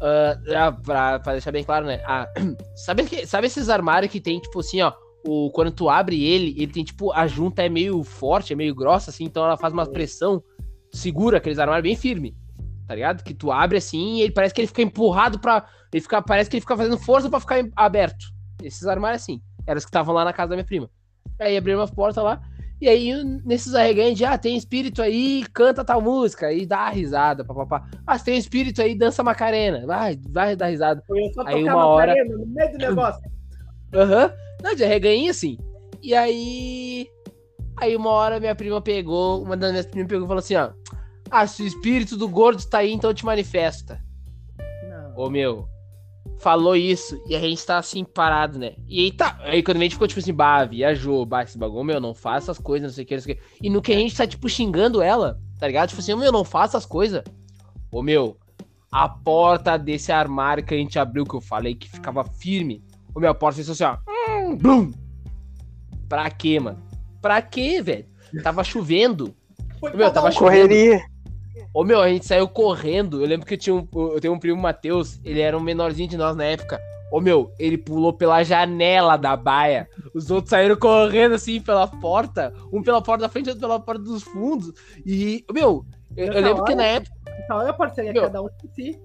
Ah, 0.00 0.72
pra, 0.72 1.18
pra 1.20 1.32
deixar 1.32 1.52
bem 1.52 1.64
claro, 1.64 1.86
né? 1.86 2.00
Ah, 2.04 2.26
sabe, 2.74 3.04
que, 3.04 3.26
sabe 3.26 3.46
esses 3.46 3.68
armários 3.68 4.10
que 4.10 4.20
tem, 4.20 4.40
tipo 4.40 4.60
assim, 4.60 4.80
ó. 4.80 4.92
O, 5.26 5.50
quando 5.50 5.70
tu 5.70 5.90
abre 5.90 6.24
ele, 6.24 6.54
ele 6.56 6.72
tem, 6.72 6.82
tipo, 6.82 7.12
a 7.12 7.26
junta 7.26 7.62
é 7.62 7.68
meio 7.68 8.02
forte, 8.02 8.54
é 8.54 8.56
meio 8.56 8.74
grossa, 8.74 9.10
assim, 9.10 9.24
então 9.24 9.44
ela 9.44 9.58
faz 9.58 9.70
uma 9.70 9.84
pressão, 9.84 10.42
segura 10.90 11.36
aqueles 11.36 11.58
armários 11.58 11.82
bem 11.82 11.94
firme, 11.94 12.34
tá 12.88 12.94
ligado? 12.94 13.22
Que 13.22 13.34
tu 13.34 13.52
abre 13.52 13.76
assim 13.76 14.16
e 14.16 14.22
ele 14.22 14.32
parece 14.32 14.54
que 14.54 14.62
ele 14.62 14.68
fica 14.68 14.82
empurrado 14.82 15.38
pra. 15.38 15.66
Ele 15.92 16.00
fica, 16.00 16.22
parece 16.22 16.48
que 16.48 16.56
ele 16.56 16.62
fica 16.62 16.76
fazendo 16.76 16.98
força 16.98 17.28
pra 17.28 17.38
ficar 17.38 17.62
aberto. 17.76 18.24
Esses 18.62 18.86
armários 18.86 19.22
assim. 19.22 19.42
Eram 19.66 19.78
os 19.78 19.84
que 19.84 19.90
estavam 19.90 20.14
lá 20.14 20.24
na 20.24 20.32
casa 20.32 20.50
da 20.50 20.56
minha 20.56 20.64
prima. 20.64 20.90
Aí 21.38 21.56
abriram 21.56 21.80
umas 21.80 21.90
portas 21.90 22.22
lá. 22.22 22.40
E 22.80 22.88
aí, 22.88 23.12
nesses 23.44 23.74
arreganhos 23.74 24.16
de, 24.16 24.24
ah, 24.24 24.38
tem 24.38 24.56
espírito 24.56 25.02
aí, 25.02 25.44
canta 25.52 25.84
tal 25.84 26.00
música, 26.00 26.50
e 26.50 26.64
dá 26.64 26.88
risada, 26.88 27.44
papapá. 27.44 27.86
Ah, 28.06 28.18
tem 28.18 28.38
espírito 28.38 28.80
aí, 28.80 28.94
dança 28.94 29.22
Macarena. 29.22 29.86
Vai, 29.86 30.18
vai 30.30 30.56
dar 30.56 30.66
risada. 30.68 31.02
Eu 31.08 31.16
ia 31.16 31.32
só 31.34 31.42
Aí 31.46 31.62
uma 31.62 31.84
hora- 31.86 32.14
no 32.24 32.46
meio 32.46 32.72
do 32.72 32.78
negócio. 32.78 33.20
Aham. 33.94 34.32
Não, 34.62 34.74
de 34.74 34.84
arreganho 34.84 35.30
assim. 35.30 35.58
E 36.02 36.14
aí. 36.14 37.06
Aí 37.76 37.94
uma 37.96 38.10
hora 38.10 38.40
minha 38.40 38.54
prima 38.54 38.80
pegou, 38.80 39.42
uma 39.42 39.56
das 39.56 39.70
minhas 39.70 39.86
primas 39.86 40.08
pegou 40.08 40.24
e 40.24 40.28
falou 40.28 40.38
assim, 40.40 40.54
ó. 40.56 40.70
Ah, 41.30 41.46
se 41.46 41.62
o 41.62 41.66
espírito 41.66 42.16
do 42.16 42.28
gordo 42.28 42.64
tá 42.66 42.78
aí, 42.78 42.92
então 42.92 43.12
te 43.12 43.24
manifesta. 43.24 44.00
Não. 44.88 45.24
Ô 45.24 45.30
meu, 45.30 45.68
falou 46.40 46.74
isso 46.74 47.22
e 47.26 47.36
a 47.36 47.40
gente 47.40 47.64
tá 47.64 47.78
assim 47.78 48.02
parado, 48.04 48.58
né? 48.58 48.72
E 48.88 49.00
aí 49.00 49.12
tá. 49.12 49.38
Aí 49.42 49.62
quando 49.62 49.76
a 49.76 49.80
gente 49.80 49.92
ficou 49.92 50.08
tipo 50.08 50.20
assim, 50.20 50.32
bah, 50.32 50.64
viajou, 50.64 51.24
bah, 51.26 51.42
esse 51.42 51.56
bagulho, 51.58 51.84
meu, 51.84 52.00
não 52.00 52.14
faça 52.14 52.50
as 52.50 52.58
coisas, 52.58 52.88
não 52.90 52.94
sei 52.94 53.04
o 53.04 53.06
que, 53.06 53.14
não 53.14 53.22
sei 53.22 53.34
o 53.34 53.36
que. 53.36 53.42
E 53.62 53.70
no 53.70 53.82
que 53.82 53.92
a 53.92 53.96
gente 53.96 54.16
tá, 54.16 54.26
tipo, 54.26 54.48
xingando 54.48 55.02
ela, 55.02 55.38
tá 55.58 55.66
ligado? 55.66 55.88
Tipo 55.90 56.00
assim, 56.00 56.12
ô 56.14 56.16
meu, 56.16 56.32
não 56.32 56.44
faça 56.44 56.76
as 56.78 56.86
coisas. 56.86 57.22
Ô 57.92 58.02
meu, 58.02 58.36
a 58.90 59.08
porta 59.08 59.76
desse 59.76 60.10
armário 60.12 60.64
que 60.64 60.74
a 60.74 60.76
gente 60.76 60.98
abriu, 60.98 61.24
que 61.24 61.34
eu 61.34 61.40
falei 61.40 61.74
que 61.74 61.88
ficava 61.88 62.24
firme. 62.24 62.82
Ô 63.14 63.20
meu, 63.20 63.30
a 63.30 63.34
porta 63.34 63.56
fez 63.56 63.68
assim, 63.70 63.84
ó. 63.84 63.96
Hum, 64.08 64.56
blum. 64.56 64.90
Pra 66.08 66.30
quê, 66.30 66.58
mano? 66.58 66.82
Pra 67.20 67.40
quê, 67.42 67.82
velho? 67.82 68.06
Tava 68.42 68.64
chovendo. 68.64 69.34
Foi 69.78 69.92
Meu, 69.94 70.10
tava 70.10 70.28
um- 70.28 70.32
chovendo. 70.32 70.68
Correria. 70.68 71.00
Ô 71.72 71.84
meu, 71.84 72.00
a 72.00 72.08
gente 72.08 72.26
saiu 72.26 72.48
correndo. 72.48 73.22
Eu 73.22 73.28
lembro 73.28 73.46
que 73.46 73.54
eu 73.54 73.58
tinha 73.58 73.74
um, 73.74 73.86
eu 73.94 74.20
tenho 74.20 74.34
um 74.34 74.38
primo 74.38 74.60
Matheus, 74.60 75.20
ele 75.24 75.40
era 75.40 75.56
um 75.56 75.60
menorzinho 75.60 76.08
de 76.08 76.16
nós 76.16 76.34
na 76.36 76.44
época. 76.44 76.80
Ô 77.12 77.20
meu, 77.20 77.52
ele 77.58 77.76
pulou 77.76 78.12
pela 78.12 78.42
janela 78.42 79.16
da 79.16 79.36
baia. 79.36 79.88
Os 80.14 80.30
outros 80.30 80.50
saíram 80.50 80.76
correndo 80.76 81.34
assim 81.34 81.60
pela 81.60 81.86
porta, 81.86 82.52
um 82.72 82.82
pela 82.82 83.02
porta 83.02 83.22
da 83.22 83.28
frente, 83.28 83.48
outro 83.48 83.60
pela 83.60 83.80
porta 83.80 84.02
dos 84.02 84.22
fundos. 84.22 84.72
E, 85.04 85.44
meu, 85.52 85.84
eu, 86.16 86.32
eu 86.32 86.42
lembro 86.42 86.64
que 86.64 86.72
hora- 86.72 86.76
na 86.76 86.84
época. 86.84 87.12
Parceria, 87.76 88.12
Meu. 88.12 88.22
cada 88.22 88.42
um 88.42 88.46
por 88.46 88.70
si. 88.74 88.98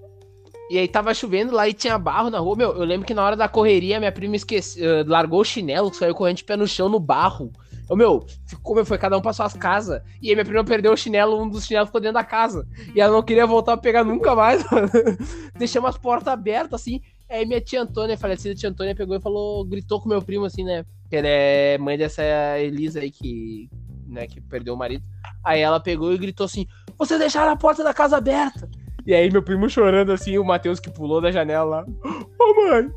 E 0.69 0.79
aí 0.79 0.87
tava 0.87 1.13
chovendo 1.13 1.53
lá 1.53 1.67
e 1.67 1.73
tinha 1.73 1.97
barro 1.97 2.29
na 2.29 2.39
rua. 2.39 2.55
Meu, 2.55 2.71
eu 2.73 2.83
lembro 2.83 3.05
que 3.05 3.13
na 3.13 3.23
hora 3.23 3.35
da 3.35 3.47
correria, 3.47 3.99
minha 3.99 4.11
prima 4.11 4.35
esquece, 4.35 4.83
eh, 4.83 5.03
largou 5.05 5.41
o 5.41 5.45
chinelo, 5.45 5.93
saiu 5.93 6.15
correndo 6.15 6.37
de 6.37 6.43
pé 6.43 6.55
no 6.55 6.67
chão 6.67 6.89
no 6.89 6.99
barro. 6.99 7.51
Ô, 7.89 7.95
meu, 7.95 8.25
meu, 8.69 8.85
foi 8.85 8.97
cada 8.97 9.17
um 9.17 9.21
pra 9.21 9.33
suas 9.33 9.53
casas. 9.53 10.01
E 10.21 10.29
aí 10.29 10.35
minha 10.35 10.45
prima 10.45 10.63
perdeu 10.63 10.91
o 10.91 10.97
chinelo, 10.97 11.41
um 11.41 11.47
dos 11.47 11.65
chinelos 11.65 11.89
ficou 11.89 12.01
dentro 12.01 12.15
da 12.15 12.23
casa. 12.23 12.67
E 12.93 12.99
ela 12.99 13.13
não 13.13 13.21
queria 13.21 13.45
voltar 13.45 13.73
a 13.73 13.77
pegar 13.77 14.03
nunca 14.03 14.35
mais, 14.35 14.63
mano. 14.71 14.89
Deixamos 15.57 15.89
as 15.89 15.97
portas 15.97 16.27
abertas, 16.27 16.81
assim. 16.81 17.01
Aí 17.29 17.45
minha 17.45 17.61
tia 17.61 17.81
Antônia, 17.81 18.17
falecida 18.17 18.55
tia 18.55 18.69
Antônia, 18.69 18.95
pegou 18.95 19.15
e 19.15 19.21
falou, 19.21 19.65
gritou 19.65 20.01
com 20.01 20.09
meu 20.09 20.21
primo, 20.21 20.45
assim, 20.45 20.63
né? 20.63 20.85
Que 21.09 21.17
ela 21.17 21.27
é 21.27 21.77
mãe 21.77 21.97
dessa 21.97 22.23
Elisa 22.59 22.99
aí 22.99 23.11
que, 23.11 23.69
né, 24.07 24.25
que 24.27 24.41
perdeu 24.41 24.73
o 24.73 24.77
marido. 24.77 25.03
Aí 25.43 25.61
ela 25.61 25.79
pegou 25.79 26.11
e 26.11 26.17
gritou 26.17 26.45
assim: 26.45 26.65
Vocês 26.97 27.19
deixaram 27.19 27.51
a 27.51 27.57
porta 27.57 27.83
da 27.83 27.93
casa 27.93 28.17
aberta. 28.17 28.69
E 29.05 29.13
aí 29.13 29.31
meu 29.31 29.43
primo 29.43 29.69
chorando 29.69 30.11
assim, 30.11 30.37
o 30.39 30.43
Matheus 30.43 30.79
que 30.79 30.89
pulou 30.89 31.21
da 31.21 31.31
janela 31.31 31.63
lá. 31.63 31.85
Ô 32.41 32.55
mãe, 32.55 32.89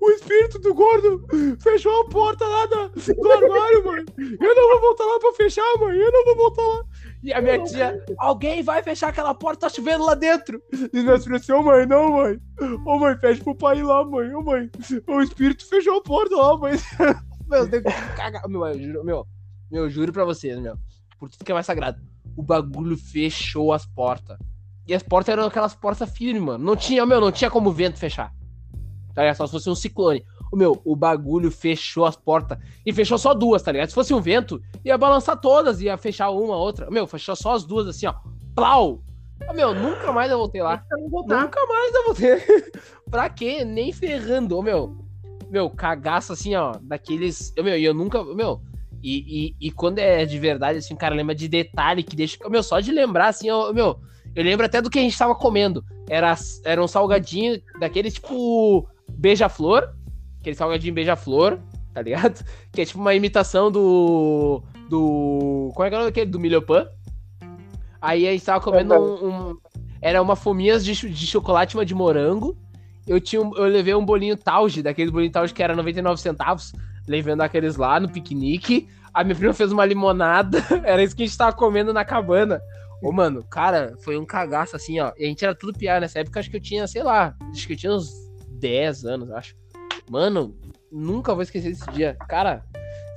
o 0.00 0.10
espírito 0.10 0.58
do 0.58 0.74
gordo 0.74 1.24
fechou 1.60 2.00
a 2.02 2.08
porta 2.08 2.44
lá 2.46 2.66
da- 2.66 2.86
do 2.88 3.32
armário, 3.32 3.84
mãe. 3.84 4.04
Eu 4.40 4.54
não 4.54 4.68
vou 4.72 4.80
voltar 4.80 5.04
lá 5.04 5.18
pra 5.18 5.32
fechar, 5.34 5.64
mãe. 5.78 5.96
Eu 5.96 6.10
não 6.12 6.24
vou 6.24 6.36
voltar 6.36 6.62
lá. 6.62 6.84
E 7.22 7.32
a 7.32 7.40
minha 7.42 7.62
tia, 7.64 8.04
alguém 8.18 8.62
vai 8.62 8.82
fechar 8.82 9.08
aquela 9.08 9.34
porta, 9.34 9.62
tá 9.62 9.68
chovendo 9.68 10.04
lá 10.04 10.14
dentro. 10.14 10.62
E 10.92 11.02
nós 11.02 11.24
falamos 11.24 11.42
assim, 11.42 11.52
ô 11.52 11.62
mãe, 11.62 11.86
não, 11.86 12.12
mãe. 12.12 12.40
Ô 12.86 12.98
mãe, 12.98 13.16
fecha 13.18 13.42
pro 13.42 13.54
pai 13.54 13.78
ir 13.78 13.82
lá, 13.82 14.04
mãe. 14.04 14.32
Ô 14.34 14.42
mãe, 14.42 14.70
o 15.06 15.20
espírito 15.20 15.68
fechou 15.68 15.96
a 15.98 16.02
porta 16.02 16.36
lá, 16.36 16.56
mãe. 16.56 16.72
Meu, 17.48 17.60
eu 17.60 17.70
tenho 17.70 17.82
que 17.82 17.90
cagar. 18.16 18.46
Meu, 18.48 18.64
eu 18.66 18.78
juro, 18.78 19.04
meu, 19.04 19.26
meu, 19.70 19.84
eu 19.84 19.90
juro 19.90 20.12
pra 20.12 20.24
vocês, 20.24 20.58
meu. 20.60 20.76
Por 21.18 21.30
tudo 21.30 21.44
que 21.44 21.50
é 21.50 21.54
mais 21.54 21.64
sagrado. 21.64 21.98
O 22.36 22.42
bagulho 22.42 22.94
fechou 22.96 23.72
as 23.72 23.86
portas. 23.86 24.36
E 24.86 24.94
as 24.94 25.02
portas 25.02 25.32
eram 25.32 25.44
aquelas 25.46 25.74
portas 25.74 26.10
firmes, 26.10 26.42
mano. 26.42 26.62
Não 26.62 26.76
tinha, 26.76 27.04
meu, 27.06 27.20
não 27.20 27.32
tinha 27.32 27.50
como 27.50 27.70
o 27.70 27.72
vento 27.72 27.98
fechar. 27.98 28.32
Tá 29.18 29.22
ligado? 29.22 29.36
Só 29.36 29.46
se 29.46 29.52
fosse 29.52 29.68
um 29.68 29.74
ciclone. 29.74 30.24
O 30.52 30.56
meu, 30.56 30.80
o 30.84 30.94
bagulho 30.94 31.50
fechou 31.50 32.06
as 32.06 32.14
portas. 32.14 32.56
E 32.86 32.92
fechou 32.92 33.18
só 33.18 33.34
duas, 33.34 33.60
tá 33.60 33.72
ligado? 33.72 33.88
Se 33.88 33.94
fosse 33.96 34.14
um 34.14 34.20
vento, 34.20 34.62
ia 34.84 34.96
balançar 34.96 35.40
todas, 35.40 35.80
ia 35.80 35.96
fechar 35.96 36.30
uma, 36.30 36.56
outra. 36.56 36.88
Meu, 36.88 37.04
fechou 37.04 37.34
só 37.34 37.56
as 37.56 37.64
duas, 37.64 37.88
assim, 37.88 38.06
ó. 38.06 38.14
Plau! 38.54 39.02
Ô, 39.50 39.52
meu, 39.52 39.74
nunca 39.74 40.12
mais 40.12 40.30
eu 40.30 40.38
voltei 40.38 40.62
lá. 40.62 40.84
Voltar. 41.10 41.42
Nunca 41.42 41.66
mais 41.66 41.94
eu 41.96 42.04
voltei. 42.04 42.36
pra 43.10 43.28
quê? 43.28 43.64
Nem 43.64 43.92
ferrando, 43.92 44.56
ô, 44.56 44.62
meu. 44.62 44.96
Meu, 45.50 45.68
cagaço 45.68 46.32
assim, 46.32 46.54
ó. 46.54 46.76
Daqueles. 46.80 47.52
Meu, 47.56 47.76
e 47.76 47.84
eu 47.84 47.92
nunca. 47.92 48.22
Meu. 48.22 48.62
E, 49.02 49.56
e, 49.60 49.66
e 49.66 49.72
quando 49.72 49.98
é 49.98 50.24
de 50.24 50.38
verdade, 50.38 50.78
assim, 50.78 50.94
o 50.94 50.96
cara 50.96 51.12
lembra 51.12 51.34
de 51.34 51.48
detalhe 51.48 52.04
que 52.04 52.14
deixa. 52.14 52.38
Meu, 52.48 52.62
só 52.62 52.78
de 52.78 52.92
lembrar, 52.92 53.26
assim, 53.26 53.50
ó, 53.50 53.72
meu. 53.72 53.98
Eu 54.36 54.44
lembro 54.44 54.64
até 54.64 54.80
do 54.80 54.88
que 54.88 55.00
a 55.00 55.02
gente 55.02 55.18
tava 55.18 55.34
comendo. 55.34 55.84
Era, 56.08 56.36
era 56.64 56.80
um 56.80 56.86
salgadinho 56.86 57.60
daquele 57.80 58.12
tipo. 58.12 58.88
Beija-flor. 59.12 59.90
Aquele 60.40 60.56
salgadinho 60.56 60.94
beija-flor, 60.94 61.58
tá 61.92 62.02
ligado? 62.02 62.44
Que 62.72 62.82
é 62.82 62.84
tipo 62.84 63.00
uma 63.00 63.14
imitação 63.14 63.70
do. 63.70 64.62
Do. 64.88 65.70
Como 65.74 65.84
é 65.86 65.88
que 65.88 65.94
é 65.94 65.98
o 65.98 66.00
nome 66.00 66.10
daquele? 66.10 66.30
Do 66.30 66.38
Milhopan. 66.40 66.86
Aí 68.00 68.28
a 68.28 68.32
gente 68.32 68.44
tava 68.44 68.60
comendo 68.62 68.94
um. 68.94 69.28
um- 69.50 69.56
era 70.00 70.22
uma 70.22 70.36
fominhas 70.36 70.84
de, 70.84 70.92
de 71.10 71.26
chocolate, 71.26 71.76
uma 71.76 71.84
de 71.84 71.92
morango. 71.92 72.56
Eu, 73.04 73.20
tinha 73.20 73.40
eu 73.42 73.64
levei 73.64 73.92
um 73.94 74.04
bolinho 74.04 74.36
Tauge, 74.36 74.80
daquele 74.80 75.10
bolinho 75.10 75.32
Tauge 75.32 75.52
que 75.52 75.60
era 75.62 75.74
99 75.74 76.20
centavos. 76.20 76.72
Levando 77.06 77.40
aqueles 77.40 77.74
lá 77.76 77.98
no 77.98 78.08
piquenique. 78.08 78.86
A 79.12 79.24
minha 79.24 79.34
prima 79.34 79.52
fez 79.52 79.72
uma 79.72 79.84
limonada. 79.84 80.58
Era 80.84 81.02
isso 81.02 81.16
que 81.16 81.22
a 81.22 81.26
gente 81.26 81.36
tava 81.36 81.56
comendo 81.56 81.92
na 81.92 82.04
cabana. 82.04 82.60
Ô, 83.02 83.10
mano, 83.10 83.42
cara, 83.42 83.94
foi 84.04 84.16
um 84.18 84.26
cagaço 84.26 84.76
assim, 84.76 85.00
ó. 85.00 85.10
E 85.16 85.24
a 85.24 85.26
gente 85.26 85.42
era 85.44 85.54
tudo 85.54 85.76
piar 85.76 86.00
nessa 86.00 86.20
época. 86.20 86.38
Acho 86.38 86.50
que 86.50 86.58
eu 86.58 86.60
tinha, 86.60 86.86
sei 86.86 87.02
lá. 87.02 87.34
Acho 87.50 87.66
que 87.66 87.72
eu 87.72 87.76
tinha 87.76 87.92
uns 87.92 88.08
10 88.58 89.04
anos, 89.04 89.30
acho. 89.30 89.54
Mano, 90.10 90.56
nunca 90.90 91.34
vou 91.34 91.42
esquecer 91.42 91.70
desse 91.70 91.90
dia. 91.90 92.16
Cara, 92.28 92.64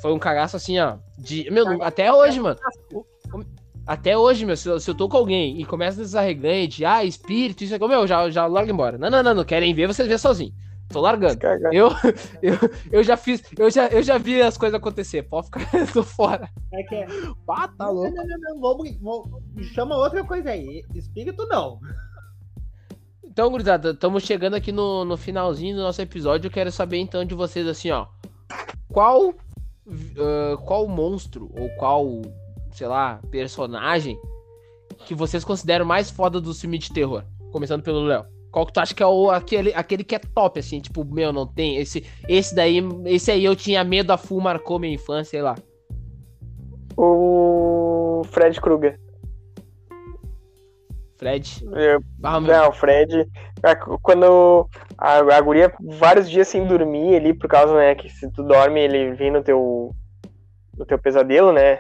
foi 0.01 0.11
um 0.13 0.19
cagaço 0.19 0.57
assim, 0.57 0.79
ó. 0.79 0.97
De, 1.17 1.49
meu, 1.51 1.81
até 1.83 2.11
hoje, 2.11 2.39
mano. 2.39 2.59
Até 3.85 4.17
hoje, 4.17 4.45
meu, 4.45 4.55
se 4.55 4.69
eu, 4.69 4.79
se 4.79 4.89
eu 4.89 4.95
tô 4.95 5.09
com 5.09 5.17
alguém 5.17 5.59
e 5.59 5.65
começa 5.65 5.99
a 5.99 6.03
desarreganho 6.03 6.67
de, 6.67 6.85
ah, 6.85 7.03
espírito, 7.03 7.63
isso 7.63 7.73
aqui, 7.75 7.87
meu, 7.87 8.05
já, 8.05 8.29
já 8.29 8.45
larga 8.45 8.71
embora. 8.71 8.97
Não, 8.97 9.09
não, 9.09 9.23
não, 9.23 9.33
não 9.33 9.43
querem 9.43 9.73
ver, 9.73 9.87
vocês 9.87 10.07
vê 10.07 10.17
sozinho. 10.17 10.53
Tô 10.89 10.99
largando. 10.99 11.39
Eu, 11.71 11.89
eu, 12.43 12.55
eu 12.91 13.03
já 13.03 13.15
fiz, 13.17 13.41
eu 13.57 13.71
já, 13.71 13.87
eu 13.87 14.03
já 14.03 14.17
vi 14.17 14.41
as 14.41 14.57
coisas 14.57 14.77
acontecer. 14.77 15.23
Pode 15.23 15.47
ficar, 15.47 15.61
tô 15.93 16.03
fora. 16.03 16.49
É 16.73 16.83
que 16.83 16.95
é. 16.95 17.07
Ah, 17.49 17.67
tá 17.69 17.85
Não, 17.85 17.93
louco. 17.93 18.13
não, 18.15 18.25
não, 18.27 18.37
não, 18.39 18.59
vamos, 18.59 18.97
vamos- 18.99 19.67
chama 19.73 19.95
outra 19.95 20.23
coisa 20.23 20.49
aí. 20.51 20.83
Espírito 20.93 21.47
não. 21.47 21.79
Então, 23.31 23.49
gurizada, 23.49 23.91
estamos 23.91 24.23
chegando 24.23 24.55
aqui 24.55 24.73
no, 24.73 25.05
no 25.05 25.15
finalzinho 25.15 25.77
do 25.77 25.81
nosso 25.81 26.01
episódio. 26.01 26.47
Eu 26.49 26.51
quero 26.51 26.69
saber 26.69 26.97
então 26.97 27.23
de 27.23 27.33
vocês 27.33 27.65
assim, 27.65 27.89
ó. 27.89 28.05
Qual 28.89 29.33
ah, 30.17 30.57
qual 30.65 30.85
monstro 30.85 31.49
ou 31.57 31.69
qual, 31.77 32.21
sei 32.73 32.87
lá, 32.87 33.21
personagem 33.31 34.19
que 35.05 35.15
vocês 35.15 35.45
consideram 35.45 35.85
mais 35.85 36.11
foda 36.11 36.41
do 36.41 36.53
filme 36.53 36.77
de 36.77 36.91
terror? 36.91 37.23
Começando 37.53 37.81
pelo 37.81 38.03
Léo. 38.03 38.25
Qual 38.51 38.65
que 38.65 38.73
tu 38.73 38.81
acha 38.81 38.93
que 38.93 39.01
é 39.01 39.07
o, 39.07 39.31
aquele, 39.31 39.73
aquele 39.73 40.03
que 40.03 40.13
é 40.13 40.19
top, 40.19 40.59
assim, 40.59 40.81
tipo, 40.81 41.05
meu, 41.05 41.31
não 41.31 41.47
tem. 41.47 41.77
Esse, 41.77 42.05
esse 42.27 42.53
daí, 42.53 42.79
esse 43.05 43.31
aí 43.31 43.45
eu 43.45 43.55
tinha 43.55 43.81
medo, 43.81 44.11
a 44.11 44.17
full 44.17 44.41
marcou 44.41 44.77
minha 44.77 44.93
infância, 44.93 45.31
sei 45.31 45.41
lá. 45.41 45.55
O 46.97 48.23
Fred 48.25 48.59
Krueger. 48.59 48.99
Fred. 51.21 51.63
Eu- 51.71 52.03
Ah, 52.23 52.39
meu, 52.39 52.51
Não, 52.51 52.69
o 52.69 52.73
Fred. 52.73 53.27
Quando 54.01 54.67
a, 54.97 55.17
a 55.19 55.41
guria, 55.41 55.71
vários 55.79 56.27
dias 56.27 56.47
sem 56.47 56.65
dormir 56.65 57.15
ali, 57.15 57.31
por 57.31 57.47
causa, 57.47 57.75
né, 57.75 57.93
que 57.93 58.09
se 58.09 58.29
tu 58.31 58.41
dorme, 58.41 58.79
ele 58.79 59.13
vem 59.13 59.29
no 59.29 59.43
teu, 59.43 59.91
no 60.75 60.83
teu 60.83 60.97
pesadelo, 60.97 61.53
né? 61.53 61.79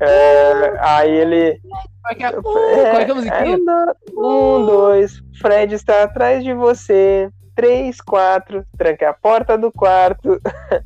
É, 0.00 0.78
aí 0.78 1.10
ele. 1.10 1.60
Qual 2.00 2.12
é 2.12 2.14
que 2.14 2.22
é, 2.24 2.30
qual 2.32 3.00
é, 3.00 3.04
que 3.04 3.10
é 3.10 3.12
a 3.12 3.14
musiquinha? 3.16 3.56
É, 3.56 4.16
um, 4.16 4.64
dois, 4.66 5.20
Fred 5.40 5.74
está 5.74 6.04
atrás 6.04 6.44
de 6.44 6.54
você. 6.54 7.28
Três, 7.56 8.00
quatro, 8.00 8.64
tranca 8.78 9.10
a 9.10 9.12
porta 9.12 9.58
do 9.58 9.72
quarto. 9.72 10.40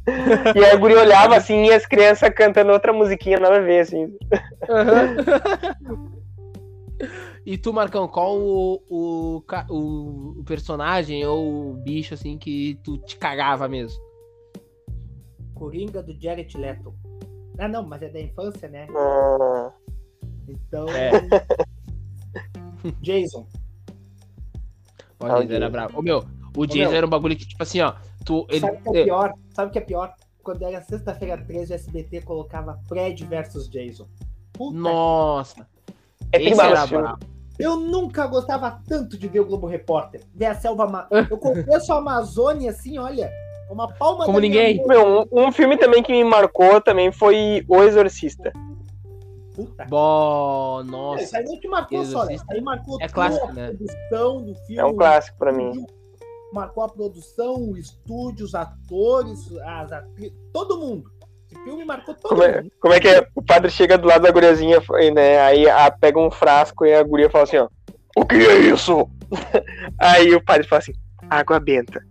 e 0.57 0.65
aí 0.65 0.71
a 0.71 0.77
guri 0.77 0.95
olhava 0.95 1.37
assim 1.37 1.67
e 1.67 1.73
as 1.75 1.85
crianças 1.85 2.31
cantando 2.31 2.73
outra 2.73 2.95
musiquinha 2.95 3.39
nada 3.39 3.57
a 3.57 3.61
ver, 3.61 3.81
assim. 3.81 4.05
Uhum. 4.71 5.17
e 7.45 7.59
tu, 7.59 7.73
Marcão, 7.73 8.07
qual 8.07 8.39
o, 8.39 8.83
o, 8.89 9.43
o, 9.69 10.41
o 10.41 10.45
personagem 10.45 11.25
ou 11.27 11.73
o 11.73 11.75
bicho 11.75 12.15
assim 12.15 12.39
que 12.39 12.79
tu 12.85 12.99
te 12.99 13.17
cagava 13.17 13.69
mesmo? 13.69 14.01
Coringa 15.55 16.03
do 16.03 16.19
Jared 16.21 16.57
Leto. 16.57 16.95
Ah, 17.59 17.69
não, 17.69 17.87
mas 17.87 18.03
é 18.03 18.09
da 18.09 18.21
infância, 18.21 18.69
né? 18.69 18.87
Ah. 18.97 19.73
Então. 20.49 20.89
É. 20.89 21.11
Jason. 23.03 23.47
O 25.21 25.27
Jason 25.27 25.53
era 25.53 25.71
bravo. 25.71 25.99
Ô, 25.99 26.03
meu, 26.03 26.25
o 26.57 26.67
Jason 26.67 26.91
meu, 26.91 26.99
era 26.99 27.07
um 27.07 27.11
bagulho 27.11 27.37
que, 27.37 27.47
tipo 27.47 27.63
assim, 27.63 27.81
ó. 27.81 27.95
Tu, 28.25 28.47
ele... 28.51 28.61
Sabe 28.61 28.79
o 28.79 28.83
que 28.93 28.99
é 28.99 29.05
pior? 29.05 29.35
Sabe 29.51 29.69
o 29.69 29.73
que 29.73 29.79
é 29.79 29.83
pior? 29.83 30.15
Quando 30.43 30.63
era 30.63 30.81
sexta-feira 30.83 31.39
13, 31.39 31.73
o 31.73 31.75
SBT 31.75 32.23
colocava 32.23 32.81
Fred 32.89 33.25
versus 33.27 33.69
Jason. 33.69 34.09
Puta 34.53 34.79
Nossa. 34.79 35.69
É 36.33 36.43
Esse 36.43 36.61
era 36.61 36.87
bravo. 36.87 37.32
Eu 37.59 37.77
nunca 37.77 38.27
gostava 38.27 38.81
tanto 38.89 39.19
de 39.19 39.29
ver 39.29 39.41
o 39.41 39.47
Globo 39.47 39.67
Repórter. 39.67 40.23
Ver 40.35 40.47
a 40.47 40.55
selva. 40.55 41.09
Eu 41.31 41.39
conheço 41.39 41.93
a 41.93 41.99
Amazônia 41.99 42.71
assim, 42.71 42.99
olha. 42.99 43.31
Uma 43.71 43.89
palma 43.89 44.27
Como 44.27 44.39
ninguém. 44.39 44.85
Meu, 44.87 45.27
um, 45.33 45.47
um, 45.47 45.53
filme 45.53 45.79
também 45.79 46.03
que 46.03 46.13
me 46.13 46.25
marcou 46.25 46.81
também 46.81 47.11
foi 47.11 47.65
O 47.67 47.83
Exorcista. 47.83 48.53
Puta. 49.55 49.85
Bom, 49.87 50.83
nossa. 50.85 51.25
Isso 51.25 51.37
aí 51.37 51.45
não 51.45 51.61
te 51.61 51.69
marcou 51.69 52.05
só, 52.05 52.25
né? 52.25 52.37
Aí 52.51 52.61
marcou 52.61 52.99
é 53.01 53.09
clássico, 53.09 53.49
a 53.49 53.53
né? 53.53 53.69
produção 53.69 54.43
do 54.43 54.55
filme. 54.55 54.79
É 54.79 54.85
um 54.85 54.97
clássico 54.97 55.39
pra 55.39 55.53
mim. 55.53 55.87
Marcou 56.53 56.85
a 56.85 56.89
produção, 56.89 57.71
o 57.71 57.77
estúdio, 57.77 58.45
os 58.45 58.55
atores, 58.55 59.51
as 59.65 59.93
atrizes, 59.93 60.37
todo 60.53 60.79
mundo. 60.79 61.11
Esse 61.53 61.65
filme 61.65 61.85
marcou 61.85 62.15
todo 62.15 62.29
como 62.29 62.43
é, 62.43 62.63
mundo. 62.63 62.73
Como 62.81 62.95
é 62.95 63.01
que 63.01 63.09
é? 63.09 63.27
O 63.35 63.43
padre 63.43 63.71
chega 63.71 63.99
do 63.99 64.09
lado 64.09 64.23
da 64.23 64.31
guriazinha, 64.31 64.79
né? 65.15 65.41
Aí 65.43 65.69
a, 65.69 65.91
pega 65.91 66.19
um 66.19 66.31
frasco 66.31 66.87
e 66.87 66.95
a 66.95 67.03
guria 67.03 67.29
fala 67.29 67.45
assim, 67.45 67.59
ó. 67.59 67.69
O 68.17 68.25
que 68.25 68.37
é 68.37 68.59
isso? 68.59 69.09
aí 69.99 70.35
o 70.35 70.45
padre 70.45 70.67
fala 70.67 70.81
assim, 70.81 70.93
água 71.31 71.61
benta 71.61 72.03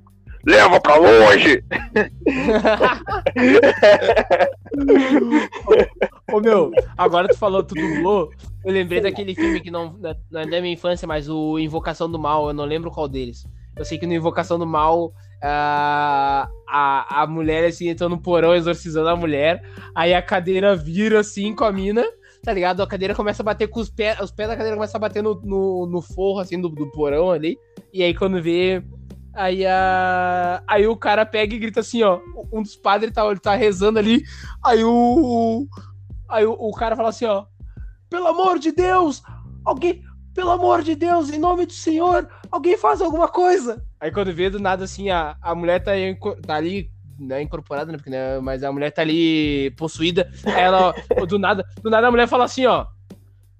leva 0.46 0.80
pra 0.80 0.98
longe! 0.98 1.64
Ô 6.32 6.40
meu, 6.40 6.72
agora 6.98 7.28
tu 7.28 7.38
falou, 7.38 7.64
tu 7.64 7.76
dublou. 7.76 8.32
Eu 8.64 8.72
lembrei 8.72 9.02
daquele 9.02 9.36
filme 9.36 9.60
que 9.60 9.72
não, 9.72 10.00
não 10.30 10.42
é 10.42 10.46
da 10.46 10.62
minha 10.62 10.74
infância, 10.74 11.08
mas 11.08 11.28
o 11.30 11.60
Invocação 11.60 12.10
do 12.10 12.20
Mal, 12.20 12.48
eu 12.48 12.54
não 12.54 12.66
lembro 12.66 12.92
qual 12.92 13.08
deles. 13.08 13.46
Eu 13.76 13.86
sei 13.86 13.98
que 13.98 14.06
no 14.06 14.14
Invocação 14.14 14.60
do 14.60 14.66
Mal, 14.66 15.14
a, 15.42 16.50
a, 16.68 17.24
a 17.24 17.28
mulher 17.28 17.66
assim 17.66 17.90
entrou 17.90 18.10
no 18.10 18.22
porão 18.22 18.56
exorcizando 18.56 19.10
a 19.10 19.16
mulher, 19.16 19.62
aí 19.96 20.14
a 20.14 20.22
cadeira 20.22 20.76
vira 20.76 21.20
assim 21.20 21.56
com 21.56 21.64
a 21.64 21.72
mina, 21.72 22.06
tá 22.44 22.54
ligado? 22.54 22.82
A 22.82 22.88
cadeira 22.88 23.16
começa 23.16 23.42
a 23.42 23.46
bater 23.46 23.68
com 23.68 23.80
os 23.80 23.90
pés, 23.90 24.20
os 24.20 24.32
pés 24.32 24.50
da 24.50 24.56
cadeira 24.56 24.76
começam 24.76 24.98
a 24.98 25.02
bater 25.02 25.24
no, 25.24 25.36
no, 25.42 25.86
no 25.88 26.02
forro 26.02 26.40
assim 26.40 26.60
do, 26.60 26.70
do 26.70 26.92
porão 26.92 27.32
ali, 27.32 27.58
e 27.94 28.04
aí 28.04 28.14
quando 28.14 28.42
vê 28.42 28.84
Aí, 29.34 29.66
a... 29.66 30.62
aí 30.68 30.86
o 30.88 30.98
cara 30.98 31.26
pega 31.26 31.56
e 31.56 31.60
grita 31.60 31.80
assim, 31.80 32.04
ó. 32.04 32.20
Um 32.52 32.62
dos 32.62 32.76
padres 32.76 33.14
tá, 33.14 33.24
tá 33.38 33.56
rezando 33.56 33.98
ali. 33.98 34.24
Aí 34.64 34.84
o. 34.84 35.66
Aí 36.30 36.46
o, 36.46 36.52
o 36.52 36.72
cara 36.74 36.96
fala 36.96 37.10
assim, 37.10 37.26
ó. 37.26 37.46
Pelo 38.10 38.28
amor 38.28 38.60
de 38.60 38.72
Deus! 38.72 39.24
Alguém. 39.64 40.02
Pelo 40.34 40.52
amor 40.52 40.82
de 40.82 40.96
Deus, 40.96 41.30
em 41.30 41.38
nome 41.38 41.66
do 41.66 41.74
Senhor, 41.74 42.28
alguém 42.50 42.78
faz 42.78 43.02
alguma 43.02 43.28
coisa. 43.28 43.86
Aí 44.02 44.12
quando 44.12 44.34
vê 44.34 44.50
do 44.50 44.60
nada 44.60 44.84
assim, 44.84 45.12
a, 45.12 45.38
a 45.40 45.54
mulher 45.54 45.80
tá, 45.80 45.92
tá 46.46 46.56
ali 46.56 46.92
não 47.20 47.36
é 47.36 47.42
incorporada, 47.44 47.92
né? 47.92 47.98
Porque, 47.98 48.10
né? 48.10 48.40
Mas 48.40 48.64
a 48.64 48.72
mulher 48.72 48.92
tá 48.92 49.04
ali 49.04 49.70
possuída. 49.78 50.28
Ela, 50.44 50.92
do 51.28 51.38
nada, 51.38 51.64
do 51.82 51.90
nada 51.90 52.08
a 52.08 52.12
mulher 52.12 52.28
fala 52.28 52.46
assim, 52.46 52.66
ó. 52.66 52.88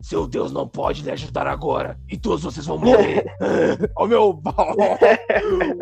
Seu 0.02 0.28
Deus 0.28 0.52
não 0.52 0.68
pode 0.68 1.04
lhe 1.04 1.12
ajudar 1.12 1.46
agora. 1.46 2.00
E 2.10 2.18
todos 2.18 2.44
vocês 2.44 2.66
vão 2.66 2.80
morrer. 2.80 3.24
Ô 3.96 4.08
meu. 4.08 4.42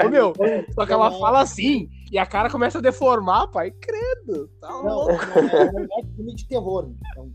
Ô 0.05 0.10
meu. 0.10 0.34
Só 0.76 0.86
que 0.86 0.91
ela 0.91 1.10
fala 1.12 1.39
assim. 1.39 1.89
E 2.12 2.18
a 2.18 2.26
cara 2.26 2.49
começa 2.49 2.80
a 2.80 2.82
deformar, 2.82 3.47
pai. 3.47 3.72
Credo. 3.72 4.49
Tá 4.60 4.76
louco. 4.76 5.14
Não, 5.14 5.72
não, 5.72 5.99
é 5.99 6.16
filme 6.16 6.36
de 6.36 6.45
terror. 6.49 6.91
Então, 7.12 7.32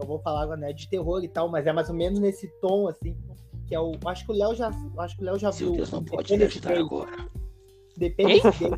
eu 0.00 0.06
vou 0.06 0.18
falar 0.18 0.42
agora, 0.42 0.58
né? 0.58 0.72
De 0.72 0.88
terror 0.88 1.22
e 1.22 1.28
tal, 1.28 1.48
mas 1.48 1.68
é 1.68 1.72
mais 1.72 1.88
ou 1.88 1.94
menos 1.94 2.18
nesse 2.18 2.48
tom, 2.60 2.88
assim. 2.88 3.16
Que 3.66 3.74
é 3.74 3.80
o. 3.80 3.92
Acho 4.06 4.24
que 4.24 4.32
o 4.32 4.34
Léo 4.34 4.54
já. 4.54 4.70
Acho 4.98 5.16
que 5.16 5.22
o 5.22 5.24
Léo 5.24 5.38
já 5.38 5.52
Seu 5.52 5.68
viu. 5.68 5.76
Deus 5.76 5.90
não 5.90 6.04
pode 6.04 6.36
lhe 6.36 6.44
ajudar 6.44 6.78
agora. 6.78 7.28
Depende 7.96 8.42
dele. 8.58 8.76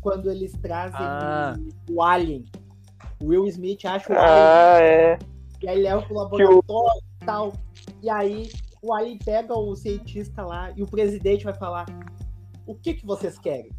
Quando 0.00 0.30
eles 0.30 0.52
trazem 0.52 1.00
ah. 1.00 1.56
o 1.90 2.02
Alien. 2.02 2.44
Will 3.22 3.46
Smith 3.46 3.84
acha 3.84 4.12
o 4.12 4.16
ah, 4.16 4.76
Alien. 4.76 4.90
É 4.90 5.18
e 5.60 5.68
aí 5.68 5.82
leva 5.82 6.02
pro 6.02 6.14
laboratório 6.14 7.02
e 7.20 7.24
tal. 7.24 7.52
E 8.02 8.08
aí 8.08 8.48
o 8.82 8.94
Alien 8.94 9.18
pega 9.18 9.54
o 9.54 9.74
cientista 9.74 10.44
lá 10.44 10.72
e 10.76 10.82
o 10.82 10.86
presidente 10.86 11.44
vai 11.44 11.54
falar: 11.54 11.86
O 12.66 12.74
que 12.74 12.94
que 12.94 13.06
vocês 13.06 13.38
querem? 13.38 13.70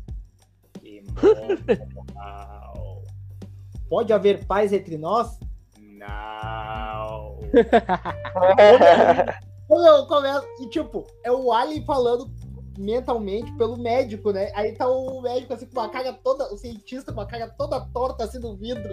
Pode 3.90 4.14
haver 4.14 4.46
paz 4.46 4.72
entre 4.74 4.98
nós? 4.98 5.40
Não. 5.80 7.40
Quando 9.70 10.07
começa, 10.07 10.45
e 10.59 10.67
tipo, 10.67 11.05
é 11.24 11.32
o 11.32 11.53
Alien 11.53 11.86
falando 11.86 12.30
mentalmente 12.76 13.51
pelo 13.53 13.78
médico, 13.78 14.32
né? 14.32 14.51
Aí 14.55 14.74
tá 14.74 14.89
o 14.89 15.22
médico 15.22 15.53
assim 15.53 15.67
com 15.67 15.80
a 15.80 15.89
cara 15.89 16.11
toda, 16.11 16.51
o 16.51 16.57
cientista 16.57 17.13
com 17.13 17.22
a 17.22 17.26
cara 17.28 17.47
toda 17.47 17.80
torta 17.80 18.24
assim 18.24 18.39
no 18.39 18.57
vidro. 18.57 18.91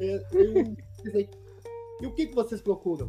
E, 0.00 0.20
e, 1.14 1.28
e 2.02 2.06
o 2.06 2.12
que, 2.12 2.26
que 2.26 2.34
vocês 2.34 2.60
procuram? 2.60 3.08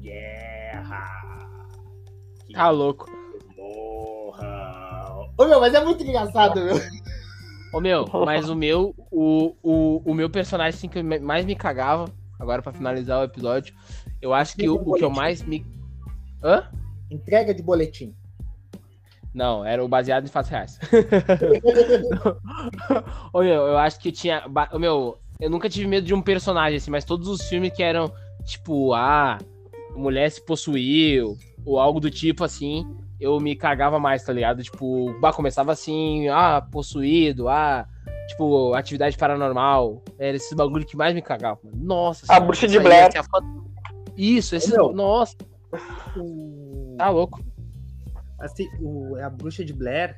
Guerra. 0.00 1.68
Que 2.46 2.52
tá 2.52 2.68
louco. 2.68 3.08
Morra. 3.56 5.30
Ô 5.38 5.44
meu, 5.44 5.60
mas 5.60 5.72
é 5.72 5.84
muito 5.84 6.02
engraçado, 6.02 6.60
meu. 6.60 6.76
Ô 7.72 7.80
meu, 7.80 8.06
mas 8.24 8.48
o 8.48 8.56
meu, 8.56 8.92
o, 9.10 9.54
o, 9.62 10.02
o 10.04 10.14
meu 10.14 10.28
personagem 10.28 10.76
assim, 10.76 10.88
que 10.88 11.00
mais 11.00 11.44
me 11.44 11.54
cagava, 11.54 12.08
agora 12.40 12.60
para 12.60 12.72
finalizar 12.72 13.20
o 13.20 13.24
episódio, 13.24 13.74
eu 14.20 14.32
acho 14.34 14.56
que 14.56 14.68
o, 14.68 14.74
o, 14.76 14.94
que 14.94 15.04
eu 15.04 15.10
mais 15.10 15.42
me. 15.42 15.66
Hã? 16.44 16.68
Entrega 17.10 17.54
de 17.54 17.62
boletim. 17.62 18.14
Não, 19.32 19.64
era 19.64 19.82
o 19.82 19.88
baseado 19.88 20.24
em 20.24 20.28
fatos 20.28 20.50
reais. 20.50 20.78
Ô 23.32 23.40
meu, 23.40 23.66
eu 23.66 23.78
acho 23.78 23.98
que 23.98 24.12
tinha. 24.12 24.44
Ô 24.70 24.78
meu, 24.78 25.18
eu 25.40 25.50
nunca 25.50 25.68
tive 25.68 25.88
medo 25.88 26.06
de 26.06 26.14
um 26.14 26.22
personagem, 26.22 26.76
assim, 26.76 26.90
mas 26.90 27.04
todos 27.04 27.26
os 27.26 27.42
filmes 27.48 27.72
que 27.72 27.82
eram, 27.82 28.12
tipo, 28.44 28.92
ah, 28.92 29.38
a 29.92 29.98
mulher 29.98 30.30
se 30.30 30.44
possuiu, 30.44 31.36
ou 31.64 31.80
algo 31.80 31.98
do 31.98 32.10
tipo, 32.10 32.44
assim, 32.44 32.86
eu 33.18 33.40
me 33.40 33.56
cagava 33.56 33.98
mais, 33.98 34.22
tá 34.22 34.32
ligado? 34.32 34.62
Tipo, 34.62 35.18
bah, 35.20 35.32
começava 35.32 35.72
assim, 35.72 36.28
ah, 36.28 36.64
possuído, 36.70 37.48
ah, 37.48 37.88
tipo, 38.28 38.72
atividade 38.74 39.16
paranormal. 39.16 40.02
Era 40.18 40.36
esse 40.36 40.54
bagulho 40.54 40.86
que 40.86 40.96
mais 40.96 41.14
me 41.14 41.22
cagava. 41.22 41.58
Nossa. 41.74 42.32
A 42.32 42.38
bruxa 42.38 42.68
de 42.68 42.78
Blair. 42.78 43.06
Assim, 43.06 43.18
Isso, 44.16 44.54
esse. 44.54 44.70
Meu, 44.70 44.92
nossa. 44.92 45.34
Tá 46.96 47.10
louco. 47.10 47.40
Assim, 48.38 48.68
o, 48.80 49.16
a 49.16 49.30
bruxa 49.30 49.64
de 49.64 49.72
Blair. 49.72 50.16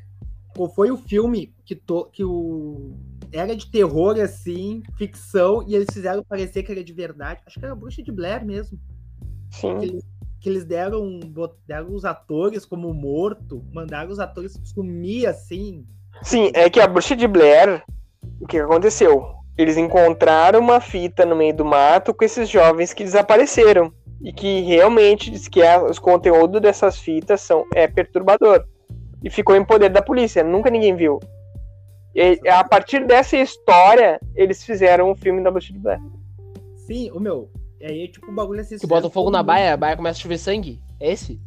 Foi 0.75 0.91
o 0.91 0.97
filme 0.97 1.55
que, 1.67 1.75
to, 1.75 2.09
que 2.11 2.25
o 2.25 2.95
era 3.33 3.55
de 3.55 3.71
terror, 3.71 4.19
assim, 4.21 4.83
ficção, 4.97 5.63
e 5.67 5.75
eles 5.75 5.89
fizeram 5.93 6.25
parecer 6.25 6.63
que 6.63 6.73
era 6.73 6.83
de 6.83 6.93
verdade. 6.93 7.41
Acho 7.47 7.59
que 7.59 7.65
era 7.65 7.75
a 7.75 7.77
Bruxa 7.77 8.03
de 8.03 8.13
Blair 8.13 8.45
mesmo. 8.45 8.79
Sim. 9.51 9.79
Que 9.79 9.85
eles, 9.85 10.05
que 10.41 10.49
eles 10.49 10.65
deram, 10.65 11.21
deram 11.67 11.95
os 11.95 12.05
atores 12.05 12.65
como 12.65 12.93
morto, 12.95 13.65
mandaram 13.73 14.11
os 14.11 14.19
atores 14.19 14.59
sumir, 14.65 15.27
assim. 15.27 15.85
Sim, 16.23 16.51
é 16.55 16.71
que 16.71 16.81
a 16.81 16.87
Bruxa 16.87 17.17
de 17.17 17.27
Blair, 17.27 17.83
o 18.41 18.47
que 18.47 18.59
aconteceu? 18.59 19.35
Eles 19.57 19.77
encontraram 19.77 20.61
uma 20.61 20.81
fita 20.81 21.25
no 21.25 21.35
meio 21.35 21.55
do 21.55 21.65
mato 21.65 22.13
com 22.15 22.25
esses 22.25 22.49
jovens 22.49 22.93
que 22.93 23.05
desapareceram. 23.05 23.93
E 24.23 24.33
que 24.33 24.61
realmente 24.61 25.31
diz 25.31 25.47
que 25.47 25.63
é, 25.63 25.81
os 25.81 25.99
conteúdos 25.99 26.61
dessas 26.61 26.99
fitas 26.99 27.41
são, 27.41 27.65
é 27.75 27.87
perturbador. 27.87 28.65
E 29.23 29.31
ficou 29.31 29.57
em 29.57 29.65
poder 29.65 29.91
da 29.91 30.03
polícia, 30.03 30.43
nunca 30.43 30.71
ninguém 30.71 30.95
viu. 30.97 31.21
E 32.15 32.41
a 32.49 32.65
partir 32.65 33.07
dessa 33.07 33.37
história, 33.37 34.19
eles 34.35 34.65
fizeram 34.65 35.09
o 35.09 35.13
um 35.13 35.17
filme 35.17 35.43
da 35.43 35.51
Bruxa 35.51 35.73
de 35.73 35.79
Blair. 35.79 36.01
Sim, 36.87 37.11
o 37.11 37.21
meu. 37.21 37.51
Aí, 37.83 38.09
tipo, 38.09 38.31
o 38.31 38.35
bagulho 38.35 38.61
é 38.61 38.63
assim. 38.63 38.79
Que 38.79 38.87
bota 38.87 39.11
fogo 39.11 39.31
na 39.31 39.43
baia, 39.43 39.75
a 39.75 39.77
baia 39.77 39.97
começa 39.97 40.19
a 40.19 40.23
chover 40.23 40.39
sangue. 40.39 40.81
É 40.99 41.13
esse? 41.13 41.39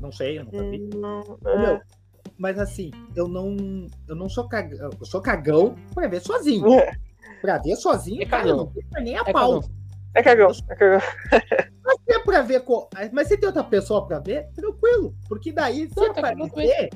Não 0.00 0.10
sei, 0.10 0.38
eu 0.38 0.44
nunca 0.44 0.62
vi. 0.64 0.90
Hum, 0.92 1.22
Ô, 1.44 1.48
é. 1.48 1.58
meu, 1.58 1.80
mas 2.36 2.58
assim, 2.58 2.90
eu 3.14 3.28
não, 3.28 3.56
eu 4.08 4.16
não 4.16 4.28
sou 4.28 4.48
cagão, 4.48 4.90
eu 4.98 5.06
sou 5.06 5.20
cagão 5.20 5.74
pra 5.94 6.08
ver 6.08 6.20
sozinho. 6.20 6.64
Pra 7.40 7.58
ver 7.58 7.76
sozinho, 7.76 8.22
É 8.22 8.26
cara, 8.26 8.42
cagão. 8.42 8.72
eu 8.74 8.82
não 8.92 9.02
nem 9.02 9.16
a 9.16 9.22
É 9.26 9.32
pau. 9.32 9.60
cagão. 9.60 9.76
É 10.14 10.22
cagão, 10.22 10.50
é 10.70 10.74
cagão. 10.74 11.00
Mas 11.86 11.96
se 12.04 12.12
é 12.12 12.18
pra 12.18 12.42
ver 12.42 12.60
com... 12.64 12.88
Mas 13.12 13.28
se 13.28 13.36
tem 13.38 13.46
outra 13.46 13.62
pessoa 13.64 14.04
pra 14.06 14.18
ver, 14.18 14.48
tranquilo. 14.54 15.14
Porque 15.28 15.52
daí, 15.52 15.88
se 15.88 15.96
Não, 15.96 16.12
tá 16.12 16.20
aparecer, 16.20 16.90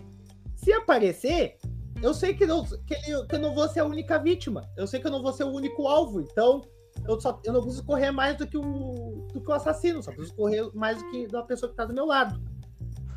se 0.57 0.73
aparecer, 0.73 1.57
eu 2.03 2.13
sei 2.13 2.35
que, 2.35 2.45
não, 2.45 2.65
que, 2.65 2.95
ele- 2.95 3.25
que 3.27 3.35
eu 3.37 3.39
não 3.39 3.55
vou 3.55 3.69
ser 3.69 3.81
a 3.81 3.85
única 3.85 4.19
vítima. 4.19 4.69
Eu 4.77 4.87
sei 4.87 4.99
que 5.01 5.07
eu 5.07 5.11
não 5.13 5.23
vou 5.23 5.33
ser 5.33 5.45
o 5.45 5.53
único 5.53 5.87
alvo. 5.87 6.21
Então, 6.21 6.63
eu, 7.09 7.21
só, 7.21 7.41
eu 7.45 7.53
não 7.53 7.63
preciso 7.63 7.85
correr 7.87 8.11
mais 8.11 8.37
do 8.37 8.47
que 8.47 8.57
o, 8.59 9.27
do 9.33 9.41
que 9.41 9.49
o 9.51 9.55
assassino. 9.55 10.03
Só 10.03 10.11
preciso 10.11 10.35
correr 10.35 10.69
mais 10.75 10.99
do 10.99 11.09
que 11.11 11.27
da 11.29 11.43
pessoa 11.43 11.71
que 11.71 11.77
tá 11.77 11.85
do 11.85 11.95
meu 11.95 12.05
lado. 12.07 12.41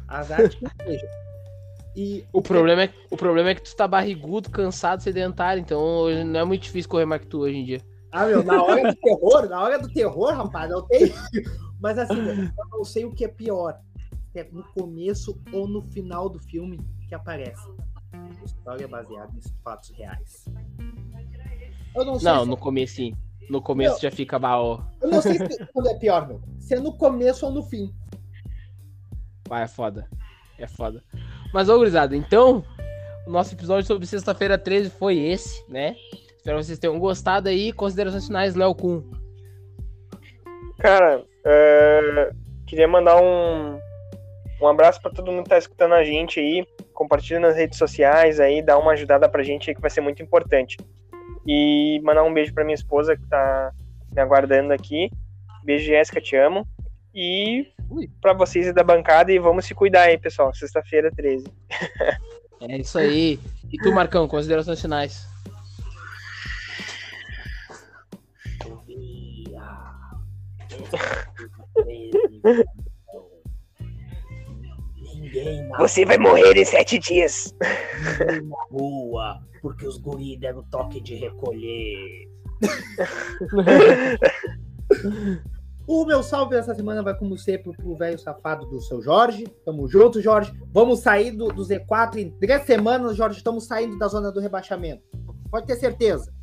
Azar 0.08 0.48
de 0.48 0.58
quem 0.58 0.70
seja. 0.86 1.08
E 1.96 2.26
O 2.34 2.42
problema, 2.42 2.84
é, 2.84 2.94
o 3.12 3.18
problema 3.18 3.50
é 3.50 3.56
que 3.56 3.62
tu 3.62 3.76
tá 3.76 3.88
barrigudo, 3.88 4.50
cansado, 4.50 5.02
sedentário, 5.02 5.62
então 5.62 5.80
hoje 5.80 6.24
não 6.24 6.40
é 6.40 6.44
muito 6.44 6.64
difícil 6.64 6.90
correr 6.90 7.06
mais 7.06 7.22
que 7.22 7.28
tu 7.28 7.40
hoje 7.42 7.56
em 7.58 7.64
dia. 7.66 7.82
Ah, 8.14 8.28
meu, 8.28 8.44
na 8.44 8.62
hora 8.64 8.94
do 8.94 8.96
terror, 8.96 9.50
na 9.50 9.62
hora 9.62 9.80
do 9.80 9.92
terror, 9.92 10.34
rapaz, 10.36 10.70
eu 10.70 10.84
tenho. 10.84 11.12
Mas 11.82 11.98
assim, 11.98 12.16
eu 12.16 12.68
não 12.72 12.84
sei 12.86 13.06
o 13.06 13.12
que 13.12 13.26
é 13.26 13.28
pior. 13.28 13.80
Se 14.32 14.40
é 14.40 14.50
no 14.52 14.64
começo 14.64 15.42
ou 15.52 15.68
no 15.68 15.82
final 15.82 16.30
do 16.30 16.40
filme 16.40 16.80
que 17.10 17.16
aparece. 17.16 17.68
História 18.46 18.88
baseada 18.88 19.32
em 19.36 19.42
fatos 19.64 19.90
reais. 19.98 20.46
Eu 21.96 22.06
não 22.06 22.20
sei, 22.20 22.32
Não, 22.32 22.44
se, 22.44 22.50
no 22.50 22.58
começo 22.58 22.96
sim. 22.96 23.14
No 23.50 23.62
começo 23.62 23.94
Meu. 23.94 24.02
já 24.02 24.12
fica 24.12 24.38
baó. 24.38 24.80
eu 25.02 25.10
não 25.10 25.22
sei 25.22 25.34
se 25.38 25.66
quando 25.74 25.90
é 25.90 25.96
pior, 25.96 26.28
meu. 26.28 26.42
Se 26.60 26.76
é 26.76 26.80
no 26.80 26.96
começo 26.96 27.46
ou 27.48 27.52
no 27.52 27.64
fim. 27.64 27.94
Vai, 29.48 29.64
é 29.64 29.68
foda. 29.68 30.08
É 30.58 30.68
foda. 30.68 31.04
Mas, 31.54 31.68
ô, 31.68 31.78
gurizada, 31.78 32.16
então, 32.16 32.64
o 33.28 33.32
nosso 33.32 33.54
episódio 33.54 33.86
sobre 33.86 34.06
sexta-feira 34.06 34.58
13 34.58 34.90
foi 34.92 35.18
esse, 35.18 35.68
né? 35.70 35.96
Espero 36.44 36.58
que 36.58 36.66
vocês 36.66 36.78
tenham 36.78 37.00
gostado 37.00 37.48
aí. 37.48 37.72
Considerações 37.72 38.28
finais, 38.28 38.54
Léo 38.54 38.76
Kun. 38.76 39.02
Cara, 40.78 41.24
é, 41.46 42.32
queria 42.68 42.86
mandar 42.86 43.16
um, 43.16 43.80
um 44.62 44.68
abraço 44.68 45.02
pra 45.02 45.10
todo 45.10 45.32
mundo 45.32 45.44
que 45.44 45.52
tá 45.52 45.58
escutando 45.58 45.94
a 45.94 46.04
gente 46.04 46.42
aí. 46.42 46.68
Compartilha 46.94 47.40
nas 47.40 47.56
redes 47.56 47.78
sociais 47.78 48.42
aí, 48.42 48.62
dá 48.62 48.78
uma 48.78 48.92
ajudada 48.92 49.30
pra 49.30 49.42
gente 49.42 49.70
aí 49.70 49.76
que 49.76 49.80
vai 49.80 49.90
ser 49.90 50.02
muito 50.02 50.22
importante. 50.22 50.76
E 51.48 52.02
mandar 52.04 52.24
um 52.24 52.34
beijo 52.34 52.54
pra 52.54 52.66
minha 52.66 52.76
esposa 52.76 53.16
que 53.16 53.26
tá 53.30 53.72
me 54.14 54.22
aguardando 54.22 54.74
aqui. 54.74 55.10
Beijo, 55.64 55.86
Jéssica, 55.86 56.20
te 56.20 56.36
amo. 56.36 56.68
E 57.16 57.68
pra 58.20 58.34
vocês 58.34 58.74
da 58.74 58.84
bancada 58.84 59.32
e 59.32 59.40
vamos 59.40 59.64
se 59.64 59.74
cuidar 59.74 60.08
aí, 60.08 60.18
pessoal. 60.18 60.54
Sexta-feira 60.54 61.10
13. 61.10 61.46
É 62.66 62.78
isso 62.78 62.98
aí. 62.98 63.38
E 63.70 63.78
tu, 63.80 63.92
Marcão, 63.92 64.26
considerações 64.26 64.82
finais. 64.82 65.33
Você 75.80 76.06
vai 76.06 76.18
morrer 76.18 76.56
em 76.56 76.66
sete 76.66 77.00
dias. 77.00 77.54
rua, 78.72 79.40
porque 79.62 79.88
os 79.88 79.98
guri 79.98 80.38
deram 80.38 80.64
toque 80.64 81.02
de 81.02 81.16
recolher. 81.16 82.30
O 85.86 86.06
meu 86.06 86.24
salve 86.24 86.56
essa 86.56 86.74
semana 86.74 87.04
vai, 87.04 87.14
como 87.14 87.38
sempre, 87.38 87.74
pro 87.76 87.98
velho 87.98 88.18
safado 88.18 88.66
do 88.68 88.80
seu 88.80 89.02
Jorge. 89.02 89.46
Tamo 89.66 89.86
junto, 89.88 90.22
Jorge. 90.22 90.54
Vamos 90.72 91.02
sair 91.02 91.32
do, 91.32 91.50
do 91.50 91.62
Z4 91.62 92.18
em 92.18 92.32
três 92.32 92.64
semanas, 92.64 93.18
Jorge. 93.18 93.38
Estamos 93.38 93.66
saindo 93.66 93.98
da 93.98 94.08
zona 94.08 94.32
do 94.32 94.40
rebaixamento. 94.40 95.04
Pode 95.52 95.68
ter 95.68 95.76
certeza. 95.76 96.34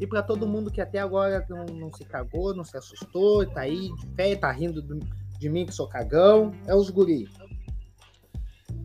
E 0.00 0.06
pra 0.06 0.22
todo 0.22 0.46
mundo 0.48 0.70
que 0.70 0.80
até 0.80 0.98
agora 0.98 1.44
não, 1.48 1.64
não 1.66 1.92
se 1.92 2.04
cagou, 2.04 2.54
não 2.54 2.64
se 2.64 2.76
assustou, 2.76 3.46
tá 3.46 3.60
aí 3.62 3.88
de 3.94 4.06
fé, 4.16 4.34
tá 4.34 4.50
rindo 4.50 4.82
do- 4.82 4.98
de 5.38 5.48
mim 5.48 5.64
que 5.66 5.72
sou 5.72 5.86
cagão, 5.88 6.52
é 6.66 6.74
os 6.74 6.90
guri. 6.90 7.28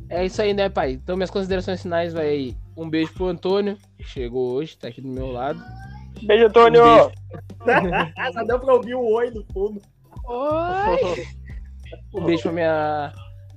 É 0.10 0.26
isso 0.26 0.42
aí, 0.42 0.54
né, 0.54 0.70
pai? 0.70 0.92
Então, 0.94 1.16
minhas 1.18 1.30
considerações 1.32 1.82
finais 1.82 2.14
vai 2.14 2.28
aí. 2.30 2.58
Um 2.78 2.90
beijo 2.90 3.14
pro 3.14 3.28
Antônio, 3.28 3.78
que 3.98 4.04
chegou 4.04 4.54
hoje, 4.54 4.78
tá 4.78 4.88
aqui 4.88 5.02
do 5.02 5.08
meu 5.08 5.28
lado. 5.32 5.62
Beijo, 6.24 6.46
Antônio. 6.48 6.84
Um 6.86 8.32
Só 8.34 8.44
deu 8.46 8.60
pra 8.60 8.74
ouvir 8.74 8.96
o 8.96 9.04
oi 9.14 9.30
no 9.32 9.44
fundo. 9.52 9.82
Oi! 10.26 11.26
Um 12.14 12.24
beijo 12.26 12.44
pra 12.44 12.52
minha, 12.52 13.14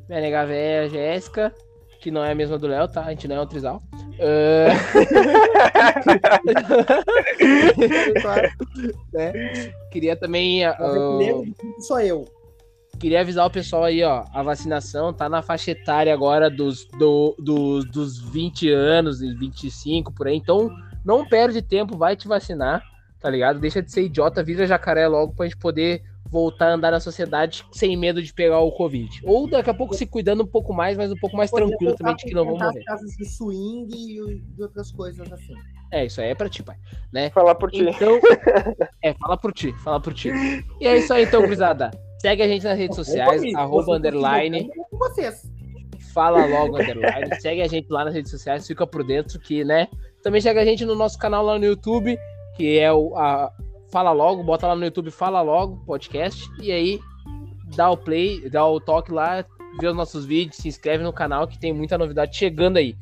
minha 0.09 0.21
nega 0.21 0.45
véia, 0.47 0.89
Jéssica, 0.89 1.55
que 2.01 2.11
não 2.11 2.25
é 2.25 2.33
a 2.33 2.35
mesma 2.35 2.59
do 2.59 2.67
Léo, 2.67 2.89
tá? 2.89 3.03
A 3.05 3.11
gente 3.11 3.29
não 3.29 3.37
é 3.37 3.41
um 3.41 3.47
trisal. 3.47 3.83
Ah, 4.21 4.69
né? 9.13 9.33
Queria 9.91 10.15
também. 10.17 10.65
ah, 10.65 10.77
o 10.79 11.17
primeiro 11.17 11.45
de 11.45 11.55
tudo 11.55 11.83
sou 11.83 12.01
eu. 12.01 12.29
queria 12.99 13.21
avisar 13.21 13.47
o 13.47 13.51
pessoal 13.51 13.85
aí, 13.85 14.03
ó. 14.03 14.25
A 14.33 14.43
vacinação 14.43 15.13
tá 15.13 15.29
na 15.29 15.43
faixa 15.43 15.71
etária 15.71 16.13
agora 16.13 16.51
dos, 16.51 16.85
do, 16.99 17.35
dos, 17.39 17.85
dos 17.87 18.19
20 18.19 18.71
anos, 18.71 19.23
e 19.23 19.33
25 19.35 20.13
por 20.13 20.29
aí. 20.29 20.37
Então, 20.37 20.71
não 21.05 21.27
perde 21.27 21.63
tempo, 21.63 21.97
vai 21.97 22.15
te 22.15 22.29
vacinar, 22.29 22.83
tá 23.19 23.31
ligado? 23.31 23.59
Deixa 23.59 23.83
de 23.83 23.91
ser 23.91 24.03
idiota, 24.03 24.43
vira 24.43 24.67
jacaré 24.67 25.09
logo 25.09 25.35
pra 25.35 25.47
gente 25.47 25.57
poder 25.57 26.03
voltar 26.31 26.69
a 26.69 26.75
andar 26.75 26.93
na 26.93 27.01
sociedade 27.01 27.65
sem 27.73 27.97
medo 27.97 28.23
de 28.23 28.33
pegar 28.33 28.61
o 28.61 28.71
Covid. 28.71 29.21
Ou 29.25 29.51
daqui 29.51 29.69
a 29.69 29.75
pouco 29.75 29.95
se 29.95 30.07
cuidando 30.07 30.45
um 30.45 30.47
pouco 30.47 30.73
mais, 30.73 30.97
mas 30.97 31.11
um 31.11 31.17
pouco 31.17 31.37
mais 31.37 31.51
tranquilo 31.51 31.95
também 31.97 32.15
de 32.15 32.25
que 32.25 32.35
não 32.35 32.45
vão 32.45 32.57
morrer. 32.57 32.79
as 32.79 32.85
casas 32.85 33.11
de 33.17 33.25
swing 33.25 33.93
e 33.93 34.39
de 34.39 34.63
outras 34.63 34.93
coisas 34.93 35.31
assim. 35.33 35.55
É, 35.93 36.07
isso 36.07 36.21
aí 36.21 36.29
é 36.29 36.35
pra 36.35 36.49
ti, 36.49 36.63
pai. 36.63 36.77
Né? 37.13 37.31
Falar 37.31 37.57
por 37.57 37.71
ti. 37.71 37.83
Então, 37.83 38.21
é, 39.03 39.13
fala 39.15 39.37
por 39.37 39.53
ti, 39.53 39.73
fala 39.83 40.01
por 40.01 40.15
ti. 40.15 40.31
E 40.81 40.87
é 40.87 40.99
isso 40.99 41.13
aí 41.13 41.25
então, 41.25 41.43
gurizada. 41.43 41.91
Segue 42.21 42.43
a 42.43 42.49
gente 42.49 42.65
nas 42.65 42.79
redes 42.79 42.97
sociais, 42.97 43.43
Opa, 43.43 43.61
arroba 43.61 43.85
vocês 43.85 43.99
underline. 43.99 44.71
com 44.91 44.99
vocês. 44.99 45.51
Fala 46.15 46.47
logo 46.47 46.77
underline. 46.77 47.35
Segue 47.41 47.63
a 47.63 47.67
gente 47.67 47.91
lá 47.91 48.05
nas 48.05 48.15
redes 48.15 48.31
sociais, 48.31 48.67
fica 48.67 48.87
por 48.87 49.03
dentro 49.03 49.41
que, 49.41 49.65
né? 49.65 49.89
Também 50.23 50.41
segue 50.41 50.61
a 50.61 50.65
gente 50.65 50.85
no 50.85 50.95
nosso 50.95 51.19
canal 51.19 51.45
lá 51.45 51.59
no 51.59 51.65
YouTube, 51.65 52.17
que 52.57 52.79
é 52.79 52.93
o 52.93 53.17
a 53.17 53.51
Fala 53.91 54.13
Logo, 54.13 54.43
bota 54.43 54.67
lá 54.67 54.77
no 54.77 54.85
YouTube 54.85 55.11
Fala 55.11 55.43
Logo 55.43 55.85
podcast 55.85 56.49
e 56.61 56.71
aí 56.71 57.01
dá 57.77 57.91
o 57.91 57.97
play, 57.97 58.49
dá 58.49 58.67
o 58.67 58.81
toque 58.81 59.13
lá, 59.13 59.45
vê 59.81 59.89
os 59.89 59.97
nossos 59.97 60.25
vídeos, 60.25 60.57
se 60.57 60.69
inscreve 60.69 61.03
no 61.03 61.13
canal 61.13 61.47
que 61.47 61.59
tem 61.59 61.73
muita 61.73 61.99
novidade 61.99 62.37
chegando 62.37 62.77
aí. 62.77 62.97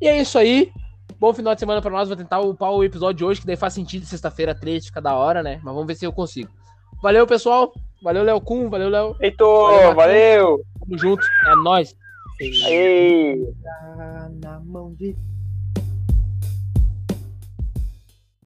E 0.00 0.08
é 0.08 0.20
isso 0.20 0.38
aí. 0.38 0.72
Bom 1.18 1.34
final 1.34 1.54
de 1.54 1.60
semana 1.60 1.82
pra 1.82 1.90
nós, 1.90 2.08
vou 2.08 2.16
tentar 2.16 2.40
upar 2.40 2.72
o 2.72 2.82
episódio 2.82 3.18
de 3.18 3.24
hoje, 3.24 3.40
que 3.40 3.46
daí 3.46 3.56
faz 3.56 3.74
sentido 3.74 4.06
sexta-feira 4.06 4.54
13, 4.54 4.86
fica 4.86 5.00
da 5.00 5.14
hora, 5.14 5.42
né? 5.42 5.60
Mas 5.62 5.74
vamos 5.74 5.86
ver 5.86 5.94
se 5.94 6.06
eu 6.06 6.12
consigo. 6.12 6.50
Valeu, 7.02 7.26
pessoal. 7.26 7.72
Valeu, 8.02 8.22
Léo 8.22 8.40
Kun. 8.40 8.68
Valeu, 8.70 8.88
Léo. 8.88 9.16
Heitor, 9.20 9.72
Valeu, 9.72 9.94
valeu. 9.94 10.64
Tamo 10.80 10.98
junto. 10.98 11.26
É 11.46 11.56
nóis. 11.56 11.94
Aí. 12.66 13.52
Tá 13.62 14.30
na 14.42 14.60
mão 14.60 14.94
de 14.94 15.14